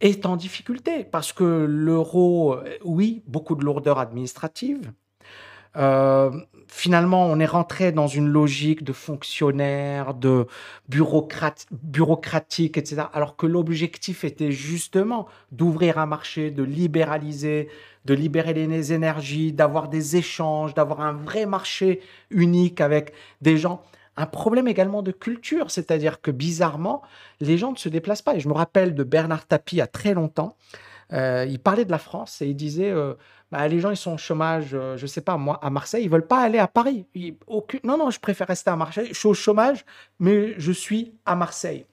est 0.00 0.26
en 0.26 0.36
difficulté? 0.36 1.04
Parce 1.04 1.32
que 1.32 1.66
l'euro, 1.68 2.54
euh, 2.54 2.78
oui, 2.84 3.22
beaucoup 3.26 3.54
de 3.54 3.64
lourdeur 3.64 3.98
administrative, 3.98 4.92
euh, 5.76 6.30
finalement, 6.68 7.26
on 7.26 7.38
est 7.38 7.46
rentré 7.46 7.92
dans 7.92 8.06
une 8.06 8.28
logique 8.28 8.84
de 8.84 8.92
fonctionnaire, 8.92 10.14
de 10.14 10.46
bureaucratique, 10.88 12.76
etc. 12.78 13.02
Alors 13.12 13.36
que 13.36 13.46
l'objectif 13.46 14.24
était 14.24 14.52
justement 14.52 15.26
d'ouvrir 15.50 15.98
un 15.98 16.06
marché, 16.06 16.50
de 16.50 16.62
libéraliser, 16.62 17.68
de 18.04 18.14
libérer 18.14 18.52
les 18.54 18.92
énergies, 18.92 19.52
d'avoir 19.52 19.88
des 19.88 20.16
échanges, 20.16 20.74
d'avoir 20.74 21.00
un 21.00 21.12
vrai 21.12 21.46
marché 21.46 22.00
unique 22.30 22.80
avec 22.80 23.12
des 23.40 23.56
gens. 23.56 23.82
Un 24.16 24.26
problème 24.26 24.68
également 24.68 25.02
de 25.02 25.12
culture, 25.12 25.70
c'est-à-dire 25.70 26.20
que 26.20 26.30
bizarrement, 26.30 27.02
les 27.40 27.56
gens 27.56 27.72
ne 27.72 27.78
se 27.78 27.88
déplacent 27.88 28.22
pas. 28.22 28.34
Et 28.34 28.40
je 28.40 28.48
me 28.48 28.52
rappelle 28.52 28.94
de 28.94 29.04
Bernard 29.04 29.46
Tapie 29.46 29.80
a 29.80 29.86
très 29.86 30.12
longtemps. 30.12 30.56
Euh, 31.12 31.46
il 31.48 31.58
parlait 31.58 31.84
de 31.84 31.90
la 31.90 31.98
France 31.98 32.40
et 32.40 32.46
il 32.46 32.54
disait 32.54 32.90
euh, 32.90 33.14
bah, 33.50 33.68
les 33.68 33.80
gens, 33.80 33.90
ils 33.90 33.96
sont 33.96 34.14
au 34.14 34.18
chômage, 34.18 34.70
euh, 34.72 34.96
je 34.96 35.06
sais 35.06 35.20
pas, 35.20 35.36
moi, 35.36 35.58
à 35.62 35.70
Marseille, 35.70 36.04
ils 36.04 36.10
veulent 36.10 36.26
pas 36.26 36.40
aller 36.40 36.58
à 36.58 36.68
Paris. 36.68 37.06
Non, 37.84 37.98
non, 37.98 38.10
je 38.10 38.18
préfère 38.18 38.46
rester 38.46 38.70
à 38.70 38.76
Marseille. 38.76 39.08
Je 39.08 39.18
suis 39.18 39.28
au 39.28 39.34
chômage, 39.34 39.84
mais 40.18 40.58
je 40.58 40.72
suis 40.72 41.14
à 41.26 41.36
Marseille. 41.36 41.86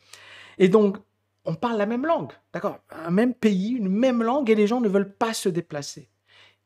Et 0.57 0.69
donc, 0.69 0.97
on 1.45 1.55
parle 1.55 1.77
la 1.77 1.85
même 1.85 2.05
langue, 2.05 2.31
d'accord? 2.53 2.79
Un 2.91 3.11
même 3.11 3.33
pays, 3.33 3.71
une 3.71 3.89
même 3.89 4.23
langue, 4.23 4.49
et 4.49 4.55
les 4.55 4.67
gens 4.67 4.81
ne 4.81 4.89
veulent 4.89 5.13
pas 5.13 5.33
se 5.33 5.49
déplacer. 5.49 6.09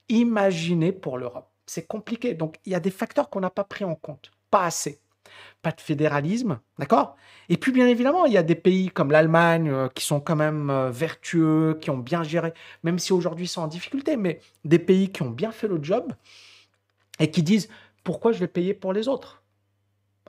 Imaginez 0.10 0.92
pour 0.92 1.18
l'Europe. 1.18 1.50
C'est 1.66 1.88
compliqué. 1.88 2.34
Donc, 2.34 2.60
il 2.66 2.74
y 2.74 2.76
a 2.76 2.80
des 2.80 2.92
facteurs 2.92 3.30
qu'on 3.30 3.40
n'a 3.40 3.50
pas 3.50 3.64
pris 3.64 3.86
en 3.86 3.96
compte. 3.96 4.32
Pas 4.52 4.66
assez. 4.66 5.00
Pas 5.62 5.72
de 5.72 5.82
fédéralisme, 5.82 6.60
d'accord? 6.78 7.16
Et 7.50 7.58
puis, 7.58 7.72
bien 7.72 7.88
évidemment, 7.88 8.26
il 8.26 8.34
y 8.34 8.38
a 8.38 8.44
des 8.44 8.56
pays 8.56 8.90
comme 8.90 9.12
l'Allemagne 9.12 9.70
euh, 9.70 9.88
qui 9.90 10.04
sont 10.06 10.20
quand 10.20 10.36
même 10.36 10.70
euh, 10.70 10.92
vertueux, 10.92 11.78
qui 11.82 11.90
ont 11.90 11.98
bien 11.98 12.24
géré, 12.24 12.54
même 12.84 13.00
si 13.00 13.14
aujourd'hui 13.14 13.46
ils 13.46 13.50
sont 13.50 13.62
en 13.62 13.68
difficulté, 13.68 14.18
mais 14.18 14.40
des 14.66 14.80
pays 14.80 15.12
qui 15.12 15.22
ont 15.22 15.30
bien 15.30 15.52
fait 15.52 15.68
le 15.68 15.82
job 15.82 16.14
et 17.20 17.32
qui 17.32 17.44
disent 17.44 17.70
pourquoi 18.04 18.32
je 18.32 18.40
vais 18.40 18.48
payer 18.48 18.74
pour 18.74 18.94
les 18.94 19.08
autres? 19.08 19.44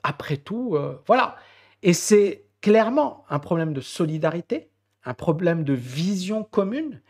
Après 0.02 0.36
tout, 0.36 0.76
euh, 0.76 1.00
voilà. 1.06 1.36
Et 1.82 1.92
c'est 1.92 2.44
clairement 2.60 3.24
un 3.28 3.38
problème 3.38 3.72
de 3.72 3.80
solidarité, 3.80 4.70
un 5.04 5.14
problème 5.14 5.64
de 5.64 5.74
vision 5.74 6.44
commune 6.44 7.00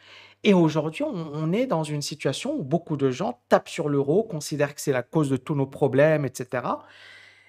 et 0.45 0.53
aujourd'hui, 0.53 1.05
on, 1.05 1.53
est 1.55 1.67
dans 1.67 1.85
une 1.85 2.03
situation 2.03 2.55
où 2.55 2.63
beaucoup 2.63 2.99
de 2.99 3.11
gens 3.11 3.41
tapent 3.49 3.71
sur 3.71 3.89
l'euro, 3.89 4.23
considèrent 4.23 4.75
que 4.75 4.81
c'est 4.83 4.93
la 4.93 5.03
cause 5.03 5.31
de 5.31 5.39
tous 5.39 5.55
nos 5.55 5.67
problèmes, 5.67 6.27
etc. 6.27 6.67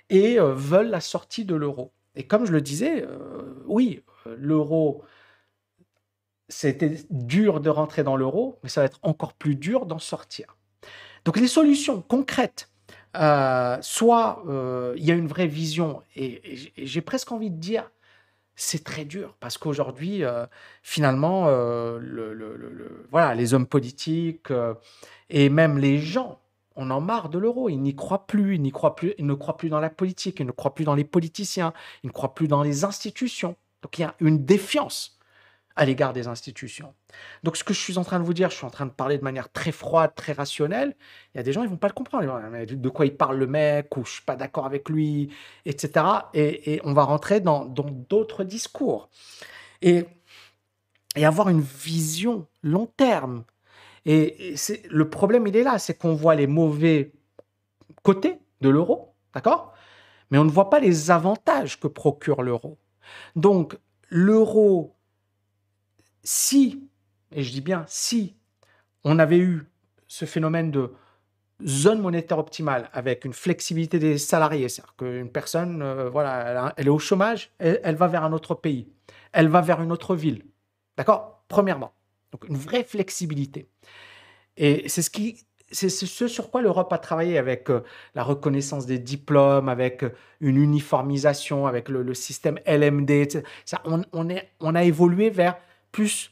Et 0.10 0.40
euh, 0.40 0.54
veulent 0.54 0.90
la 0.90 1.02
sortie 1.02 1.46
de 1.46 1.56
l'euro. 1.56 1.92
Et 2.16 2.26
comme 2.28 2.46
je 2.46 2.52
le 2.52 2.62
disais, 2.62 3.04
euh, 3.04 3.64
oui, 3.66 4.02
l'euro, 4.38 5.04
c'était 6.48 6.98
dur 7.10 7.60
de 7.60 7.70
rentrer 7.70 8.04
dans 8.04 8.16
l'euro, 8.16 8.60
mais 8.64 8.70
ça 8.70 8.82
va 8.82 8.86
être 8.86 9.00
encore 9.02 9.34
plus 9.34 9.56
dur 9.56 9.86
d'en 9.86 10.00
sortir. 10.00 10.58
Donc 11.26 11.38
les 11.38 11.48
solutions 11.48 12.02
concrètes, 12.02 12.70
euh, 13.18 13.78
soit 13.82 14.44
il 14.96 15.04
y 15.04 15.12
a 15.12 15.16
une 15.16 15.28
vraie 15.28 15.48
vision, 15.48 16.04
et 16.16 16.72
j'ai 16.78 17.02
presque 17.02 17.32
envie 17.32 17.50
de 17.50 17.58
dire, 17.58 17.90
c'est 18.56 18.84
très 18.84 19.06
dur 19.06 19.36
parce 19.40 19.58
qu'aujourd'hui, 19.58 20.24
euh, 20.24 20.46
finalement, 20.82 21.46
euh, 21.48 22.00
le, 22.00 23.06
voilà, 23.12 23.36
les 23.36 23.54
hommes 23.54 23.68
politiques 23.68 24.52
euh, 24.52 24.74
et 25.30 25.50
même 25.50 25.78
les 25.78 26.00
gens, 26.00 26.40
on 26.76 26.90
en 26.92 27.02
marre 27.02 27.30
de 27.30 27.38
l'euro. 27.40 27.70
Ils 27.70 27.82
n'y 27.82 27.96
croient 27.96 28.28
plus, 28.28 28.56
ils 28.56 28.62
n'y 28.62 28.72
croient 28.72 28.96
plus, 28.96 29.14
ils 29.18 29.26
ne 29.26 29.34
croient 29.34 29.58
plus 29.58 29.70
dans 29.70 29.80
la 29.80 29.90
politique, 29.90 30.40
ils 30.40 30.46
ne 30.46 30.52
croient 30.52 30.76
plus 30.76 30.86
dans 30.86 30.96
les 30.96 31.04
politiciens, 31.06 31.74
ils 32.04 32.08
ne 32.08 32.12
croient 32.12 32.34
plus 32.34 32.48
dans 32.48 32.64
les 32.64 32.84
institutions. 32.84 33.56
Donc 33.82 33.98
il 33.98 34.02
y 34.02 34.06
a 34.06 34.16
une 34.20 34.46
défiance 34.46 35.16
à 35.76 35.86
l'égard 35.86 36.14
des 36.14 36.28
institutions. 36.28 36.94
Donc, 37.44 37.58
ce 37.58 37.64
que 37.64 37.74
je 37.74 37.80
suis 37.80 37.98
en 37.98 38.04
train 38.04 38.20
de 38.20 38.26
vous 38.26 38.34
dire, 38.34 38.50
je 38.50 38.56
suis 38.56 38.66
en 38.66 38.70
train 38.70 38.86
de 38.86 38.92
parler 38.92 39.18
de 39.18 39.24
manière 39.24 39.52
très 39.52 39.72
froide, 39.72 40.14
très 40.16 40.32
rationnelle. 40.32 40.96
Il 41.34 41.38
y 41.38 41.40
a 41.40 41.44
des 41.44 41.52
gens, 41.52 41.64
ils 41.64 41.70
vont 41.70 41.78
pas 41.78 41.88
le 41.88 41.94
comprendre. 41.94 42.26
de 42.66 42.90
quoi 42.90 43.06
il 43.06 43.16
parle 43.16 43.38
le 43.38 43.48
mec, 43.48 43.96
ou 43.98 44.06
je 44.06 44.14
suis 44.14 44.24
pas 44.24 44.36
d'accord 44.36 44.66
avec 44.66 44.90
lui, 44.90 45.34
etc. 45.66 46.06
Et, 46.34 46.80
on 46.84 46.94
va 46.94 47.04
rentrer 47.04 47.42
dans 47.42 47.66
d'autres 47.66 48.44
discours. 48.44 49.10
Et, 49.82 50.06
et 51.16 51.26
avoir 51.26 51.50
une 51.50 51.62
vision 51.62 52.48
long 52.64 52.86
terme. 52.86 53.44
Et, 54.06 54.56
c'est 54.56 54.84
le 54.90 55.10
problème, 55.10 55.48
il 55.48 55.56
est 55.56 55.64
là, 55.64 55.80
c'est 55.80 55.98
qu'on 55.98 56.14
voit 56.14 56.36
les 56.36 56.48
mauvais 56.48 57.14
côtés 58.04 58.40
de 58.62 58.70
l'euro, 58.70 59.16
d'accord? 59.34 59.74
Mais 60.30 60.38
on 60.38 60.46
ne 60.46 60.50
voit 60.50 60.70
pas 60.70 60.80
les 60.80 61.12
avantages 61.12 61.80
que 61.80 61.88
procure 61.88 62.44
l'euro. 62.44 62.78
Donc, 63.36 63.78
l'euro 64.10 64.96
si, 66.24 66.90
et 67.32 67.44
je 67.44 67.52
dis 67.52 67.62
bien 67.62 67.86
si, 67.88 68.36
on 69.04 69.20
avait 69.20 69.38
eu 69.38 69.64
ce 70.08 70.26
phénomène 70.26 70.72
de 70.72 70.94
zone 71.66 72.02
monétaire 72.02 72.40
optimale 72.40 72.90
avec 72.92 73.24
une 73.24 73.34
flexibilité 73.34 73.98
des 74.00 74.18
salariés, 74.18 74.68
c'est-à-dire 74.68 74.96
qu'une 74.98 75.32
personne, 75.32 75.82
euh, 75.82 76.10
voilà, 76.10 76.74
elle, 76.76 76.88
est 76.88 76.90
au 76.90 77.00
chômage, 77.00 77.52
elle, 77.60 77.96
va 77.96 78.08
vers 78.08 78.24
un 78.24 78.34
autre 78.34 78.56
pays, 78.56 78.92
elle 79.32 79.48
va 79.48 79.62
vers 79.62 79.82
une 79.82 79.92
autre 79.92 80.16
ville. 80.16 80.44
D'accord? 80.98 81.44
Premièrement. 81.48 81.94
Donc 82.36 82.50
une 82.50 82.58
vraie 82.58 82.84
flexibilité. 82.84 83.66
Et 84.58 84.90
c'est 84.90 85.02
ce 85.02 85.10
ce 85.72 86.28
sur 86.28 86.52
quoi 86.52 86.62
l'Europe 86.62 86.92
a 86.92 86.98
travaillé 86.98 87.38
avec 87.38 87.70
euh, 87.70 87.82
la 88.14 88.24
reconnaissance 88.24 88.86
des 88.86 89.00
diplômes, 89.00 89.70
avec 89.70 90.04
euh, 90.04 90.10
une 90.42 90.58
uniformisation, 90.58 91.66
avec 91.66 91.88
le, 91.90 92.14
système 92.14 92.60
LMD. 92.68 93.44
On, 93.86 94.76
a 94.76 94.84
évolué 94.84 95.30
vers 95.30 95.58
plus 95.92 96.32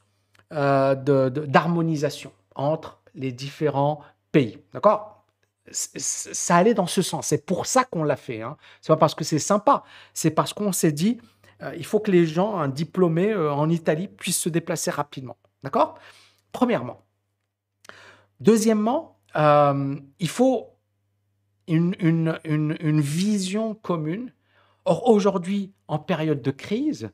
euh, 0.51 0.95
d'harmonisation 0.95 2.32
entre 2.56 2.99
les 3.16 3.32
différents 3.32 4.01
pays. 4.32 4.60
D'accord? 4.74 5.26
Ça 5.72 6.58
allait 6.58 6.74
dans 6.74 6.88
ce 6.88 7.01
sens. 7.01 7.28
C'est 7.28 7.45
pour 7.45 7.66
ça 7.66 7.86
qu'on 7.86 8.04
l'a 8.04 8.18
fait. 8.18 8.41
Hein. 8.41 8.58
C'est 8.82 8.91
pas 8.91 8.97
parce 8.97 9.16
que 9.16 9.24
c'est 9.24 9.39
sympa. 9.39 9.84
C'est 10.14 10.32
parce 10.32 10.54
qu'on 10.54 10.74
s'est 10.74 10.91
dit, 10.91 11.20
euh, 11.64 11.74
il 11.78 11.86
faut 11.86 11.99
que 11.99 12.12
les 12.12 12.26
gens, 12.26 12.58
un 12.58 12.68
diplômé 12.68 13.32
euh, 13.32 13.54
en 13.54 13.70
Italie, 13.70 14.08
puissent 14.08 14.39
se 14.39 14.49
déplacer 14.49 14.91
rapidement. 14.91 15.38
D'accord? 15.64 15.97
Premièrement. 16.51 17.01
Deuxièmement, 18.39 19.18
il 19.36 20.30
faut 20.30 20.70
une 21.68 23.01
vision 23.01 23.76
commune. 23.76 24.34
Or, 24.86 25.07
aujourd'hui, 25.07 25.74
en 25.88 25.97
période 25.97 26.41
de 26.41 26.51
crise, 26.51 27.09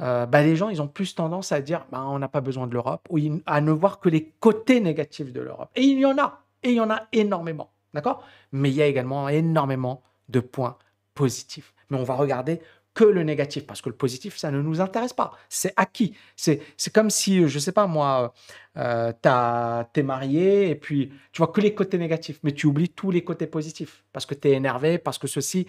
euh, 0.00 0.26
bah, 0.26 0.42
les 0.42 0.56
gens, 0.56 0.68
ils 0.68 0.82
ont 0.82 0.88
plus 0.88 1.14
tendance 1.14 1.52
à 1.52 1.60
dire 1.60 1.86
bah, 1.90 2.04
on 2.06 2.18
n'a 2.18 2.28
pas 2.28 2.40
besoin 2.40 2.66
de 2.66 2.74
l'Europe, 2.74 3.06
ou 3.10 3.18
à 3.46 3.60
ne 3.60 3.72
voir 3.72 4.00
que 4.00 4.08
les 4.08 4.30
côtés 4.40 4.80
négatifs 4.80 5.32
de 5.32 5.40
l'Europe. 5.40 5.70
Et 5.76 5.82
il 5.82 5.98
y 5.98 6.04
en 6.04 6.18
a, 6.18 6.42
et 6.62 6.70
il 6.70 6.76
y 6.76 6.80
en 6.80 6.90
a 6.90 7.06
énormément, 7.12 7.70
d'accord? 7.92 8.24
Mais 8.52 8.70
il 8.70 8.74
y 8.74 8.82
a 8.82 8.86
également 8.86 9.28
énormément 9.28 10.02
de 10.28 10.40
points 10.40 10.76
positifs. 11.14 11.72
Mais 11.90 11.98
on 11.98 12.04
va 12.04 12.14
regarder 12.14 12.60
que 12.94 13.04
le 13.04 13.24
négatif, 13.24 13.66
parce 13.66 13.82
que 13.82 13.88
le 13.88 13.96
positif, 13.96 14.36
ça 14.36 14.50
ne 14.50 14.62
nous 14.62 14.80
intéresse 14.80 15.12
pas. 15.12 15.32
C'est 15.48 15.72
acquis. 15.76 16.16
C'est 16.36 16.60
comme 16.92 17.10
si, 17.10 17.48
je 17.48 17.54
ne 17.54 17.60
sais 17.60 17.72
pas 17.72 17.86
moi, 17.86 18.32
euh, 18.76 19.12
tu 19.22 20.00
es 20.00 20.02
marié 20.02 20.70
et 20.70 20.76
puis 20.76 21.10
tu 21.32 21.38
vois 21.38 21.48
que 21.48 21.60
les 21.60 21.74
côtés 21.74 21.98
négatifs, 21.98 22.38
mais 22.44 22.52
tu 22.52 22.66
oublies 22.66 22.88
tous 22.88 23.10
les 23.10 23.24
côtés 23.24 23.46
positifs, 23.46 24.04
parce 24.12 24.26
que 24.26 24.34
tu 24.34 24.48
es 24.48 24.52
énervé, 24.52 24.98
parce 24.98 25.18
que 25.18 25.26
ceci, 25.26 25.66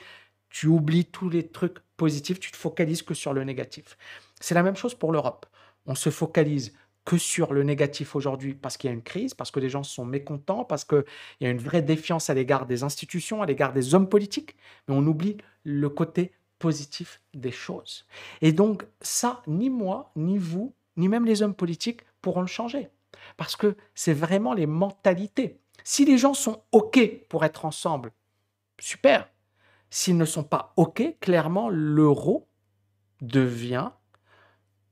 tu 0.49 0.67
oublies 0.67 1.05
tous 1.05 1.30
les 1.30 1.47
trucs 1.47 1.80
positifs, 1.97 2.39
tu 2.39 2.51
te 2.51 2.57
focalises 2.57 3.01
que 3.01 3.13
sur 3.13 3.34
le 3.34 3.43
négatif. 3.43 3.97
C'est 4.39 4.55
la 4.55 4.63
même 4.63 4.76
chose 4.76 4.95
pour 4.95 5.11
l'Europe. 5.11 5.45
On 5.88 5.95
se 5.95 6.09
focalise 6.09 6.73
que 7.05 7.17
sur 7.17 7.53
le 7.53 7.63
négatif 7.63 8.15
aujourd'hui 8.15 8.55
parce 8.55 8.78
qu'il 8.78 8.89
y 8.89 8.91
a 8.91 8.93
une 8.93 9.03
crise, 9.03 9.34
parce 9.34 9.51
que 9.51 9.59
les 9.59 9.69
gens 9.69 9.84
sont 9.84 10.05
mécontents, 10.05 10.65
parce 10.65 10.84
qu'il 10.84 11.03
y 11.39 11.45
a 11.45 11.49
une 11.49 11.59
vraie 11.59 11.84
défiance 11.84 12.30
à 12.30 12.34
l'égard 12.34 12.65
des 12.65 12.84
institutions, 12.84 13.41
à 13.41 13.45
l'égard 13.45 13.73
des 13.73 13.93
hommes 13.93 14.09
politiques, 14.09 14.55
mais 14.88 14.95
on 14.95 15.05
oublie 15.05 15.38
le 15.63 15.89
côté 15.89 16.32
positif 16.66 17.22
des 17.36 17.51
choses. 17.51 18.07
Et 18.41 18.51
donc 18.51 18.88
ça, 18.99 19.43
ni 19.45 19.70
moi, 19.70 20.11
ni 20.16 20.39
vous, 20.39 20.74
ni 20.97 21.07
même 21.07 21.24
les 21.24 21.43
hommes 21.43 21.53
politiques 21.53 22.01
pourront 22.24 22.41
le 22.41 22.47
changer. 22.47 22.89
Parce 23.38 23.55
que 23.55 23.78
c'est 23.93 24.16
vraiment 24.16 24.55
les 24.55 24.66
mentalités. 24.66 25.59
Si 25.84 26.05
les 26.05 26.18
gens 26.18 26.34
sont 26.34 26.63
OK 26.72 26.99
pour 27.30 27.45
être 27.45 27.66
ensemble, 27.66 28.11
super. 28.80 29.30
S'ils 29.91 30.18
ne 30.18 30.26
sont 30.26 30.43
pas 30.43 30.74
OK, 30.76 31.03
clairement, 31.20 31.70
l'euro 31.70 32.47
devient 33.22 33.91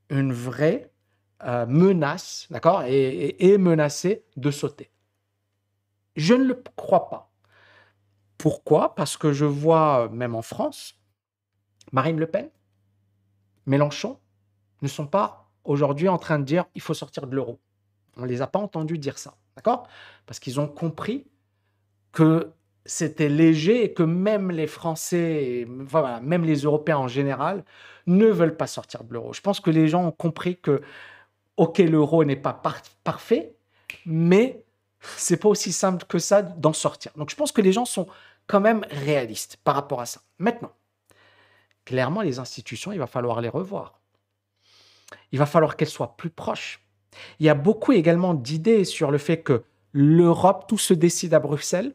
une 0.08 0.32
vraie 0.32 0.92
euh, 1.42 1.66
menace, 1.66 2.46
d'accord, 2.50 2.84
et, 2.84 3.52
est 3.52 3.58
menacé 3.58 4.24
de 4.36 4.52
sauter. 4.52 4.92
Je 6.14 6.34
ne 6.34 6.44
le 6.44 6.62
crois 6.76 7.08
pas. 7.08 7.32
Pourquoi? 8.38 8.94
Parce 8.94 9.16
que 9.16 9.32
je 9.32 9.44
vois, 9.44 10.08
même 10.10 10.36
en 10.36 10.42
France, 10.42 11.00
Marine 11.94 12.18
Le 12.18 12.26
Pen, 12.26 12.50
Mélenchon 13.66 14.18
ne 14.82 14.88
sont 14.88 15.06
pas 15.06 15.48
aujourd'hui 15.62 16.08
en 16.08 16.18
train 16.18 16.40
de 16.40 16.44
dire 16.44 16.64
il 16.74 16.80
faut 16.80 16.92
sortir 16.92 17.28
de 17.28 17.36
l'euro. 17.36 17.60
On 18.16 18.22
ne 18.22 18.26
les 18.26 18.42
a 18.42 18.48
pas 18.48 18.58
entendus 18.58 18.98
dire 18.98 19.16
ça, 19.16 19.36
d'accord? 19.54 19.86
Parce 20.26 20.40
qu'ils 20.40 20.58
ont 20.58 20.66
compris 20.66 21.24
que 22.10 22.50
c'était 22.84 23.28
léger 23.28 23.84
et 23.84 23.92
que 23.94 24.02
même 24.02 24.50
les 24.50 24.66
Français, 24.66 25.68
voilà, 25.68 26.20
même 26.20 26.44
les 26.44 26.62
Européens 26.62 26.98
en 26.98 27.06
général, 27.06 27.64
ne 28.08 28.26
veulent 28.26 28.56
pas 28.56 28.66
sortir 28.66 29.04
de 29.04 29.12
l'euro. 29.12 29.32
Je 29.32 29.40
pense 29.40 29.60
que 29.60 29.70
les 29.70 29.86
gens 29.86 30.04
ont 30.04 30.12
compris 30.12 30.58
que, 30.58 30.82
ok, 31.56 31.78
l'euro 31.78 32.24
n'est 32.24 32.34
pas 32.34 32.60
parfait, 33.04 33.54
mais 34.04 34.64
c'est 35.00 35.36
pas 35.36 35.48
aussi 35.48 35.72
simple 35.72 36.04
que 36.06 36.18
ça 36.18 36.42
d'en 36.42 36.72
sortir. 36.72 37.12
Donc 37.14 37.30
je 37.30 37.36
pense 37.36 37.52
que 37.52 37.62
les 37.62 37.72
gens 37.72 37.84
sont 37.84 38.08
quand 38.48 38.60
même 38.60 38.84
réalistes 38.90 39.58
par 39.62 39.76
rapport 39.76 40.00
à 40.00 40.06
ça. 40.06 40.22
Maintenant, 40.38 40.72
clairement, 41.84 42.22
les 42.22 42.38
institutions, 42.38 42.92
il 42.92 42.98
va 42.98 43.06
falloir 43.06 43.40
les 43.40 43.48
revoir. 43.48 44.00
Il 45.32 45.38
va 45.38 45.46
falloir 45.46 45.76
qu'elles 45.76 45.88
soient 45.88 46.16
plus 46.16 46.30
proches. 46.30 46.80
Il 47.38 47.46
y 47.46 47.48
a 47.48 47.54
beaucoup 47.54 47.92
également 47.92 48.34
d'idées 48.34 48.84
sur 48.84 49.10
le 49.10 49.18
fait 49.18 49.42
que 49.42 49.64
l'Europe, 49.92 50.66
tout 50.66 50.78
se 50.78 50.94
décide 50.94 51.34
à 51.34 51.38
Bruxelles 51.38 51.94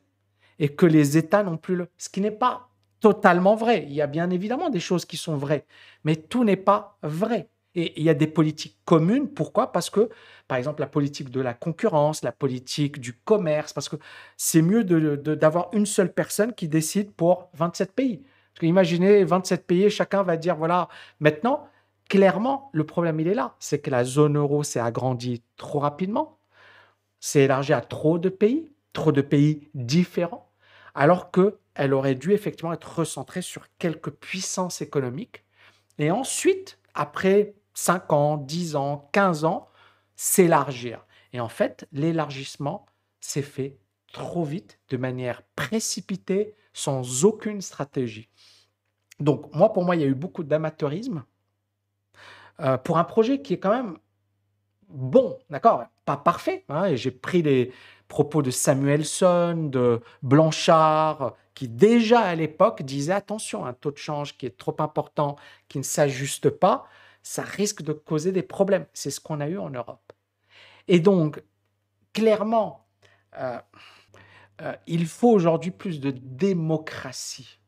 et 0.57 0.69
que 0.69 0.85
les 0.85 1.17
États 1.17 1.43
n'ont 1.43 1.57
plus 1.57 1.75
le... 1.75 1.89
Ce 1.97 2.09
qui 2.09 2.21
n'est 2.21 2.31
pas 2.31 2.69
totalement 2.99 3.55
vrai. 3.55 3.85
Il 3.87 3.93
y 3.93 4.01
a 4.01 4.07
bien 4.07 4.29
évidemment 4.29 4.69
des 4.69 4.79
choses 4.79 5.05
qui 5.05 5.17
sont 5.17 5.37
vraies, 5.37 5.65
mais 6.03 6.15
tout 6.15 6.43
n'est 6.43 6.55
pas 6.55 6.97
vrai. 7.03 7.49
Et 7.75 7.99
il 7.99 8.03
y 8.03 8.09
a 8.09 8.13
des 8.13 8.27
politiques 8.27 8.79
communes. 8.83 9.29
Pourquoi? 9.29 9.71
Parce 9.71 9.89
que, 9.89 10.09
par 10.47 10.57
exemple, 10.57 10.81
la 10.81 10.87
politique 10.87 11.29
de 11.29 11.39
la 11.39 11.53
concurrence, 11.53 12.23
la 12.23 12.31
politique 12.31 12.99
du 12.99 13.13
commerce, 13.13 13.73
parce 13.73 13.89
que 13.89 13.97
c'est 14.37 14.61
mieux 14.61 14.83
d'avoir 14.83 15.69
une 15.73 15.85
seule 15.85 16.13
personne 16.13 16.53
qui 16.53 16.67
décide 16.67 17.11
pour 17.13 17.49
27 17.53 17.93
pays. 17.93 18.23
Imaginez 18.61 19.23
27 19.23 19.65
pays, 19.65 19.89
chacun 19.89 20.23
va 20.23 20.37
dire, 20.37 20.55
voilà, 20.55 20.89
maintenant, 21.19 21.67
clairement, 22.09 22.69
le 22.73 22.85
problème, 22.85 23.19
il 23.19 23.27
est 23.27 23.33
là. 23.33 23.55
C'est 23.59 23.79
que 23.79 23.89
la 23.89 24.03
zone 24.03 24.37
euro 24.37 24.63
s'est 24.63 24.79
agrandie 24.79 25.43
trop 25.57 25.79
rapidement, 25.79 26.39
s'est 27.19 27.41
élargie 27.41 27.73
à 27.73 27.81
trop 27.81 28.19
de 28.19 28.29
pays, 28.29 28.71
trop 28.93 29.11
de 29.11 29.21
pays 29.21 29.69
différents, 29.73 30.51
alors 30.95 31.31
qu'elle 31.31 31.93
aurait 31.93 32.15
dû 32.15 32.33
effectivement 32.33 32.73
être 32.73 32.99
recentrée 32.99 33.41
sur 33.41 33.65
quelques 33.77 34.11
puissances 34.11 34.81
économiques. 34.81 35.45
Et 35.97 36.11
ensuite, 36.11 36.79
après 36.93 37.53
5 37.73 38.11
ans, 38.13 38.37
10 38.37 38.75
ans, 38.75 39.09
15 39.11 39.45
ans, 39.45 39.69
s'élargir. 40.15 41.05
Et 41.31 41.39
en 41.39 41.49
fait, 41.49 41.87
l'élargissement 41.91 42.85
s'est 43.21 43.41
fait 43.41 43.77
trop 44.11 44.43
vite, 44.43 44.79
de 44.89 44.97
manière 44.97 45.43
précipitée, 45.55 46.55
sans 46.73 47.25
aucune 47.25 47.61
stratégie. 47.61 48.29
Donc, 49.19 49.53
moi, 49.53 49.73
pour 49.73 49.83
moi, 49.83 49.95
il 49.95 50.01
y 50.01 50.05
a 50.05 50.07
eu 50.07 50.15
beaucoup 50.15 50.43
d'amateurisme 50.43 51.23
euh, 52.61 52.77
pour 52.77 52.97
un 52.97 53.03
projet 53.03 53.41
qui 53.41 53.53
est 53.53 53.59
quand 53.59 53.71
même 53.71 53.97
bon, 54.89 55.37
d'accord, 55.49 55.85
pas 56.05 56.17
parfait. 56.17 56.65
Hein, 56.69 56.85
et 56.85 56.97
j'ai 56.97 57.11
pris 57.11 57.41
les 57.41 57.71
propos 58.07 58.41
de 58.41 58.51
Samuelson, 58.51 59.69
de 59.71 60.01
Blanchard, 60.23 61.35
qui 61.53 61.67
déjà 61.67 62.21
à 62.21 62.35
l'époque 62.35 62.81
disaient 62.81 63.13
attention, 63.13 63.65
un 63.65 63.73
taux 63.73 63.91
de 63.91 63.97
change 63.97 64.37
qui 64.37 64.45
est 64.45 64.57
trop 64.57 64.75
important, 64.79 65.35
qui 65.67 65.77
ne 65.77 65.83
s'ajuste 65.83 66.49
pas, 66.49 66.85
ça 67.21 67.43
risque 67.43 67.81
de 67.81 67.93
causer 67.93 68.31
des 68.31 68.43
problèmes. 68.43 68.85
C'est 68.93 69.11
ce 69.11 69.19
qu'on 69.19 69.39
a 69.39 69.47
eu 69.47 69.57
en 69.57 69.69
Europe. 69.69 70.13
Et 70.87 70.99
donc, 70.99 71.43
clairement, 72.13 72.87
euh, 73.37 73.59
euh, 74.61 74.75
il 74.87 75.05
faut 75.05 75.29
aujourd'hui 75.29 75.71
plus 75.71 75.99
de 75.99 76.11
démocratie. 76.11 77.59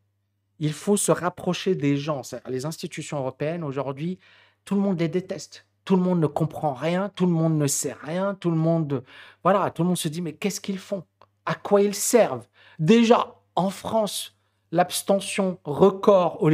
Il 0.60 0.74
faut 0.74 0.98
se 0.98 1.12
rapprocher 1.12 1.76
des 1.76 1.98
gens. 1.98 2.22
Les 2.48 2.66
institutions 2.66 3.18
européennes, 3.18 3.64
aujourd'hui, 3.64 4.20
tout 4.66 4.76
le 4.76 4.82
monde 4.82 5.00
les 5.00 5.08
déteste. 5.08 5.66
Tout 5.86 5.96
le 5.96 6.04
monde 6.04 6.20
ne 6.20 6.28
comprend 6.28 6.74
rien, 6.74 7.10
tout 7.10 7.26
le 7.26 7.32
monde 7.32 7.58
ne 7.58 7.66
sait 7.66 7.96
rien, 8.04 8.36
tout 8.36 8.52
le 8.52 8.58
monde, 8.58 9.04
voilà, 9.44 9.72
tout 9.72 9.82
le 9.82 9.88
monde 9.88 9.98
se 9.98 10.08
dit 10.08 10.22
mais 10.22 10.34
qu'est-ce 10.34 10.62
qu'ils 10.62 10.78
font? 10.78 11.04
À 11.46 11.56
quoi 11.56 11.82
ils 11.82 11.96
servent? 11.96 12.48
Déjà, 12.78 13.36
en 13.56 13.72
France, 13.72 14.38
l'abstention 14.72 15.58
record 15.64 16.44
au 16.44 16.52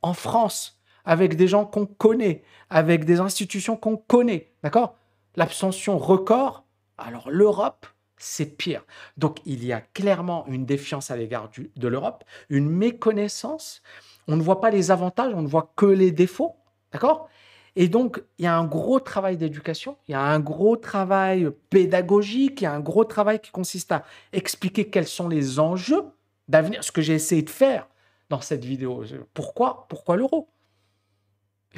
en 0.00 0.14
France, 0.14 0.80
avec 1.04 1.36
des 1.36 1.46
gens 1.46 1.66
qu'on 1.66 1.86
connaît, 1.86 2.42
avec 2.70 3.04
des 3.04 3.20
institutions 3.20 3.76
qu'on 3.76 3.98
connaît, 3.98 4.52
d'accord? 4.62 4.96
L'abstention 5.36 5.98
record, 5.98 6.64
alors 6.96 7.30
l'Europe, 7.30 7.86
c'est 8.20 8.56
pire. 8.56 8.84
Donc 9.16 9.38
il 9.44 9.64
y 9.64 9.72
a 9.72 9.80
clairement 9.80 10.46
une 10.46 10.64
défiance 10.64 11.10
à 11.10 11.16
l'égard 11.16 11.50
de 11.76 11.88
l'Europe, 11.88 12.24
une 12.48 12.70
méconnaissance. 12.70 13.82
On 14.28 14.36
ne 14.36 14.42
voit 14.42 14.60
pas 14.60 14.70
les 14.70 14.90
avantages, 14.90 15.32
on 15.34 15.42
ne 15.42 15.48
voit 15.48 15.72
que 15.76 15.86
les 15.86 16.12
défauts. 16.12 16.56
D'accord? 16.92 17.28
Et 17.76 17.88
donc, 17.88 18.22
il 18.38 18.44
y 18.44 18.48
a 18.48 18.56
un 18.56 18.64
gros 18.64 18.98
travail 18.98 19.36
d'éducation, 19.36 19.96
il 20.08 20.12
y 20.12 20.14
a 20.14 20.20
un 20.20 20.40
gros 20.40 20.76
travail 20.76 21.48
pédagogique, 21.70 22.60
il 22.60 22.64
y 22.64 22.66
a 22.66 22.72
un 22.72 22.80
gros 22.80 23.04
travail 23.04 23.38
qui 23.38 23.52
consiste 23.52 23.92
à 23.92 24.04
expliquer 24.32 24.90
quels 24.90 25.06
sont 25.06 25.28
les 25.28 25.60
enjeux 25.60 26.04
d'avenir, 26.48 26.82
ce 26.82 26.90
que 26.90 27.00
j'ai 27.00 27.14
essayé 27.14 27.42
de 27.42 27.50
faire 27.50 27.86
dans 28.28 28.40
cette 28.40 28.64
vidéo. 28.64 29.04
Pourquoi? 29.34 29.86
Pourquoi 29.88 30.16
l'euro? 30.16 30.48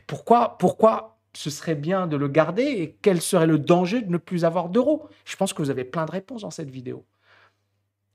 Pourquoi, 0.06 0.56
pourquoi 0.56 1.11
ce 1.34 1.50
serait 1.50 1.74
bien 1.74 2.06
de 2.06 2.16
le 2.16 2.28
garder 2.28 2.64
et 2.64 2.96
quel 3.02 3.20
serait 3.20 3.46
le 3.46 3.58
danger 3.58 4.02
de 4.02 4.10
ne 4.10 4.18
plus 4.18 4.44
avoir 4.44 4.68
d'euros? 4.68 5.08
Je 5.24 5.36
pense 5.36 5.52
que 5.52 5.62
vous 5.62 5.70
avez 5.70 5.84
plein 5.84 6.04
de 6.04 6.10
réponses 6.10 6.42
dans 6.42 6.50
cette 6.50 6.70
vidéo. 6.70 7.04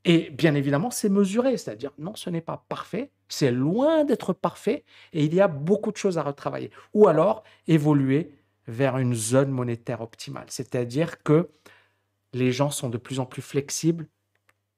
Et 0.05 0.29
bien 0.29 0.55
évidemment, 0.55 0.89
c'est 0.89 1.09
mesuré, 1.09 1.57
c'est-à-dire 1.57 1.91
non, 1.97 2.15
ce 2.15 2.29
n'est 2.29 2.41
pas 2.41 2.63
parfait, 2.69 3.11
c'est 3.27 3.51
loin 3.51 4.05
d'être 4.05 4.31
parfait 4.31 4.85
et 5.11 5.25
il 5.25 5.33
y 5.33 5.41
a 5.41 5.47
beaucoup 5.47 5.91
de 5.91 5.97
choses 5.97 6.17
à 6.17 6.23
retravailler. 6.23 6.71
Ou 6.93 7.07
alors 7.07 7.43
évoluer 7.67 8.31
vers 8.67 8.97
une 8.97 9.13
zone 9.13 9.49
monétaire 9.49 10.01
optimale, 10.01 10.45
c'est-à-dire 10.47 11.23
que 11.23 11.49
les 12.33 12.51
gens 12.51 12.69
sont 12.69 12.89
de 12.89 12.97
plus 12.97 13.19
en 13.19 13.25
plus 13.25 13.41
flexibles. 13.41 14.07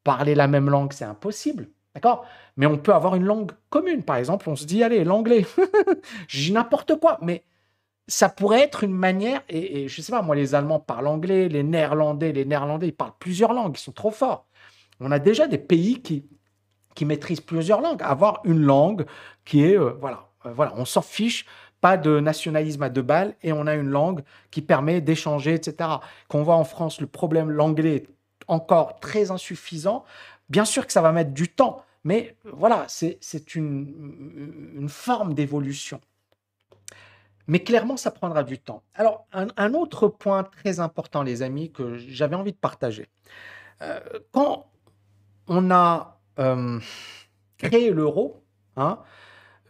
Parler 0.03 0.33
la 0.33 0.47
même 0.47 0.69
langue, 0.69 0.93
c'est 0.93 1.05
impossible. 1.05 1.69
D'accord? 1.93 2.25
Mais 2.55 2.65
on 2.65 2.77
peut 2.77 2.93
avoir 2.93 3.15
une 3.15 3.25
langue 3.25 3.51
commune. 3.69 4.03
Par 4.03 4.15
exemple, 4.15 4.49
on 4.49 4.55
se 4.55 4.65
dit, 4.65 4.83
allez, 4.83 5.03
l'anglais. 5.03 5.45
J'ai 6.27 6.53
n'importe 6.53 6.99
quoi. 6.99 7.17
Mais 7.21 7.43
ça 8.09 8.27
pourrait 8.27 8.61
être 8.61 8.83
une 8.83 8.93
manière, 8.93 9.43
et, 9.49 9.87
je 9.87 10.01
ne 10.01 10.03
sais 10.03 10.11
pas, 10.11 10.23
moi, 10.23 10.35
les 10.35 10.55
Allemands 10.55 10.79
parlent 10.79 11.07
anglais, 11.07 11.47
les 11.47 11.63
Néerlandais, 11.63 12.31
les 12.33 12.43
Néerlandais, 12.43 12.87
ils 12.87 12.95
parlent 12.95 13.13
plusieurs 13.19 13.53
langues, 13.53 13.77
ils 13.77 13.81
sont 13.81 13.91
trop 13.91 14.11
forts. 14.11 14.47
On 14.99 15.11
a 15.11 15.19
déjà 15.19 15.47
des 15.47 15.59
pays 15.59 16.01
qui, 16.01 16.25
maîtrisent 17.05 17.39
plusieurs 17.39 17.79
langues. 17.79 18.01
Avoir 18.03 18.41
une 18.43 18.59
langue 18.59 19.05
qui 19.45 19.63
est, 19.63 19.77
euh, 19.77 19.93
voilà, 20.01 20.27
euh, 20.45 20.51
voilà, 20.51 20.73
on 20.75 20.83
s'en 20.83 21.01
fiche, 21.01 21.45
pas 21.79 21.95
de 21.95 22.19
nationalisme 22.19 22.83
à 22.83 22.89
deux 22.89 23.03
balles, 23.03 23.35
et 23.41 23.53
on 23.53 23.67
a 23.67 23.75
une 23.75 23.87
langue 23.87 24.21
qui 24.51 24.61
permet 24.61 24.99
d'échanger, 24.99 25.53
etc. 25.53 25.89
Qu'on 26.27 26.43
voit 26.43 26.55
en 26.55 26.65
France, 26.65 26.99
le 26.99 27.07
problème, 27.07 27.49
l'anglais 27.51 27.95
est 27.95 28.07
encore 28.47 28.99
très 28.99 29.31
insuffisant. 29.31 30.03
Bien 30.49 30.65
sûr 30.65 30.85
que 30.85 30.91
ça 30.91 31.01
va 31.01 31.13
mettre 31.13 31.31
du 31.31 31.47
temps, 31.47 31.85
mais 32.03 32.35
voilà, 32.43 32.85
c'est 32.87 33.55
une 33.55 34.87
forme 34.89 35.33
d'évolution. 35.33 36.01
Mais 37.49 37.63
clairement, 37.63 37.97
ça 37.97 38.11
prendra 38.11 38.43
du 38.43 38.59
temps. 38.59 38.83
Alors, 38.93 39.25
un, 39.33 39.73
autre 39.73 40.07
point 40.07 40.43
très 40.43 40.79
important, 40.79 41.23
les 41.23 41.41
amis, 41.41 41.71
que 41.71 41.97
j'avais 41.97 42.35
envie 42.35 42.51
de 42.51 42.57
partager. 42.57 43.07
Euh, 43.81 43.99
quand 44.31 44.69
on 45.47 45.71
a 45.71 46.21
euh, 46.37 46.79
créé 47.57 47.89
l'euro, 47.89 48.43
hein, 48.75 48.99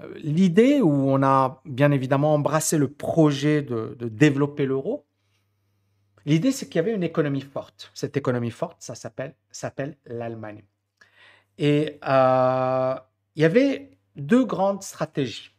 euh, 0.01 0.13
l'idée 0.17 0.82
où 0.82 0.91
on 0.91 1.23
a 1.23 1.61
bien 1.63 1.91
évidemment 1.91 2.34
embrassé 2.34 2.77
le 2.77 2.91
projet 2.91 3.61
de, 3.61 3.95
développer 4.01 4.65
l'euro, 4.65 5.05
l'idée 6.25 6.51
c'est 6.51 6.65
qu'il 6.65 6.75
y 6.75 6.80
avait 6.80 6.93
une 6.93 7.03
économie 7.03 7.39
forte. 7.39 7.91
Cette 7.93 8.17
économie 8.17 8.51
forte, 8.51 8.75
ça 8.82 8.93
s'appelle 8.93 9.95
l'Allemagne. 10.05 10.65
Et 11.57 11.97
il 12.03 13.41
y 13.41 13.45
avait 13.45 13.97
deux 14.17 14.43
grandes 14.43 14.84
stratégies 14.84 15.53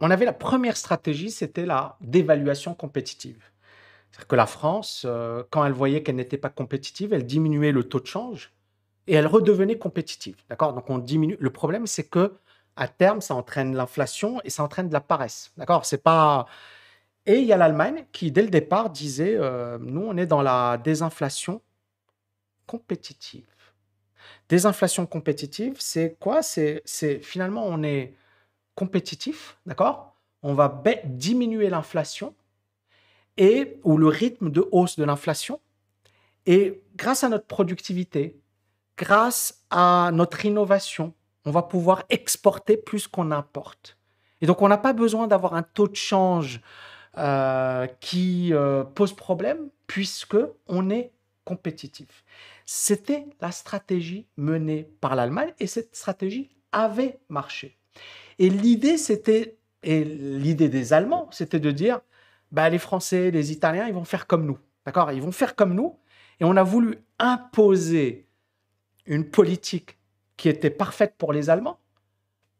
on 0.00 0.10
avait 0.10 0.24
la 0.24 0.32
première 0.32 0.76
stratégie, 0.76 1.30
c'était 1.30 1.66
la 1.66 1.96
dévaluation 2.00 2.74
compétitive. 2.74 3.42
C'est-à-dire 4.10 4.26
que 4.26 4.36
la 4.36 4.46
France, 4.46 5.04
euh, 5.06 5.44
quand 5.50 5.64
elle 5.64 5.72
voyait 5.72 6.02
qu'elle 6.02 6.16
n'était 6.16 6.38
pas 6.38 6.48
compétitive, 6.48 7.12
elle 7.12 7.26
diminuait 7.26 7.72
le 7.72 7.84
taux 7.84 8.00
de 8.00 8.06
change 8.06 8.52
et 9.06 9.14
elle 9.14 9.26
redevenait 9.26 9.78
compétitive. 9.78 10.36
D'accord? 10.48 10.72
Donc 10.72 10.90
on 10.90 10.98
diminue. 10.98 11.36
Le 11.38 11.50
problème, 11.50 11.86
c'est 11.86 12.04
que 12.04 12.34
à 12.76 12.88
terme, 12.88 13.20
ça 13.20 13.34
entraîne 13.34 13.76
l'inflation 13.76 14.40
et 14.44 14.50
ça 14.50 14.64
entraîne 14.64 14.88
de 14.88 14.92
la 14.92 15.00
paresse. 15.00 15.52
D'accord? 15.56 15.84
C'est 15.84 16.02
pas. 16.02 16.46
Et 17.26 17.36
il 17.36 17.44
y 17.44 17.52
a 17.52 17.56
l'Allemagne 17.56 18.06
qui, 18.10 18.32
dès 18.32 18.42
le 18.42 18.48
départ, 18.48 18.90
disait 18.90 19.36
euh, 19.36 19.78
nous, 19.80 20.02
on 20.02 20.16
est 20.16 20.26
dans 20.26 20.42
la 20.42 20.78
désinflation 20.78 21.60
compétitive. 22.66 23.44
Désinflation 24.48 25.06
compétitive, 25.06 25.76
c'est 25.78 26.16
quoi? 26.18 26.42
C'est 26.42 26.82
finalement, 27.22 27.66
on 27.66 27.82
est 27.82 28.14
compétitif, 28.74 29.58
d'accord? 29.66 30.16
On 30.42 30.54
va 30.54 30.82
diminuer 31.04 31.68
l'inflation 31.68 32.34
et 33.36 33.78
ou 33.84 33.96
le 33.96 34.08
rythme 34.08 34.50
de 34.50 34.66
hausse 34.72 34.96
de 34.96 35.04
l'inflation. 35.04 35.60
Et 36.46 36.82
grâce 36.96 37.24
à 37.24 37.28
notre 37.28 37.46
productivité, 37.46 38.40
grâce 38.96 39.64
à 39.70 40.10
notre 40.12 40.44
innovation, 40.44 41.14
on 41.44 41.50
va 41.50 41.62
pouvoir 41.62 42.04
exporter 42.08 42.76
plus 42.76 43.06
qu'on 43.08 43.30
importe. 43.30 43.98
Et 44.40 44.46
donc, 44.46 44.62
on 44.62 44.68
n'a 44.68 44.78
pas 44.78 44.92
besoin 44.92 45.26
d'avoir 45.26 45.54
un 45.54 45.62
taux 45.62 45.88
de 45.88 45.96
change 45.96 46.60
euh, 47.18 47.86
qui 48.00 48.52
euh, 48.52 48.84
pose 48.84 49.12
problème 49.14 49.68
puisque 49.86 50.36
on 50.66 50.90
est 50.90 51.12
compétitif. 51.44 52.24
C'était 52.64 53.26
la 53.40 53.50
stratégie 53.50 54.26
menée 54.36 54.88
par 55.00 55.16
l'Allemagne 55.16 55.52
et 55.58 55.66
cette 55.66 55.96
stratégie 55.96 56.50
avait 56.72 57.18
marché. 57.28 57.76
Et 58.40 58.48
l'idée, 58.48 58.96
c'était, 58.96 59.58
l'idée 59.82 60.70
des 60.70 60.94
Allemands, 60.94 61.28
c'était 61.30 61.60
de 61.60 61.70
dire, 61.70 62.00
bah, 62.50 62.70
les 62.70 62.78
Français, 62.78 63.30
les 63.30 63.52
Italiens, 63.52 63.86
ils 63.86 63.92
vont 63.92 64.04
faire 64.04 64.26
comme 64.26 64.46
nous. 64.46 64.58
D'accord? 64.86 65.12
Ils 65.12 65.20
vont 65.20 65.30
faire 65.30 65.54
comme 65.54 65.74
nous. 65.74 65.98
Et 66.40 66.44
on 66.44 66.56
a 66.56 66.62
voulu 66.62 66.96
imposer 67.18 68.26
une 69.04 69.28
politique 69.28 69.98
qui 70.38 70.48
était 70.48 70.70
parfaite 70.70 71.16
pour 71.18 71.34
les 71.34 71.50
Allemands 71.50 71.78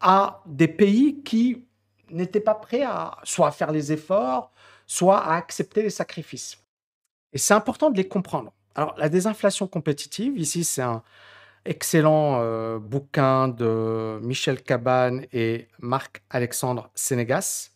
à 0.00 0.42
des 0.44 0.68
pays 0.68 1.22
qui 1.22 1.64
n'étaient 2.10 2.40
pas 2.40 2.54
prêts 2.54 2.82
à 2.82 3.16
soit 3.24 3.50
faire 3.50 3.72
les 3.72 3.90
efforts, 3.90 4.52
soit 4.86 5.18
à 5.18 5.34
accepter 5.36 5.82
les 5.82 5.90
sacrifices. 5.90 6.62
Et 7.32 7.38
c'est 7.38 7.54
important 7.54 7.90
de 7.90 7.96
les 7.96 8.06
comprendre. 8.06 8.52
Alors, 8.74 8.94
la 8.98 9.08
désinflation 9.08 9.66
compétitive, 9.66 10.36
ici, 10.36 10.62
c'est 10.62 10.82
un, 10.82 11.02
excellent 11.64 12.40
euh, 12.40 12.78
bouquin 12.78 13.48
de 13.48 14.18
Michel 14.22 14.62
Cabane 14.62 15.26
et 15.32 15.68
Marc-Alexandre 15.78 16.90
Sénégas. 16.94 17.70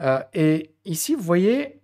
Euh, 0.00 0.20
et 0.34 0.72
ici, 0.84 1.14
vous 1.14 1.22
voyez, 1.22 1.80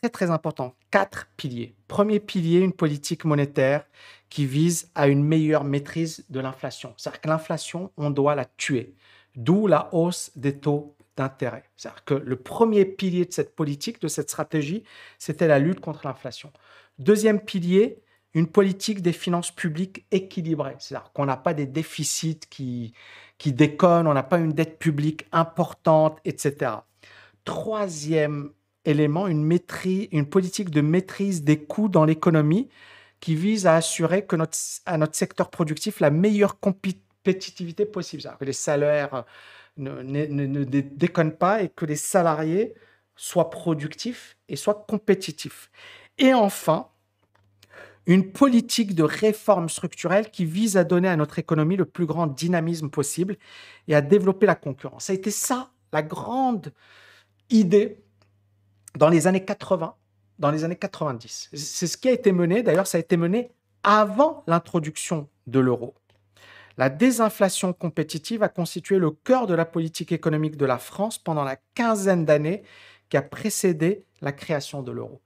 très 0.00 0.10
très 0.10 0.30
important, 0.30 0.74
quatre 0.90 1.28
piliers. 1.36 1.74
Premier 1.88 2.20
pilier, 2.20 2.60
une 2.60 2.72
politique 2.72 3.24
monétaire 3.24 3.84
qui 4.28 4.46
vise 4.46 4.90
à 4.94 5.08
une 5.08 5.24
meilleure 5.24 5.64
maîtrise 5.64 6.24
de 6.30 6.40
l'inflation. 6.40 6.94
C'est-à-dire 6.96 7.20
que 7.20 7.28
l'inflation, 7.28 7.90
on 7.96 8.10
doit 8.10 8.34
la 8.34 8.44
tuer. 8.44 8.94
D'où 9.36 9.66
la 9.66 9.88
hausse 9.92 10.32
des 10.36 10.58
taux 10.58 10.96
d'intérêt. 11.16 11.64
C'est-à-dire 11.76 12.04
que 12.04 12.14
le 12.14 12.36
premier 12.36 12.84
pilier 12.84 13.24
de 13.24 13.32
cette 13.32 13.54
politique, 13.54 14.00
de 14.00 14.08
cette 14.08 14.30
stratégie, 14.30 14.84
c'était 15.18 15.48
la 15.48 15.58
lutte 15.58 15.80
contre 15.80 16.06
l'inflation. 16.06 16.52
Deuxième 16.98 17.40
pilier, 17.40 18.02
une 18.34 18.46
politique 18.46 19.02
des 19.02 19.12
finances 19.12 19.50
publiques 19.50 20.06
équilibrée. 20.10 20.76
C'est-à-dire 20.78 21.12
qu'on 21.12 21.26
n'a 21.26 21.36
pas 21.36 21.54
des 21.54 21.66
déficits 21.66 22.40
qui, 22.48 22.92
qui 23.38 23.52
déconnent, 23.52 24.06
on 24.06 24.14
n'a 24.14 24.22
pas 24.22 24.38
une 24.38 24.52
dette 24.52 24.78
publique 24.78 25.26
importante, 25.32 26.18
etc. 26.24 26.72
Troisième 27.44 28.52
élément, 28.84 29.26
une, 29.26 29.46
politique 30.26 30.70
de 30.70 30.80
maîtrise 30.80 31.42
des 31.42 31.58
coûts 31.58 31.88
dans 31.88 32.04
l'économie 32.04 32.68
qui 33.18 33.34
vise 33.34 33.66
à 33.66 33.76
assurer 33.76 34.24
que 34.24 34.36
notre, 34.36 34.56
à 34.86 34.96
notre 34.96 35.14
secteur 35.14 35.50
productif 35.50 36.00
la 36.00 36.10
meilleure 36.10 36.60
compétitivité 36.60 37.84
possible. 37.84 38.22
Que 38.38 38.44
les 38.44 38.52
salaires 38.52 39.24
ne, 39.76 40.02
ne, 40.02 40.26
ne, 40.26 40.64
déconnent 40.64 41.36
pas 41.36 41.62
et 41.62 41.68
que 41.68 41.84
les 41.84 41.96
salariés 41.96 42.74
soient 43.16 43.50
productifs 43.50 44.36
et 44.48 44.56
soient 44.56 44.84
compétitifs. 44.88 45.70
Et 46.16 46.32
enfin, 46.32 46.89
une 48.06 48.32
politique 48.32 48.94
de 48.94 49.02
réforme 49.02 49.68
structurelle 49.68 50.30
qui 50.30 50.44
vise 50.44 50.76
à 50.76 50.84
donner 50.84 51.08
à 51.08 51.16
notre 51.16 51.38
économie 51.38 51.76
le 51.76 51.84
plus 51.84 52.06
grand 52.06 52.26
dynamisme 52.26 52.90
possible 52.90 53.36
et 53.88 53.94
à 53.94 54.00
développer 54.00 54.46
la 54.46 54.54
concurrence. 54.54 55.04
Ça 55.04 55.12
a 55.12 55.16
été 55.16 55.30
ça 55.30 55.70
la 55.92 56.02
grande 56.02 56.72
idée 57.50 58.02
dans 58.96 59.08
les 59.08 59.26
années 59.26 59.44
80, 59.44 59.94
dans 60.38 60.50
les 60.50 60.64
années 60.64 60.76
90. 60.76 61.50
C'est 61.52 61.86
ce 61.86 61.96
qui 61.96 62.08
a 62.08 62.12
été 62.12 62.32
mené, 62.32 62.62
d'ailleurs 62.62 62.86
ça 62.86 62.98
a 62.98 63.00
été 63.00 63.16
mené 63.16 63.52
avant 63.82 64.44
l'introduction 64.46 65.28
de 65.46 65.60
l'euro. 65.60 65.94
La 66.76 66.88
désinflation 66.88 67.72
compétitive 67.72 68.42
a 68.42 68.48
constitué 68.48 68.98
le 68.98 69.10
cœur 69.10 69.46
de 69.46 69.54
la 69.54 69.64
politique 69.64 70.12
économique 70.12 70.56
de 70.56 70.64
la 70.64 70.78
France 70.78 71.18
pendant 71.18 71.44
la 71.44 71.56
quinzaine 71.74 72.24
d'années 72.24 72.62
qui 73.08 73.16
a 73.16 73.22
précédé 73.22 74.04
la 74.22 74.32
création 74.32 74.82
de 74.82 74.92
l'euro. 74.92 75.20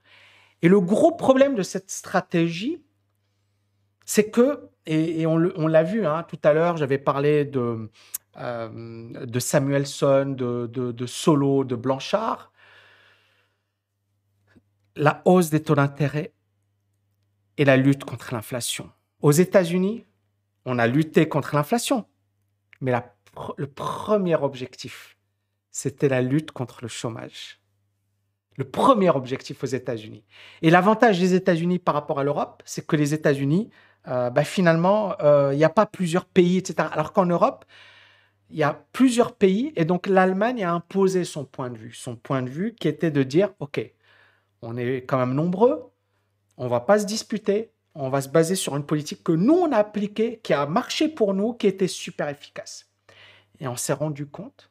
Et 0.62 0.68
le 0.68 0.80
gros 0.80 1.12
problème 1.12 1.54
de 1.54 1.62
cette 1.62 1.90
stratégie, 1.90 2.82
c'est 4.04 4.30
que, 4.30 4.68
et, 4.86 5.26
on, 5.26 5.38
l'a 5.38 5.82
vu 5.82 6.06
hein, 6.06 6.24
tout 6.24 6.38
à 6.44 6.52
l'heure, 6.52 6.76
j'avais 6.76 6.98
parlé 6.98 7.44
de, 7.44 7.90
euh, 8.36 9.40
Samuelson, 9.40 10.34
de, 10.36 10.66
de 10.66 11.06
Solo, 11.06 11.64
de 11.64 11.74
Blanchard, 11.74 12.52
la 14.96 15.22
hausse 15.24 15.50
des 15.50 15.62
taux 15.62 15.74
d'intérêt 15.74 16.32
et 17.56 17.64
la 17.64 17.76
lutte 17.76 18.04
contre 18.04 18.34
l'inflation. 18.34 18.90
Aux 19.20 19.32
États-Unis, 19.32 20.04
on 20.64 20.78
a 20.78 20.86
lutté 20.86 21.28
contre 21.28 21.54
l'inflation, 21.54 22.06
mais 22.80 22.92
le 23.56 23.66
premier 23.66 24.36
objectif, 24.36 25.16
c'était 25.70 26.08
la 26.08 26.22
lutte 26.22 26.52
contre 26.52 26.78
le 26.82 26.88
chômage. 26.88 27.60
Le 28.56 28.64
premier 28.64 29.10
objectif 29.10 29.62
aux 29.64 29.66
États-Unis. 29.66 30.24
Et 30.62 30.70
l'avantage 30.70 31.18
des 31.18 31.34
États-Unis 31.34 31.78
par 31.78 31.94
rapport 31.94 32.20
à 32.20 32.24
l'Europe, 32.24 32.62
c'est 32.64 32.86
que 32.86 32.96
les 32.96 33.12
États-Unis, 33.12 33.70
euh, 34.06 34.30
bah, 34.30 34.44
finalement, 34.44 35.16
euh, 35.20 35.50
il 35.52 35.56
n'y 35.56 35.64
a 35.64 35.70
pas 35.70 35.86
plusieurs 35.86 36.24
pays, 36.24 36.58
etc. 36.58 36.88
Alors 36.92 37.12
qu'en 37.12 37.26
Europe, 37.26 37.64
il 38.50 38.58
y 38.58 38.62
a 38.62 38.84
plusieurs 38.92 39.34
pays, 39.34 39.72
et 39.74 39.84
donc 39.84 40.06
l'Allemagne 40.06 40.62
a 40.64 40.72
imposé 40.72 41.24
son 41.24 41.44
point 41.44 41.70
de 41.70 41.78
vue. 41.78 41.92
Son 41.92 42.14
point 42.14 42.42
de 42.42 42.50
vue 42.50 42.74
qui 42.74 42.86
était 42.86 43.10
de 43.10 43.22
dire, 43.22 43.50
OK, 43.58 43.80
on 44.62 44.76
est 44.76 44.98
quand 44.98 45.18
même 45.18 45.34
nombreux, 45.34 45.90
on 46.56 46.68
va 46.68 46.80
pas 46.80 46.98
se 46.98 47.06
disputer, 47.06 47.72
on 47.94 48.08
va 48.08 48.20
se 48.20 48.28
baser 48.28 48.54
sur 48.54 48.76
une 48.76 48.86
politique 48.86 49.24
que 49.24 49.32
nous, 49.32 49.54
on 49.54 49.72
a 49.72 49.78
appliquée, 49.78 50.40
qui 50.42 50.52
a 50.52 50.66
marché 50.66 51.08
pour 51.08 51.34
nous, 51.34 51.54
qui 51.54 51.66
était 51.66 51.88
super 51.88 52.28
efficace. 52.28 52.90
Et 53.60 53.68
on 53.68 53.76
s'est 53.76 53.92
rendu 53.92 54.26
compte 54.26 54.70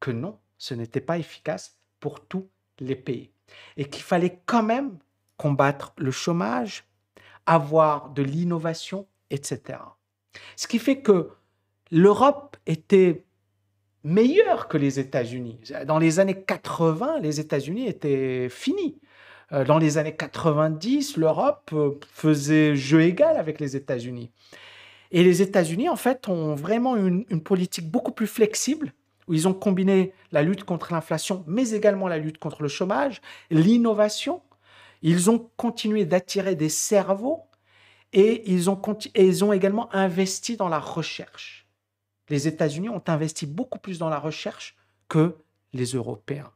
que 0.00 0.10
non, 0.10 0.38
ce 0.58 0.74
n'était 0.74 1.00
pas 1.00 1.18
efficace 1.18 1.78
pour 2.00 2.26
tous 2.26 2.48
les 2.80 2.96
pays. 2.96 3.30
Et 3.76 3.84
qu'il 3.84 4.02
fallait 4.02 4.40
quand 4.46 4.62
même 4.62 4.98
combattre 5.36 5.92
le 5.96 6.10
chômage, 6.10 6.84
avoir 7.46 8.10
de 8.10 8.22
l'innovation, 8.22 9.06
etc. 9.30 9.78
Ce 10.56 10.66
qui 10.66 10.78
fait 10.78 11.00
que 11.00 11.30
l'Europe 11.90 12.56
était 12.66 13.24
meilleure 14.04 14.68
que 14.68 14.76
les 14.76 15.00
États-Unis. 15.00 15.58
Dans 15.86 15.98
les 15.98 16.20
années 16.20 16.42
80, 16.42 17.20
les 17.20 17.40
États-Unis 17.40 17.88
étaient 17.88 18.48
finis. 18.50 19.00
Euh, 19.52 19.64
dans 19.64 19.78
les 19.78 19.98
années 19.98 20.14
90, 20.14 21.16
l'Europe 21.16 21.70
euh, 21.72 21.98
faisait 22.10 22.76
jeu 22.76 23.02
égal 23.02 23.36
avec 23.36 23.60
les 23.60 23.76
États-Unis. 23.76 24.30
Et 25.10 25.22
les 25.22 25.42
États-Unis, 25.42 25.88
en 25.88 25.96
fait, 25.96 26.28
ont 26.28 26.54
vraiment 26.54 26.96
une, 26.96 27.24
une, 27.28 27.42
politique 27.42 27.90
beaucoup 27.90 28.12
plus 28.12 28.26
flexible, 28.26 28.92
où 29.28 29.34
ils 29.34 29.48
ont 29.48 29.54
combiné 29.54 30.12
la 30.32 30.42
lutte 30.42 30.64
contre 30.64 30.92
l'inflation, 30.92 31.44
mais 31.46 31.70
également 31.70 32.08
la 32.08 32.18
lutte 32.18 32.38
contre 32.38 32.62
le 32.62 32.68
chômage, 32.68 33.20
l'innovation. 33.50 34.42
Ils 35.02 35.30
ont 35.30 35.50
continué 35.56 36.04
d'attirer 36.04 36.54
des 36.54 36.68
cerveaux 36.68 37.44
et 38.12 38.50
ils 38.50 38.70
ont, 38.70 39.52
également 39.52 39.94
investi 39.94 40.56
dans 40.56 40.68
la 40.68 40.78
recherche. 40.78 41.66
Les 42.28 42.48
États-Unis 42.48 42.88
ont 42.88 43.02
investi 43.06 43.46
beaucoup 43.46 43.78
plus 43.78 43.98
dans 43.98 44.08
la 44.08 44.18
recherche 44.18 44.76
que 45.08 45.36
les 45.72 45.86
Européens. 45.86 46.50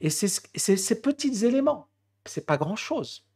Et 0.00 0.08
c'est 0.08 0.28
ces 0.28 1.00
petits 1.02 1.44
éléments 1.44 1.88
c'est 2.28 2.46
pas 2.46 2.56
grand-chose. 2.56 3.26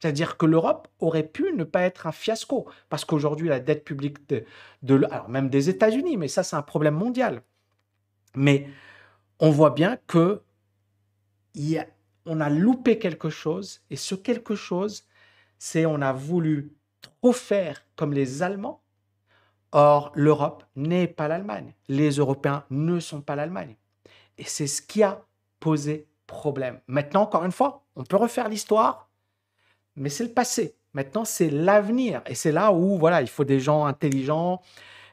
C'est-à-dire 0.00 0.36
que 0.36 0.46
l'Europe 0.46 0.88
aurait 0.98 1.26
pu 1.26 1.52
ne 1.52 1.64
pas 1.64 1.82
être 1.82 2.06
un 2.06 2.12
fiasco, 2.12 2.68
parce 2.88 3.04
qu'aujourd'hui, 3.04 3.48
la 3.48 3.60
dette 3.60 3.84
publique 3.84 4.18
alors 4.88 5.28
même 5.28 5.48
des 5.48 5.68
États-Unis, 5.68 6.16
mais 6.16 6.28
ça, 6.28 6.42
c'est 6.42 6.56
un 6.56 6.62
problème 6.62 6.94
mondial. 6.94 7.42
Mais 8.34 8.68
on 9.38 9.50
voit 9.50 9.70
bien 9.70 9.98
que 10.06 10.42
a, 11.56 11.86
on 12.26 12.40
a 12.40 12.48
loupé 12.48 12.98
quelque 12.98 13.30
chose, 13.30 13.82
et 13.90 13.96
ce 13.96 14.14
quelque 14.14 14.54
chose, 14.54 15.04
c'est 15.58 15.86
on 15.86 16.00
a 16.00 16.12
voulu 16.12 16.72
trop 17.00 17.32
faire 17.32 17.84
comme 17.96 18.12
les 18.12 18.42
Allemands. 18.42 18.82
Or, 19.72 20.12
l'Europe 20.14 20.64
n'est 20.76 21.08
pas 21.08 21.28
l'Allemagne. 21.28 21.74
Les 21.88 22.10
Européens 22.10 22.64
ne 22.70 23.00
sont 23.00 23.22
pas 23.22 23.36
l'Allemagne. 23.36 23.76
Et 24.38 24.44
c'est 24.44 24.66
ce 24.66 24.82
qui 24.82 25.02
a 25.02 25.24
posé 25.60 26.08
problème. 26.26 26.80
Maintenant, 26.86 27.22
encore 27.22 27.44
une 27.44 27.52
fois, 27.52 27.84
on 27.96 28.04
peut 28.04 28.16
refaire 28.16 28.48
l'histoire, 28.48 29.08
mais 29.96 30.08
c'est 30.08 30.24
le 30.24 30.32
passé. 30.32 30.76
Maintenant, 30.94 31.24
c'est 31.24 31.50
l'avenir. 31.50 32.22
Et 32.26 32.34
c'est 32.34 32.52
là 32.52 32.72
où, 32.72 32.98
voilà, 32.98 33.22
il 33.22 33.28
faut 33.28 33.44
des 33.44 33.60
gens 33.60 33.86
intelligents, 33.86 34.60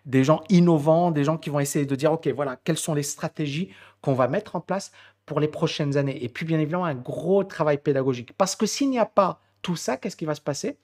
des 0.09 0.23
gens 0.23 0.41
innovants, 0.49 1.11
des 1.11 1.23
gens 1.23 1.37
qui 1.37 1.51
vont 1.51 1.59
essayer 1.59 1.85
de 1.85 1.95
dire, 1.95 2.11
OK, 2.11 2.27
voilà, 2.29 2.55
quelles 2.55 2.79
sont 2.79 2.95
les 2.95 3.03
stratégies 3.03 3.71
qu'on 4.01 4.13
va 4.13 4.27
mettre 4.27 4.55
en 4.55 4.59
place 4.59 4.91
pour 5.27 5.39
les 5.39 5.47
prochaines 5.47 5.97
années. 5.97 6.23
Et 6.23 6.29
puis, 6.29 6.45
bien 6.45 6.59
évidemment, 6.59 6.85
un 6.85 6.95
gros 6.95 7.43
travail 7.43 7.77
pédagogique. 7.77 8.33
Parce 8.33 8.55
que 8.55 8.65
s'il 8.65 8.89
n'y 8.89 8.97
a 8.97 9.05
pas 9.05 9.39
tout 9.61 9.75
ça, 9.75 9.97
qu'est-ce 9.97 10.15
qui 10.15 10.25
va 10.25 10.33
se 10.33 10.41
passer? 10.41 10.79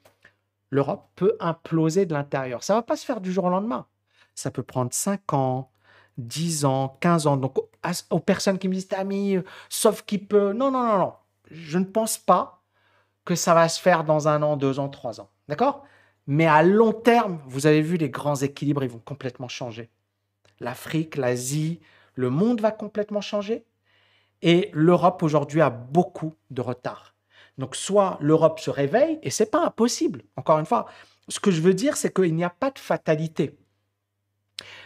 L'Europe 0.69 1.09
peut 1.15 1.35
imploser 1.39 2.05
de 2.05 2.13
l'intérieur. 2.13 2.63
Ça 2.63 2.73
ne 2.73 2.77
va 2.77 2.83
pas 2.83 2.95
se 2.95 3.03
faire 3.05 3.19
du 3.19 3.33
jour 3.33 3.45
au 3.45 3.49
lendemain. 3.49 3.87
Ça 4.35 4.51
peut 4.51 4.61
prendre 4.61 4.93
5 4.93 5.33
ans, 5.33 5.71
10 6.19 6.65
ans, 6.65 6.95
15 6.99 7.25
ans. 7.25 7.37
Donc, 7.37 7.57
aux 8.11 8.19
personnes 8.19 8.59
qui 8.59 8.67
me 8.67 8.75
disent, 8.75 8.89
Ami, 8.95 9.37
sauf 9.69 10.03
qu'il 10.03 10.27
peut. 10.27 10.53
Non, 10.53 10.69
non, 10.69 10.83
non, 10.83 10.97
non. 10.99 11.13
Je 11.49 11.79
ne 11.79 11.85
pense 11.85 12.19
pas 12.19 12.61
que 13.23 13.33
ça 13.33 13.55
va 13.55 13.67
se 13.69 13.81
faire 13.81 14.03
dans 14.03 14.27
un 14.27 14.43
an, 14.43 14.55
deux 14.55 14.77
ans, 14.77 14.89
trois 14.89 15.19
ans. 15.19 15.29
D'accord? 15.47 15.83
Mais 16.27 16.45
à 16.45 16.63
long 16.63 16.93
terme, 16.93 17.39
vous 17.47 17.67
avez 17.67 17.81
vu, 17.81 17.97
les 17.97 18.09
grands 18.09 18.35
équilibres, 18.35 18.83
ils 18.83 18.89
vont 18.89 18.99
complètement 19.03 19.47
changer. 19.47 19.89
L'Afrique, 20.59 21.17
l'Asie, 21.17 21.79
le 22.15 22.29
monde 22.29 22.61
va 22.61 22.71
complètement 22.71 23.21
changer. 23.21 23.65
Et 24.41 24.69
l'Europe 24.73 25.23
aujourd'hui 25.23 25.61
a 25.61 25.69
beaucoup 25.69 26.35
de 26.49 26.61
retard. 26.61 27.15
Donc, 27.57 27.75
soit 27.75 28.17
l'Europe 28.21 28.59
se 28.59 28.69
réveille, 28.69 29.19
et 29.23 29.29
c'est 29.29 29.49
pas 29.49 29.65
impossible. 29.65 30.23
Encore 30.35 30.59
une 30.59 30.65
fois, 30.65 30.87
ce 31.29 31.39
que 31.39 31.51
je 31.51 31.61
veux 31.61 31.73
dire, 31.73 31.95
c'est 31.95 32.13
qu'il 32.13 32.35
n'y 32.35 32.43
a 32.43 32.49
pas 32.49 32.71
de 32.71 32.79
fatalité. 32.79 33.57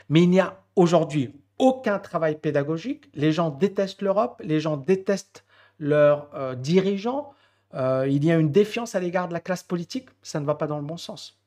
Mais 0.07 0.23
il 0.23 0.29
n'y 0.29 0.39
a 0.39 0.61
aujourd'hui 0.75 1.33
aucun 1.57 1.99
travail 1.99 2.37
pédagogique. 2.39 3.09
Les 3.13 3.31
gens 3.31 3.49
détestent 3.49 4.01
l'Europe, 4.01 4.41
les 4.43 4.59
gens 4.59 4.77
détestent 4.77 5.45
leurs 5.77 6.29
euh, 6.33 6.55
dirigeants. 6.55 7.33
Euh, 7.75 8.07
il 8.07 8.23
y 8.25 8.31
a 8.31 8.37
une 8.37 8.51
défiance 8.51 8.95
à 8.95 8.99
l'égard 8.99 9.27
de 9.27 9.33
la 9.33 9.39
classe 9.39 9.63
politique. 9.63 10.09
Ça 10.21 10.39
ne 10.39 10.45
va 10.45 10.55
pas 10.55 10.67
dans 10.67 10.77
le 10.77 10.85
bon 10.85 10.97
sens. 10.97 11.39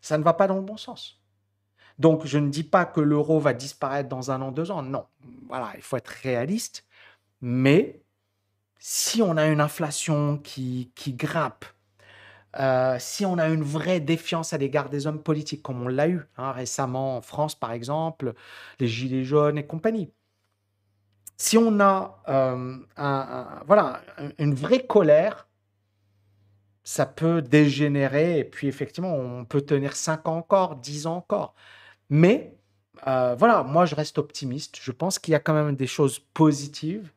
Ça 0.00 0.18
ne 0.18 0.22
va 0.22 0.34
pas 0.34 0.46
dans 0.46 0.56
le 0.56 0.62
bon 0.62 0.76
sens. 0.76 1.20
Donc, 1.98 2.26
je 2.26 2.38
ne 2.38 2.50
dis 2.50 2.64
pas 2.64 2.84
que 2.84 3.00
l'euro 3.00 3.40
va 3.40 3.54
disparaître 3.54 4.08
dans 4.08 4.30
un 4.30 4.42
an, 4.42 4.52
deux 4.52 4.70
ans. 4.70 4.82
Non. 4.82 5.06
Voilà, 5.48 5.72
il 5.76 5.82
faut 5.82 5.96
être 5.96 6.08
réaliste. 6.08 6.84
Mais 7.40 8.02
si 8.78 9.22
on 9.22 9.36
a 9.36 9.46
une 9.46 9.60
inflation 9.60 10.38
qui, 10.38 10.92
qui 10.94 11.14
grimpe, 11.14 11.64
euh, 12.58 12.96
si 12.98 13.26
on 13.26 13.38
a 13.38 13.48
une 13.48 13.62
vraie 13.62 14.00
défiance 14.00 14.52
à 14.52 14.58
l'égard 14.58 14.88
des 14.88 15.06
hommes 15.06 15.22
politiques, 15.22 15.62
comme 15.62 15.82
on 15.82 15.88
l'a 15.88 16.08
eu 16.08 16.22
hein, 16.38 16.52
récemment 16.52 17.16
en 17.18 17.20
France, 17.20 17.54
par 17.54 17.72
exemple, 17.72 18.34
les 18.80 18.88
Gilets 18.88 19.24
jaunes 19.24 19.58
et 19.58 19.66
compagnie. 19.66 20.12
Si 21.36 21.58
on 21.58 21.80
a 21.80 22.22
euh, 22.28 22.76
voilà, 23.66 24.00
une 24.38 24.54
vraie 24.54 24.86
colère, 24.86 25.46
ça 26.84 27.04
peut 27.06 27.42
dégénérer 27.42 28.38
et 28.38 28.44
puis 28.44 28.68
effectivement, 28.68 29.14
on 29.14 29.44
peut 29.44 29.60
tenir 29.60 29.96
5 29.96 30.28
ans 30.28 30.36
encore, 30.38 30.76
10 30.76 31.06
ans 31.06 31.16
encore. 31.16 31.54
Mais 32.10 32.56
euh, 33.06 33.34
voilà, 33.38 33.62
moi 33.64 33.86
je 33.86 33.94
reste 33.94 34.18
optimiste. 34.18 34.78
Je 34.80 34.92
pense 34.92 35.18
qu'il 35.18 35.32
y 35.32 35.34
a 35.34 35.40
quand 35.40 35.54
même 35.54 35.76
des 35.76 35.86
choses 35.86 36.18
positives, 36.20 37.12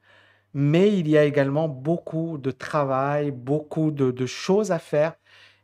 mais 0.53 0.97
il 0.97 1.07
y 1.09 1.17
a 1.17 1.25
également 1.25 1.69
beaucoup 1.69 2.37
de 2.37 2.51
travail, 2.51 3.31
beaucoup 3.31 3.91
de, 3.91 4.25
choses 4.25 4.71
à 4.71 4.79
faire, 4.79 5.15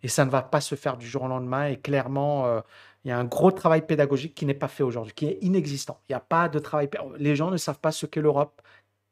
et 0.03 0.07
ça 0.07 0.25
ne 0.25 0.29
va 0.31 0.41
pas 0.43 0.61
se 0.61 0.75
faire 0.75 0.97
du 0.97 1.07
jour 1.07 1.23
au 1.23 1.27
lendemain. 1.27 1.67
Et 1.67 1.77
clairement, 1.79 2.47
euh, 2.47 2.61
il 3.05 3.09
y 3.09 3.11
a 3.11 3.19
un 3.19 3.25
gros 3.25 3.51
travail 3.51 3.85
pédagogique 3.85 4.33
qui 4.33 4.47
n'est 4.47 4.55
pas 4.55 4.67
fait 4.67 4.81
aujourd'hui, 4.81 5.13
qui 5.13 5.27
est 5.27 5.37
inexistant. 5.41 6.01
Il 6.09 6.13
n'y 6.13 6.15
a 6.15 6.19
pas 6.19 6.49
de 6.49 6.57
travail. 6.57 6.89
Les 7.19 7.35
gens 7.35 7.51
ne 7.51 7.57
savent 7.57 7.79
pas 7.79 7.91
ce 7.91 8.07
qu'est 8.07 8.19
l'Europe, 8.19 8.63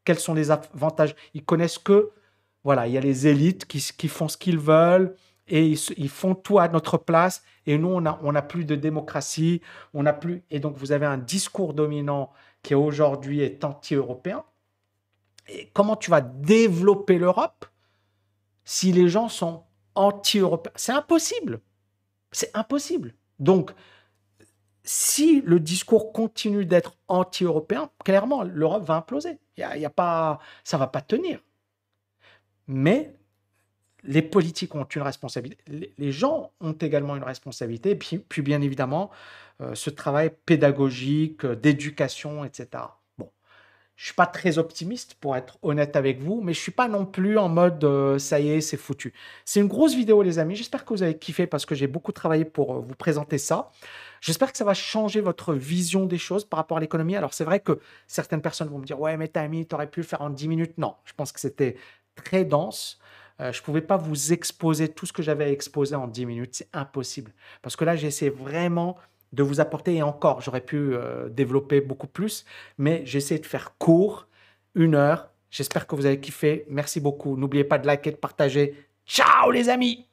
quels 0.03 0.17
sont 0.17 0.33
les 0.33 0.49
avantages. 0.49 1.15
Ils 1.35 1.45
connaissent 1.45 1.77
que, 1.77 2.09
voilà, 2.63 2.87
il 2.87 2.93
y 2.93 2.97
a 2.97 3.01
les 3.01 3.27
élites 3.27 3.67
qui, 3.67 4.07
font 4.07 4.27
ce 4.27 4.35
qu'ils 4.35 4.57
veulent 4.57 5.15
et 5.47 5.67
ils, 5.67 6.09
font 6.09 6.33
tout 6.33 6.57
à 6.57 6.69
notre 6.69 6.97
place. 6.97 7.43
Et 7.67 7.77
nous, 7.77 7.89
on 7.89 8.01
n'a 8.01 8.17
a 8.35 8.41
plus 8.41 8.65
de 8.65 8.73
démocratie, 8.73 9.61
on 9.93 10.01
n'a 10.01 10.13
plus. 10.13 10.43
Et 10.49 10.59
donc, 10.59 10.75
vous 10.75 10.91
avez 10.91 11.05
un 11.05 11.19
discours 11.19 11.75
dominant 11.75 12.31
qui 12.63 12.73
aujourd'hui 12.73 13.41
est 13.41 13.63
anti-européen. 13.63 14.43
Comment 15.73 15.97
tu 15.97 16.09
vas 16.09 16.21
développer 16.21 17.19
l'Europe 17.19 17.67
si 18.65 18.91
les 18.91 19.07
gens 19.07 19.29
sont 19.29 19.65
anti-européens? 19.93 20.73
C'est 20.75 20.93
impossible. 20.93 21.61
C'est 22.31 22.49
impossible. 22.57 23.13
Donc, 23.43 23.71
si 24.83 25.41
le 25.41 25.59
discours 25.59 26.11
continue 26.13 26.65
d'être 26.65 26.95
anti-européen, 27.07 27.89
clairement, 28.03 28.43
l'Europe 28.43 28.83
va 28.83 28.95
imploser. 28.95 29.37
Y 29.57 29.63
a, 29.63 30.39
ça 30.63 30.77
va 30.77 30.87
pas 30.87 31.01
tenir. 31.01 31.39
Mais 32.67 33.13
les 34.03 34.21
politiques 34.21 34.75
ont 34.75 34.83
une 34.83 35.01
responsabilité, 35.01 35.63
les 35.97 36.11
gens 36.11 36.51
ont 36.59 36.73
également 36.73 37.15
une 37.15 37.23
responsabilité, 37.23 37.95
puis, 37.95 38.17
puis 38.17 38.41
bien 38.41 38.61
évidemment, 38.61 39.11
euh, 39.61 39.75
ce 39.75 39.89
travail 39.89 40.31
pédagogique, 40.45 41.45
d'éducation, 41.45 42.43
etc. 42.43 42.83
Je 43.95 44.05
suis 44.05 44.15
pas 44.15 44.25
très 44.25 44.57
optimiste 44.57 45.13
pour 45.15 45.35
être 45.35 45.57
honnête 45.61 45.95
avec 45.95 46.19
vous, 46.19 46.41
mais 46.41 46.53
je 46.53 46.59
suis 46.59 46.71
pas 46.71 46.87
non 46.87 47.05
plus 47.05 47.37
en 47.37 47.47
mode 47.47 47.83
euh, 47.83 48.17
ça 48.17 48.39
y 48.39 48.49
est, 48.49 48.61
c'est 48.61 48.77
foutu. 48.77 49.13
C'est 49.45 49.59
une 49.59 49.67
grosse 49.67 49.93
vidéo, 49.93 50.23
les 50.23 50.39
amis. 50.39 50.55
J'espère 50.55 50.83
que 50.83 50.93
vous 50.93 51.03
avez 51.03 51.17
kiffé 51.17 51.45
parce 51.45 51.65
que 51.65 51.75
j'ai 51.75 51.85
beaucoup 51.85 52.11
travaillé 52.11 52.43
pour 52.43 52.81
vous 52.81 52.95
présenter 52.95 53.37
ça. 53.37 53.71
J'espère 54.19 54.51
que 54.51 54.57
ça 54.57 54.65
va 54.65 54.73
changer 54.73 55.21
votre 55.21 55.53
vision 55.53 56.05
des 56.05 56.17
choses 56.17 56.43
par 56.43 56.57
rapport 56.57 56.77
à 56.77 56.79
l'économie. 56.81 57.15
Alors, 57.15 57.33
c'est 57.33 57.43
vrai 57.43 57.59
que 57.59 57.79
certaines 58.07 58.41
personnes 58.41 58.69
vont 58.69 58.79
me 58.79 58.85
dire 58.85 58.99
Ouais, 58.99 59.15
mais 59.15 59.27
Tammy, 59.27 59.67
tu 59.67 59.75
aurais 59.75 59.89
pu 59.89 59.99
le 59.99 60.05
faire 60.05 60.21
en 60.21 60.31
10 60.31 60.47
minutes. 60.47 60.77
Non, 60.77 60.95
je 61.05 61.13
pense 61.13 61.31
que 61.31 61.39
c'était 61.39 61.75
très 62.15 62.45
dense. 62.45 62.99
Euh, 63.41 63.51
je 63.51 63.59
ne 63.61 63.63
pouvais 63.65 63.81
pas 63.81 63.97
vous 63.97 64.33
exposer 64.33 64.89
tout 64.89 65.05
ce 65.05 65.13
que 65.13 65.21
j'avais 65.23 65.45
à 65.45 65.49
exposer 65.49 65.95
en 65.95 66.07
10 66.07 66.25
minutes. 66.25 66.55
C'est 66.55 66.69
impossible. 66.73 67.31
Parce 67.61 67.75
que 67.75 67.85
là, 67.85 67.95
j'ai 67.95 68.07
essayé 68.07 68.31
vraiment 68.31 68.97
de 69.33 69.43
vous 69.43 69.59
apporter, 69.59 69.95
et 69.95 70.03
encore, 70.03 70.41
j'aurais 70.41 70.61
pu 70.61 70.93
euh, 70.93 71.27
développer 71.29 71.81
beaucoup 71.81 72.07
plus, 72.07 72.45
mais 72.77 73.01
j'ai 73.05 73.17
essayé 73.17 73.39
de 73.39 73.45
faire 73.45 73.77
court, 73.77 74.27
une 74.75 74.95
heure. 74.95 75.29
J'espère 75.49 75.85
que 75.87 75.95
vous 75.95 76.05
avez 76.05 76.19
kiffé. 76.19 76.65
Merci 76.69 76.99
beaucoup. 76.99 77.37
N'oubliez 77.37 77.63
pas 77.63 77.77
de 77.77 77.85
liker, 77.85 78.11
de 78.11 78.17
partager. 78.17 78.75
Ciao 79.05 79.51
les 79.51 79.69
amis 79.69 80.07